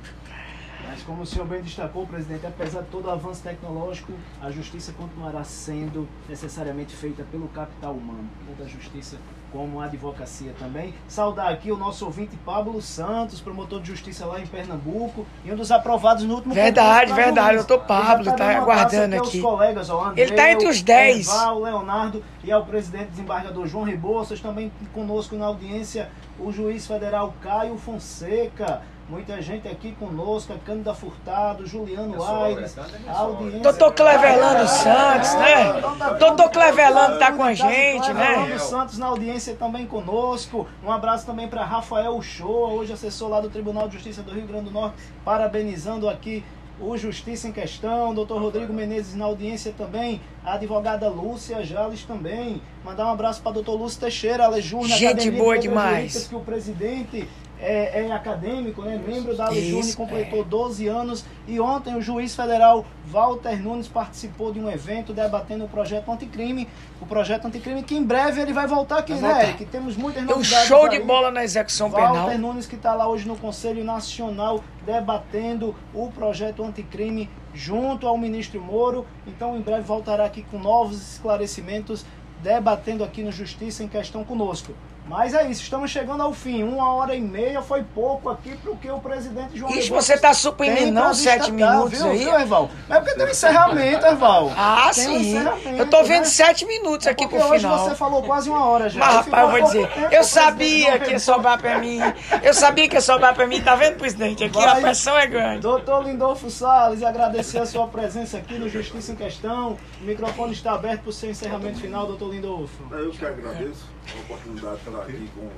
Mas 0.98 1.04
como 1.06 1.22
o 1.22 1.26
senhor 1.28 1.45
bem 1.45 1.62
destacou, 1.62 2.08
presidente, 2.08 2.48
apesar 2.48 2.82
de 2.82 2.88
todo 2.88 3.06
o 3.06 3.12
avanço 3.12 3.43
tecnológico, 3.43 4.14
a 4.41 4.50
justiça 4.50 4.91
continuará 4.98 5.43
sendo 5.43 6.10
necessariamente 6.28 6.95
feita 6.95 7.24
pelo 7.32 7.48
capital 7.50 7.93
humano, 7.93 8.28
tanto 8.48 8.64
a 8.64 8.66
justiça 8.68 9.18
como 9.52 9.80
a 9.80 9.86
advocacia 9.86 10.56
também. 10.58 10.95
Saudar 11.08 11.50
aqui 11.50 11.72
o 11.72 11.78
nosso 11.78 12.04
ouvinte 12.04 12.36
Pablo 12.38 12.82
Santos, 12.82 13.39
promotor 13.39 13.80
de 13.80 13.89
justiça 13.89 14.26
lá 14.26 14.39
em 14.39 14.48
Pernambuco, 14.48 15.24
e 15.45 15.52
um 15.52 15.56
dos 15.56 15.72
aprovados 15.72 16.24
no 16.24 16.34
último 16.34 16.56
Verdade, 16.56 17.14
verdade, 17.14 17.58
juiz. 17.58 17.68
doutor 17.68 17.86
Pablo, 17.86 18.36
tá 18.36 18.45
um 18.45 18.58
aguardando 18.58 19.18
aqui. 19.18 19.39
Colegas, 19.39 19.91
ó, 19.91 20.14
Ele 20.18 20.32
tá 20.32 20.52
entre 20.52 20.68
os 20.68 20.82
10. 20.82 21.28
Erval, 21.28 21.62
Leonardo 21.62 22.24
e 22.43 22.52
ao 22.52 22.66
presidente 22.66 23.12
desembargador 23.12 23.68
João 23.68 23.84
Rebouças, 23.84 24.41
também 24.41 24.72
conosco 24.95 25.36
na 25.36 25.45
audiência 25.45 26.10
o 26.39 26.52
juiz 26.52 26.88
federal 26.88 27.36
Caio 27.39 27.78
Fonseca. 27.78 28.82
Muita 29.10 29.41
gente 29.41 29.66
aqui 29.70 29.93
conosco, 29.93 30.51
a 30.51 30.58
Cândida 30.58 30.93
Furtado, 30.93 31.66
Juliano 31.66 32.22
Aires, 32.22 32.76
a 33.08 33.18
audiência. 33.20 33.60
Doutor 33.62 33.93
Clevelano 33.93 34.60
Ah, 34.60 34.68
Santos, 34.68 35.34
né? 35.36 35.78
então 35.78 35.97
tá 35.97 36.10
Doutor 36.10 36.36
tudo- 36.43 36.49
Clevelano 36.51 37.18
tá 37.18 37.32
com 37.32 37.43
a 37.43 37.53
gente, 37.53 38.14
né? 38.14 38.34
Clevelano 38.34 38.60
Santos 38.60 38.97
na 38.97 39.05
audiência 39.05 39.55
também 39.55 39.86
conosco. 39.88 40.68
Um 40.84 40.91
abraço 40.91 41.26
também 41.26 41.47
para 41.47 41.64
Rafael 41.64 42.22
Shoa, 42.22 42.74
hoje 42.74 42.91
assessor 42.91 43.30
lá 43.30 43.39
do 43.39 43.49
Tribunal 43.49 43.88
de 43.88 43.93
Justiça 43.93 44.22
do 44.22 44.32
Rio 44.32 44.45
Grande 44.45 44.66
do 44.66 44.72
Norte, 44.72 44.97
parabenizando 45.24 46.10
aqui 46.10 46.43
o 46.80 46.97
Justiça 46.97 47.47
em 47.47 47.51
Questão, 47.53 48.14
doutor 48.14 48.41
Rodrigo 48.41 48.74
Menezes 48.74 49.16
na 49.16 49.24
audiência 49.26 49.74
também, 49.76 50.22
a 50.43 50.55
advogada 50.55 51.08
Lúcia 51.08 51.64
Jales 51.64 52.03
também. 52.03 52.62
Mandar 52.84 53.05
um 53.08 53.12
abraço 53.12 53.41
para 53.41 53.53
doutor 53.53 53.76
Lúcio 53.80 53.99
Teixeira, 54.01 54.43
Alejurna, 54.45 54.89
Gente 54.89 55.05
Academia 55.08 55.32
de 55.32 55.38
boa 55.38 55.58
demais. 55.58 55.95
Jurídicas, 56.12 56.28
que 56.28 56.36
o 56.36 56.39
presidente 56.41 57.28
é, 57.60 58.05
é 58.05 58.12
acadêmico, 58.12 58.82
né? 58.82 59.01
membro 59.05 59.36
da 59.36 59.47
Alejurna, 59.47 59.80
Isso, 59.80 59.97
completou 59.97 60.43
12 60.43 60.88
anos. 60.88 61.26
E 61.47 61.60
ontem 61.60 61.95
o 61.95 62.01
juiz 62.01 62.36
federal 62.36 62.86
Walter 63.05 63.62
Nunes 63.62 63.88
participou 63.88 64.51
de 64.51 64.60
um 64.60 64.70
evento 64.70 65.14
debatendo 65.14 65.66
o 65.66 65.68
projeto 65.68 66.12
anticrime. 66.12 66.68
O 67.01 67.05
projeto 67.05 67.45
anticrime 67.45 67.84
que 67.84 67.95
em 67.95 68.03
breve 68.03 68.41
ele 68.41 68.53
vai 68.53 68.68
voltar 68.68 68.99
aqui, 68.99 69.14
Vai 69.14 69.22
né, 69.22 69.28
voltar. 69.30 69.47
Eric? 69.49 69.66
Temos 69.66 69.95
muitas 69.95 70.24
É 70.24 70.26
um 70.26 70.30
novidades 70.30 70.68
show 70.68 70.88
de 70.88 70.99
bola 70.99 71.32
na 71.32 71.43
execução 71.43 71.89
Walter 71.89 72.32
penal. 72.32 72.38
Nunes 72.38 72.66
que 72.66 72.76
está 72.76 72.93
lá 72.93 73.08
hoje 73.08 73.28
no 73.28 73.36
Conselho 73.36 73.84
Nacional 73.84 74.64
debatendo 74.86 75.76
o 75.93 76.10
projeto 76.12 76.64
anticrime 76.64 77.30
junto 77.53 78.08
ao 78.08 78.18
ministro 78.18 78.62
Moro. 78.62 79.05
Então 79.26 79.58
em 79.58 79.62
breve 79.62 79.82
voltará 79.82 80.26
aqui 80.26 80.43
com 80.43 80.60
novos 80.60 81.14
esclarecimentos, 81.14 82.05
debatendo 82.41 83.03
aqui 83.03 83.24
no 83.24 83.32
Justiça 83.32 83.84
em 83.84 83.88
Questão 83.88 84.24
conosco. 84.24 84.74
Mas 85.08 85.34
é 85.34 85.49
isso, 85.49 85.62
estamos 85.64 85.89
chegando 85.89 86.22
ao 86.22 86.34
fim. 86.34 86.64
Uma 86.64 86.93
hora 86.93 87.16
e 87.16 87.22
meia 87.22 87.62
foi 87.62 87.82
pouco 87.84 88.30
aqui 88.30 88.55
para 88.58 88.72
o 88.72 88.78
que 88.78 88.91
o 88.91 88.99
presidente 88.99 89.58
João 89.58 89.72
Ixi, 89.72 89.84
Rebouças 89.84 90.05
você 90.05 90.18
tá 90.18 90.28
tem 90.30 90.34
suprimindo 90.38 90.91
não 90.91 91.14
sete 91.14 91.49
minutos 91.51 91.97
viu, 91.99 92.08
aí? 92.12 92.18
Viu, 92.18 92.34
Erval? 92.39 92.70
Mas 92.89 92.97
é 92.97 93.01
porque 93.01 93.16
tem 93.16 93.26
um 93.26 93.30
encerramento, 93.30 94.05
Erval. 94.05 94.51
Ah, 94.58 94.91
Tem 94.93 95.08
um 95.08 95.12
sim. 95.14 95.30
encerramento, 95.30 95.70
Eu 95.70 95.89
tô 95.89 96.03
vendo 96.03 96.20
né? 96.20 96.26
sete 96.26 96.66
minutos 96.66 97.08
É 97.08 97.12
aqui 97.12 97.26
pro 97.28 97.38
hoje 97.38 97.60
final. 97.60 97.80
você 97.88 97.95
falou 97.95 98.22
quase 98.24 98.49
uma 98.49 98.66
hora 98.66 98.89
já. 98.89 98.99
Mas, 98.99 99.16
rapaz, 99.16 99.43
eu 99.43 99.49
vou 99.51 99.62
dizer, 99.64 99.89
eu 100.12 100.24
sabia 100.24 100.99
que 100.99 101.12
ia 101.12 101.20
sobrar 101.20 101.58
pra 101.58 101.80
mim. 101.80 101.99
Eu 102.43 102.53
sabia 102.53 102.89
que 102.89 102.95
ia 102.95 103.01
sobrar 103.01 103.34
pra 103.34 103.47
mim. 103.47 103.62
Tá 103.62 103.76
vendo, 103.76 103.95
presidente? 103.97 104.43
Aqui 104.43 104.60
a 104.62 104.74
Vai. 104.74 104.82
pressão 104.82 105.18
é 105.18 105.26
grande. 105.26 105.62
Doutor 105.62 106.03
Lindolfo 106.03 106.49
Salles, 106.49 107.01
agradecer 107.01 107.60
a 107.60 107.66
sua 107.66 107.88
presença 107.88 108.38
aqui 108.38 108.55
no 108.55 108.68
Justiça 108.68 109.14
em 109.14 109.16
Questão. 109.16 109.78
O 110.01 110.03
microfone 110.05 110.51
está 110.51 110.74
aberto 110.74 111.01
para 111.01 111.10
o 111.10 111.14
seu 111.14 111.30
encerramento 111.30 111.80
final, 111.80 112.05
doutor 112.05 112.32
Lindolfo. 112.34 112.84
Eu 112.91 113.12
que 113.12 113.26
agradeço 113.26 113.86
a 114.16 114.20
oportunidade 114.22 114.82
de 114.82 114.89
estar 114.89 115.01
aqui 115.01 115.32
com 115.36 115.49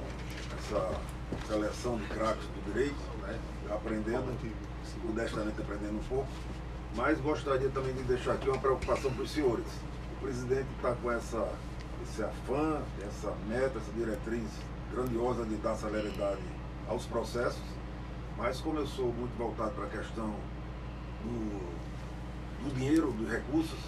essa 0.57 1.01
seleção 1.47 1.97
de 1.97 2.05
craques 2.07 2.45
do 2.47 2.71
direito, 2.71 2.95
né? 3.21 3.39
aprendendo, 3.69 4.35
modestamente 5.03 5.61
aprendendo 5.61 5.99
um 5.99 6.03
pouco, 6.03 6.27
mas 6.95 7.19
gostaria 7.19 7.69
também 7.69 7.93
de 7.93 8.03
deixar 8.03 8.33
aqui 8.33 8.49
uma 8.49 8.57
preocupação 8.57 9.11
para 9.11 9.23
os 9.23 9.31
senhores. 9.31 9.67
O 10.17 10.21
presidente 10.21 10.67
está 10.75 10.93
com 10.95 11.11
essa, 11.11 11.47
esse 12.03 12.23
afã, 12.23 12.81
essa 13.07 13.33
meta, 13.47 13.77
essa 13.77 13.91
diretriz 13.95 14.49
grandiosa 14.91 15.45
de 15.45 15.55
dar 15.57 15.75
celeridade 15.75 16.41
aos 16.87 17.05
processos, 17.05 17.61
mas 18.37 18.59
como 18.59 18.79
eu 18.79 18.87
sou 18.87 19.13
muito 19.13 19.37
voltado 19.37 19.71
para 19.71 19.85
a 19.85 19.89
questão 19.89 20.33
do, 21.23 22.63
do 22.63 22.75
dinheiro, 22.75 23.11
dos 23.11 23.29
recursos, 23.29 23.79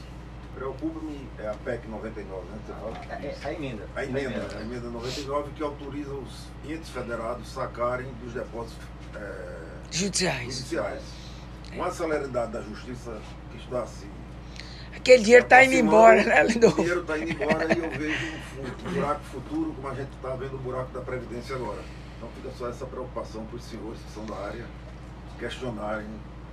preocupa-me 0.56 1.28
é 1.39 1.47
a 1.47 1.54
PEC 1.54 1.88
99, 1.88 2.41
né? 2.49 2.58
Você 2.66 2.74
fala? 2.74 2.97
É, 3.10 3.36
A 3.43 3.54
emenda. 3.54 3.84
A 3.95 4.04
emenda, 4.04 4.47
a 4.58 4.62
emenda 4.62 4.89
99 4.89 5.52
que 5.56 5.64
autoriza 5.64 6.14
os 6.14 6.47
entes 6.66 6.89
federados 6.89 7.47
sacarem 7.52 8.08
dos 8.24 8.34
depósitos 8.34 8.78
eh, 9.16 9.58
Judiciais. 9.91 10.54
judiciais. 10.56 11.02
Com 11.76 11.84
a 11.84 11.91
celeridade 11.91 12.52
da 12.52 12.62
justiça 12.62 13.18
que 13.52 13.58
está 13.58 13.86
se 13.86 14.06
Aquele 14.95 15.24
dinheiro 15.24 15.45
tá 15.45 15.64
indo 15.64 15.74
aproximando, 15.88 16.20
embora, 16.20 16.24
né, 16.24 16.43
O 16.43 16.47
Lindolfo? 16.47 16.76
dinheiro 16.78 17.02
está 17.02 17.18
indo 17.18 17.32
embora 17.32 17.74
e 17.74 17.80
eu 17.80 17.89
vejo 17.91 18.26
um, 18.26 18.89
um 18.89 18.93
buraco 18.93 19.22
futuro, 19.24 19.74
como 19.74 19.88
a 19.88 19.93
gente 19.95 20.10
está 20.14 20.36
vendo 20.36 20.56
o 20.56 20.60
buraco 20.60 20.91
da 20.91 21.02
Previdência 21.02 21.56
agora. 21.56 21.80
Então 22.18 22.30
fica 22.36 22.49
só 22.58 22.70
essa 22.70 22.86
preocupação 22.86 23.45
para 23.45 23.56
os 23.56 23.64
senhores 23.64 23.99
que 24.02 24.12
são 24.12 24.26
da 24.26 24.36
área 24.36 24.66
questionarem 25.39 26.08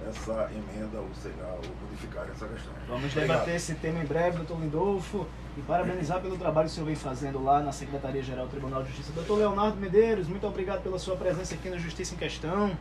essa 0.09 0.51
emenda, 0.53 0.99
ou 0.99 1.09
sei 1.21 1.33
lá, 1.41 1.49
ou 1.55 1.63
modificarem 1.89 2.31
essa 2.31 2.47
questão. 2.47 2.73
Vamos 2.87 3.05
Obrigado. 3.07 3.27
debater 3.27 3.55
esse 3.57 3.75
tema 3.75 4.01
em 4.03 4.07
breve, 4.07 4.37
doutor 4.37 4.61
Lindolfo, 4.61 5.27
e 5.57 5.61
parabenizar 5.63 6.21
pelo 6.21 6.37
trabalho 6.39 6.67
que 6.67 6.73
o 6.73 6.75
senhor 6.75 6.87
vem 6.87 6.95
fazendo 6.97 7.43
lá 7.43 7.61
na 7.61 7.73
Secretaria-Geral 7.73 8.47
do 8.47 8.51
Tribunal 8.51 8.83
de 8.83 8.89
Justiça. 8.91 9.13
Doutor 9.13 9.39
Leonardo 9.39 9.77
Medeiros, 9.77 10.29
muito 10.29 10.47
obrigado 10.47 10.83
pela 10.83 10.99
sua 10.99 11.17
presença 11.17 11.55
aqui 11.55 11.69
na 11.69 11.79
Justiça 11.79 12.15
em 12.15 12.19
Questão. 12.19 12.77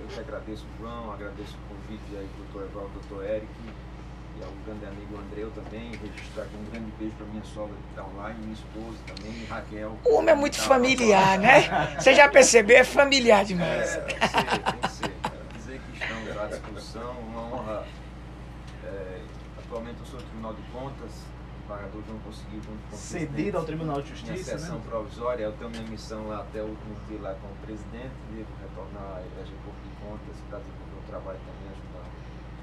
Eu 0.00 0.06
que 0.08 0.20
agradeço 0.20 0.64
o 0.64 0.82
João, 0.82 1.12
agradeço 1.12 1.56
o 1.56 1.74
convite 1.74 2.04
aí 2.16 2.26
do 2.26 2.44
doutor 2.52 2.68
Evaldo, 2.70 2.90
doutor 3.08 3.24
Eric 3.24 3.46
e 4.38 4.42
ao 4.42 4.50
grande 4.66 4.84
amigo 4.86 5.16
Andreu 5.18 5.50
também. 5.52 5.90
Registrar 5.92 6.42
aqui 6.42 6.56
um 6.56 6.70
grande 6.70 6.92
beijo 6.98 7.14
para 7.16 7.26
minha 7.26 7.44
sogra 7.44 7.74
que 7.74 7.88
está 7.90 8.04
online, 8.04 8.38
minha 8.40 8.52
esposa 8.54 8.98
também, 9.06 9.32
e 9.32 9.44
Raquel. 9.46 9.98
O 10.04 10.14
homem 10.16 10.30
é 10.32 10.34
muito 10.36 10.56
Tá, 10.58 10.64
familiar, 10.64 11.38
né? 11.38 11.96
Você 11.98 12.14
já 12.14 12.28
percebeu? 12.28 12.76
É 12.78 12.84
familiar 12.84 13.44
demais. 13.44 13.94
É, 13.96 14.00
tem 14.00 14.18
que 14.18 14.28
ser, 14.28 14.44
tem 14.44 14.80
que 14.80 14.90
ser. 14.92 15.11
À 16.42 16.46
disposição, 16.46 17.10
uma 17.20 17.40
honra. 17.40 17.86
É, 18.84 19.24
atualmente 19.58 20.00
eu 20.00 20.06
sou 20.06 20.18
do 20.18 20.26
Tribunal 20.26 20.54
de 20.54 20.62
Contas, 20.72 21.12
o 21.22 21.64
embargador 21.64 22.02
João 22.06 22.18
conseguiu 22.18 22.60
Cedido 22.92 23.58
ao 23.58 23.64
Tribunal 23.64 24.02
de 24.02 24.10
minha 24.10 24.34
Justiça, 24.34 24.58
sessão 24.58 24.78
né? 24.78 24.84
provisória, 24.88 25.44
eu 25.44 25.52
tenho 25.52 25.70
minha 25.70 25.84
missão 25.84 26.26
lá 26.26 26.40
até 26.40 26.60
o 26.60 26.66
último 26.66 26.96
dia 27.06 27.20
lá 27.20 27.34
como 27.40 27.54
presidente, 27.62 28.10
devo 28.34 28.50
retornar 28.60 29.18
à 29.18 29.22
Igreja 29.22 29.54
Corpo 29.64 29.80
de 29.86 29.94
Contas 30.02 30.36
para 30.50 30.58
desenvolver 30.58 30.98
o 30.98 31.06
trabalho 31.06 31.38
também, 31.46 31.70
ajudar 31.70 32.02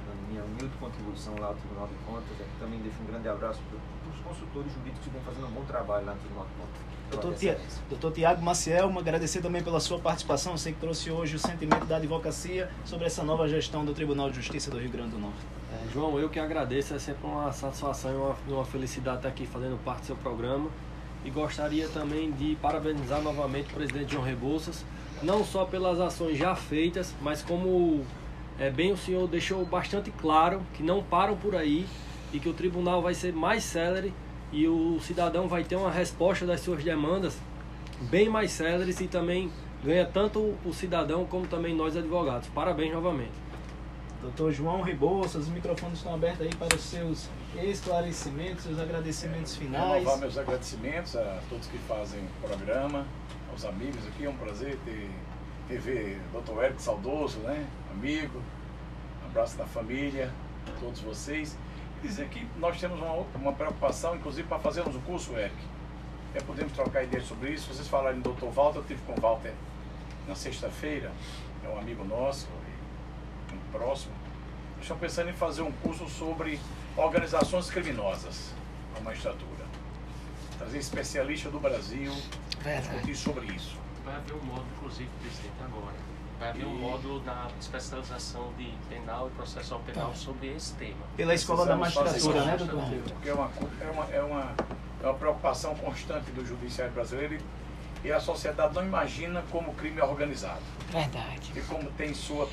dando 0.09 0.27
minha 0.27 0.43
humilde 0.43 0.75
contribuição 0.79 1.35
lá 1.39 1.47
ao 1.47 1.55
Tribunal 1.55 1.87
de 1.87 1.95
Contas. 2.03 2.35
Aqui 2.35 2.55
também 2.59 2.79
deixo 2.81 2.99
um 3.01 3.05
grande 3.05 3.29
abraço 3.29 3.61
para 3.69 3.77
os 4.11 4.19
consultores 4.19 4.73
jurídicos 4.73 5.05
que 5.05 5.09
vêm 5.11 5.21
fazendo 5.21 5.47
um 5.47 5.51
bom 5.51 5.63
trabalho 5.65 6.05
lá 6.05 6.13
no 6.13 6.19
Tribunal 6.19 6.45
de 6.45 6.53
Contas. 6.59 6.88
Doutor, 7.09 7.33
Tia, 7.33 7.59
doutor 7.89 8.11
Tiago 8.11 8.41
Maciel, 8.41 8.93
agradecer 8.97 9.41
também 9.41 9.63
pela 9.63 9.79
sua 9.79 9.97
participação. 9.97 10.55
Você 10.55 10.71
que 10.71 10.79
trouxe 10.79 11.09
hoje 11.09 11.35
o 11.35 11.39
sentimento 11.39 11.85
da 11.85 11.97
advocacia 11.97 12.69
sobre 12.85 13.07
essa 13.07 13.23
nova 13.23 13.47
gestão 13.47 13.83
do 13.83 13.93
Tribunal 13.93 14.29
de 14.29 14.35
Justiça 14.35 14.69
do 14.69 14.77
Rio 14.77 14.91
Grande 14.91 15.11
do 15.11 15.19
Norte. 15.19 15.39
É, 15.73 15.91
João, 15.91 16.19
eu 16.19 16.29
que 16.29 16.39
agradeço, 16.39 16.93
é 16.93 16.99
sempre 16.99 17.25
uma 17.25 17.51
satisfação 17.51 18.11
e 18.11 18.15
uma, 18.15 18.57
uma 18.57 18.65
felicidade 18.65 19.17
estar 19.17 19.29
aqui 19.29 19.47
fazendo 19.47 19.77
parte 19.83 20.01
do 20.01 20.05
seu 20.05 20.15
programa. 20.17 20.69
E 21.25 21.31
gostaria 21.31 21.89
também 21.89 22.31
de 22.31 22.55
parabenizar 22.61 23.21
novamente 23.21 23.71
o 23.71 23.75
presidente 23.75 24.13
João 24.13 24.23
Rebouças, 24.23 24.85
não 25.21 25.43
só 25.43 25.65
pelas 25.65 25.99
ações 25.99 26.37
já 26.37 26.55
feitas, 26.55 27.13
mas 27.21 27.41
como 27.41 28.05
é, 28.59 28.69
bem 28.69 28.91
o 28.91 28.97
senhor 28.97 29.27
deixou 29.27 29.65
bastante 29.65 30.11
claro 30.11 30.61
que 30.75 30.83
não 30.83 31.03
param 31.03 31.35
por 31.35 31.55
aí 31.55 31.85
e 32.31 32.39
que 32.39 32.47
o 32.47 32.53
tribunal 32.53 33.01
vai 33.01 33.13
ser 33.13 33.33
mais 33.33 33.63
célere 33.63 34.13
e 34.51 34.67
o 34.67 34.99
cidadão 34.99 35.47
vai 35.47 35.63
ter 35.63 35.75
uma 35.75 35.91
resposta 35.91 36.45
das 36.45 36.61
suas 36.61 36.83
demandas 36.83 37.37
bem 38.09 38.29
mais 38.29 38.51
céleres 38.51 38.99
e 38.99 39.07
também 39.07 39.51
ganha 39.83 40.05
tanto 40.05 40.55
o 40.65 40.73
cidadão 40.73 41.25
como 41.25 41.47
também 41.47 41.75
nós 41.75 41.95
advogados. 41.95 42.47
Parabéns 42.49 42.93
novamente. 42.93 43.49
Doutor 44.21 44.51
João 44.51 44.81
Rebouças, 44.81 45.43
os 45.43 45.47
microfones 45.47 45.99
estão 45.99 46.13
abertos 46.13 46.41
aí 46.41 46.53
para 46.53 46.75
os 46.75 46.81
seus 46.81 47.29
esclarecimentos, 47.63 48.65
seus 48.65 48.79
agradecimentos 48.79 49.55
finais. 49.55 49.99
Renovar 49.99 50.17
meus 50.17 50.37
agradecimentos 50.37 51.15
a 51.15 51.39
todos 51.49 51.67
que 51.67 51.77
fazem 51.79 52.19
o 52.19 52.47
programa, 52.47 53.05
aos 53.49 53.63
amigos 53.63 54.05
aqui. 54.07 54.25
É 54.25 54.29
um 54.29 54.35
prazer 54.35 54.77
ter, 54.83 55.09
ter 55.69 55.79
ver 55.79 56.21
Dr. 56.33 56.63
Eric 56.63 56.81
Saudoso, 56.81 57.39
né? 57.39 57.65
amigo. 57.91 58.41
Um 59.23 59.29
abraço 59.29 59.57
da 59.57 59.65
família, 59.65 60.31
a 60.67 60.79
todos 60.79 61.01
vocês. 61.01 61.57
Dizer 62.01 62.29
que 62.29 62.47
nós 62.57 62.79
temos 62.79 62.99
uma, 62.99 63.25
uma 63.35 63.53
preocupação, 63.53 64.15
inclusive, 64.15 64.47
para 64.47 64.59
fazermos 64.59 64.95
o 64.95 64.99
curso, 65.01 65.37
Eric. 65.37 65.55
É, 66.33 66.39
podemos 66.41 66.71
trocar 66.73 67.03
ideias 67.03 67.25
sobre 67.25 67.51
isso. 67.51 67.73
Vocês 67.73 67.87
falaram 67.87 68.17
em 68.17 68.21
Dr. 68.21 68.45
Walter, 68.53 68.79
eu 68.79 68.83
tive 68.85 69.01
com 69.01 69.13
o 69.13 69.21
Walter 69.21 69.53
na 70.27 70.35
sexta-feira, 70.35 71.11
é 71.65 71.67
um 71.67 71.77
amigo 71.77 72.05
nosso, 72.05 72.47
muito 73.49 73.71
próximo. 73.71 74.13
Nós 74.75 74.83
estamos 74.83 75.01
pensando 75.01 75.29
em 75.29 75.33
fazer 75.33 75.61
um 75.61 75.71
curso 75.71 76.07
sobre 76.07 76.59
organizações 76.95 77.69
criminosas 77.69 78.53
na 78.93 79.01
magistratura. 79.01 79.65
Trazer 80.57 80.77
especialistas 80.77 81.51
do 81.51 81.59
Brasil, 81.59 82.13
Verdade. 82.59 82.89
discutir 82.89 83.15
sobre 83.15 83.47
isso. 83.47 83.77
Vai 84.05 84.15
haver 84.15 84.33
um 84.35 84.43
módulo, 84.45 84.67
inclusive, 84.77 85.09
presidente, 85.21 85.53
agora. 85.63 85.95
Vai 86.39 86.49
haver 86.49 86.65
um 86.65 86.79
módulo 86.79 87.21
na 87.25 87.49
especialização 87.59 88.53
de 88.57 88.71
penal 88.87 89.27
e 89.27 89.31
processual 89.31 89.81
penal 89.81 90.15
sobre 90.15 90.55
esse 90.55 90.73
tema. 90.75 91.05
Pela 91.17 91.33
Escola 91.33 91.65
da 91.65 91.75
Magistratura, 91.75 92.45
né, 92.45 92.55
doutor? 92.55 92.81
Porque 93.13 93.29
é 93.29 93.33
uma, 93.33 93.51
é 93.81 93.91
uma, 93.91 94.05
é 94.05 94.21
uma, 94.21 94.55
é 95.03 95.05
uma 95.05 95.13
preocupação 95.15 95.75
constante 95.75 96.31
do 96.31 96.45
judiciário 96.45 96.93
brasileiro 96.93 97.37
e, 98.03 98.07
e 98.07 98.11
a 98.11 98.21
sociedade 98.21 98.73
não 98.73 98.85
imagina 98.85 99.43
como 99.51 99.71
o 99.71 99.75
crime 99.75 99.99
é 99.99 100.03
organizado. 100.03 100.61
Verdade. 100.89 101.51
e 101.53 101.61
como 101.61 101.91
tem 101.91 102.13
sua, 102.13 102.47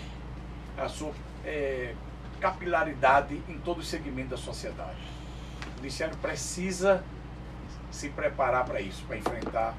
a 0.76 0.88
sua 0.88 1.12
eh, 1.44 1.94
capilaridade 2.40 3.40
em 3.48 3.58
todo 3.60 3.78
o 3.78 3.84
segmento 3.84 4.30
da 4.30 4.36
sociedade. 4.36 4.98
O 5.74 5.76
judiciário 5.76 6.16
precisa 6.16 7.04
se 7.92 8.08
preparar 8.08 8.64
para 8.64 8.80
isso, 8.80 9.04
para 9.04 9.16
enfrentar 9.16 9.74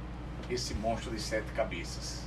esse 0.50 0.74
monstro 0.76 1.12
de 1.12 1.22
sete 1.22 1.52
cabeças. 1.52 2.27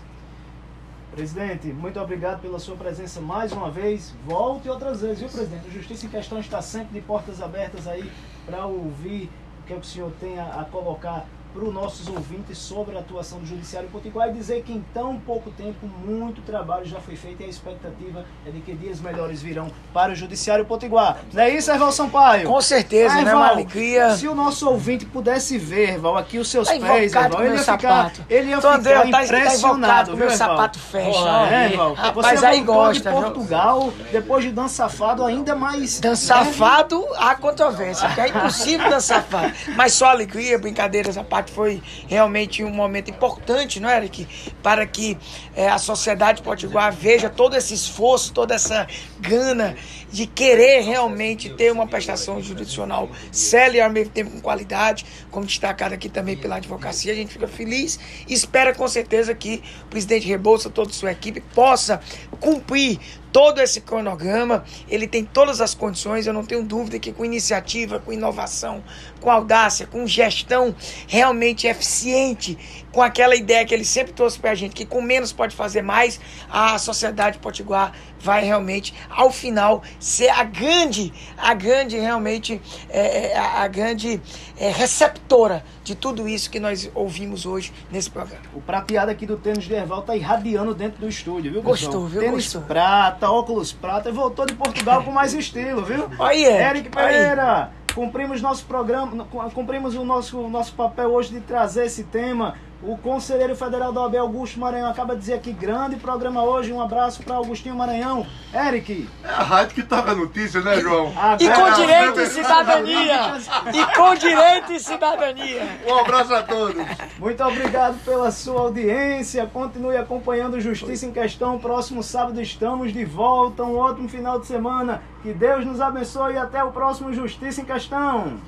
Presidente, 1.11 1.66
muito 1.66 1.98
obrigado 1.98 2.40
pela 2.40 2.58
sua 2.61 2.76
presença 2.76 3.20
mais 3.20 3.52
uma 3.52 3.68
vez. 3.68 4.14
Volte 4.24 4.68
outras 4.68 5.00
vezes, 5.00 5.18
viu, 5.18 5.28
presidente? 5.28 5.66
A 5.66 5.70
Justiça 5.70 6.06
em 6.06 6.08
Questão 6.08 6.38
está 6.38 6.62
sempre 6.62 6.94
de 6.94 7.00
portas 7.00 7.42
abertas 7.42 7.88
aí 7.88 8.11
para 8.46 8.64
ouvir 8.64 9.28
o 9.61 9.66
que, 9.66 9.72
é 9.72 9.76
que 9.76 9.82
o 9.82 9.84
senhor 9.84 10.12
tem 10.20 10.38
a, 10.38 10.61
a 10.61 10.64
colocar 10.64 11.26
para 11.53 11.64
os 11.64 11.72
nossos 11.74 12.09
ouvintes 12.09 12.57
sobre 12.59 12.96
a 12.96 13.01
atuação 13.01 13.38
do 13.38 13.46
Judiciário 13.46 13.88
Potiguar 13.88 14.28
e 14.28 14.32
dizer 14.32 14.62
que 14.62 14.72
em 14.72 14.84
tão 14.94 15.18
pouco 15.18 15.51
tempo 15.51 15.86
muito 15.86 16.40
trabalho 16.42 16.84
já 16.86 17.01
foi 17.01 17.16
feito 17.16 17.42
e 17.42 17.44
a 17.44 17.48
expectativa 17.48 18.24
é 18.46 18.51
de 18.51 18.61
que 18.61 18.74
dias 18.74 19.01
melhores 19.01 19.42
virão 19.42 19.70
para 19.92 20.12
o 20.12 20.14
Judiciário 20.14 20.64
Potiguar. 20.64 21.18
Não 21.32 21.42
é 21.42 21.51
isso, 21.51 21.70
Erval 21.70 21.92
Sampaio? 21.92 22.48
Com 22.48 22.61
certeza, 22.61 23.14
Ah, 23.14 23.22
né? 23.22 23.34
Uma 23.34 23.40
Val, 23.46 23.55
alegria. 23.55 24.16
Se 24.16 24.28
o 24.28 24.34
nosso 24.34 24.68
ouvinte 24.68 25.05
pudesse 25.07 25.59
ver, 25.59 25.98
Val, 25.98 26.16
aqui 26.16 26.38
os 26.38 26.48
seus 26.48 26.68
Tá 26.68 26.78
pés, 26.78 27.12
Erval, 27.14 27.42
ele 27.44 27.53
ia 27.55 27.59
ficar, 27.59 27.78
sapato. 27.80 28.24
ele 28.28 28.51
ia 28.51 28.57
ficar 28.57 28.74
André, 28.76 28.94
tá, 28.94 29.01
tá 29.01 29.07
invocado 29.09 29.24
impressionado, 29.24 30.07
viu, 30.11 30.16
meu 30.16 30.30
Erval? 30.30 30.38
sapato 30.48 30.78
fecha. 30.78 31.18
Ó. 31.18 31.46
é, 31.46 31.68
Val. 31.76 31.94
Rapaz, 31.94 32.40
Você 32.40 32.46
aí 32.46 32.61
gosta, 32.61 33.11
de 33.11 33.16
viu? 33.16 33.24
Portugal, 33.24 33.92
depois 34.12 34.44
de 34.44 34.51
dança 34.53 34.80
safado, 34.80 35.24
ainda 35.24 35.55
mais... 35.55 36.01
Dan 36.01 36.14
safado, 36.16 37.05
há 37.16 37.34
controvérsia, 37.34 38.07
porque 38.09 38.20
é 38.20 38.28
impossível 38.28 38.88
dan 38.88 39.01
safado. 39.01 39.53
Mas 39.76 39.92
só 39.92 40.07
alegria, 40.07 40.59
brincadeiras 40.59 41.18
à 41.18 41.24
parte, 41.41 41.53
foi 41.53 41.82
realmente 42.07 42.62
um 42.62 42.70
momento 42.70 43.11
importante, 43.11 43.80
não 43.80 43.88
é, 43.88 43.97
Eric? 43.97 44.26
Para 44.62 44.86
que 44.86 45.16
eh, 45.57 45.68
a 45.68 45.78
sociedade 45.78 46.43
potiguar 46.43 46.93
veja 46.93 47.28
todo 47.28 47.57
esse 47.57 47.74
esforço, 47.74 48.32
toda 48.32 48.55
essa 48.55 48.86
gana 49.18 49.76
de 50.11 50.26
querer 50.26 50.82
realmente 50.82 51.50
ter 51.50 51.72
uma 51.72 51.86
prestação 51.86 52.42
jurisdicional 52.42 53.08
séria 53.30 53.78
e 53.78 53.80
ao 53.80 53.90
mesmo 53.90 54.12
tempo 54.12 54.30
com 54.30 54.40
qualidade, 54.40 55.04
como 55.30 55.46
destacado 55.46 55.92
aqui 55.92 56.08
também 56.08 56.36
pela 56.36 56.56
advocacia. 56.56 57.12
A 57.12 57.14
gente 57.14 57.32
fica 57.32 57.48
feliz 57.48 57.98
e 58.28 58.34
espera 58.34 58.74
com 58.74 58.86
certeza 58.88 59.34
que 59.34 59.62
o 59.84 59.86
presidente 59.86 60.26
Rebouça, 60.26 60.70
toda 60.70 60.90
a 60.90 60.94
sua 60.94 61.12
equipe, 61.12 61.40
possa 61.40 62.00
cumprir 62.40 62.98
todo 63.32 63.61
esse 63.61 63.80
cronograma. 63.80 64.64
Ele 64.88 65.06
tem 65.06 65.24
todas 65.24 65.61
as 65.61 65.74
condições, 65.74 66.26
eu 66.26 66.32
não 66.32 66.44
tenho 66.44 66.62
dúvida 66.62 66.98
que 66.98 67.12
com 67.12 67.24
iniciativa, 67.24 68.00
com 68.00 68.12
inovação, 68.12 68.82
com 69.20 69.30
audácia, 69.30 69.86
com 69.86 70.06
gestão 70.06 70.74
realmente 71.06 71.66
eficiente, 71.66 72.58
com 72.92 73.02
aquela 73.02 73.36
ideia 73.36 73.64
que 73.64 73.74
ele 73.74 73.84
sempre 73.84 74.12
trouxe 74.12 74.38
para 74.38 74.50
a 74.50 74.54
gente, 74.54 74.74
que 74.74 74.84
com 74.84 75.00
menos 75.00 75.32
pode 75.32 75.54
fazer 75.54 75.82
mais, 75.82 76.20
a 76.48 76.78
sociedade 76.78 77.38
potiguar 77.38 77.92
vai 78.21 78.45
realmente, 78.45 78.95
ao 79.09 79.31
final, 79.31 79.83
ser 79.99 80.29
a 80.29 80.45
grande, 80.45 81.12
a 81.37 81.55
grande 81.55 81.99
realmente, 81.99 82.61
é, 82.89 83.33
é, 83.33 83.39
a, 83.39 83.62
a 83.62 83.68
grande 83.68 84.21
é, 84.59 84.71
receptora 84.71 85.64
de 85.83 85.95
tudo 85.95 86.29
isso 86.29 86.51
que 86.51 86.61
nós 86.61 86.91
ouvimos 86.95 87.47
hoje 87.47 87.73
nesse 87.91 88.11
programa. 88.11 88.43
O 88.55 88.61
prateado 88.61 89.11
aqui 89.11 89.27
do 89.27 89.37
tênis 89.37 89.64
de 89.64 89.75
Erval 89.75 90.03
tá 90.03 90.14
irradiando 90.14 90.75
dentro 90.75 91.01
do 91.01 91.09
estúdio, 91.09 91.53
viu, 91.53 91.62
Gostou, 91.62 92.07
viu? 92.07 92.21
Tênis 92.21 92.45
Gostou. 92.45 92.62
prata, 92.62 93.31
óculos 93.31 93.73
prata, 93.73 94.09
e 94.09 94.12
voltou 94.12 94.47
de 94.47 94.55
Portugal 94.55 95.03
com 95.03 95.11
mais 95.11 95.33
estilo, 95.33 95.85
viu? 95.85 96.09
Aí 96.21 96.45
é. 96.45 96.71
Eric 96.71 96.91
Pereira, 96.91 97.73
cumprimos 97.95 98.41
nosso 98.43 98.64
programa, 98.66 99.27
cumprimos 99.55 99.95
o 99.95 100.05
nosso, 100.05 100.49
nosso 100.49 100.75
papel 100.75 101.12
hoje 101.12 101.31
de 101.31 101.41
trazer 101.41 101.87
esse 101.87 102.05
tema 102.05 102.55
O 102.83 102.97
conselheiro 102.97 103.55
federal 103.55 103.93
da 103.93 104.01
OAB, 104.01 104.16
Augusto 104.16 104.59
Maranhão, 104.59 104.89
acaba 104.89 105.12
de 105.14 105.20
dizer 105.20 105.35
aqui, 105.35 105.53
grande 105.53 105.97
programa 105.97 106.43
hoje. 106.43 106.72
Um 106.72 106.81
abraço 106.81 107.22
para 107.22 107.35
Augustinho 107.37 107.74
Maranhão. 107.76 108.26
Eric. 108.55 109.07
É 109.22 109.28
a 109.28 109.43
rádio 109.43 109.74
que 109.74 109.83
toca 109.83 110.14
notícia, 110.14 110.62
né, 110.62 110.81
João? 110.81 111.12
E 111.39 111.47
com 111.47 111.53
agora- 111.53 111.74
direito 111.74 112.20
e 112.22 112.26
cidadania. 112.26 113.33
E 113.74 113.95
com 113.97 114.14
direito 114.14 114.72
e 114.72 114.81
cidadania. 114.81 115.68
Um 115.87 115.99
abraço 115.99 116.35
a 116.35 116.43
todos. 116.43 116.83
Muito 117.18 117.45
obrigado 117.45 118.03
pela 118.03 118.31
sua 118.31 118.62
audiência. 118.62 119.47
Continue 119.53 119.99
acompanhando 119.99 120.59
Justiça 120.59 121.05
em 121.05 121.12
Questão. 121.12 121.59
Próximo 121.59 122.03
sábado 122.03 122.41
estamos 122.41 122.95
de 122.95 123.05
volta. 123.05 123.62
Um 123.62 123.76
ótimo 123.76 124.09
final 124.09 124.41
de 124.41 124.47
semana. 124.47 125.03
Que 125.22 125.35
Deus 125.35 125.66
nos 125.66 125.83
abençoe 125.83 126.33
e 126.33 126.39
até 126.39 126.64
o 126.64 126.72
próximo 126.72 127.12
Justiça 127.12 127.61
em 127.61 127.64
Questão. 127.66 128.41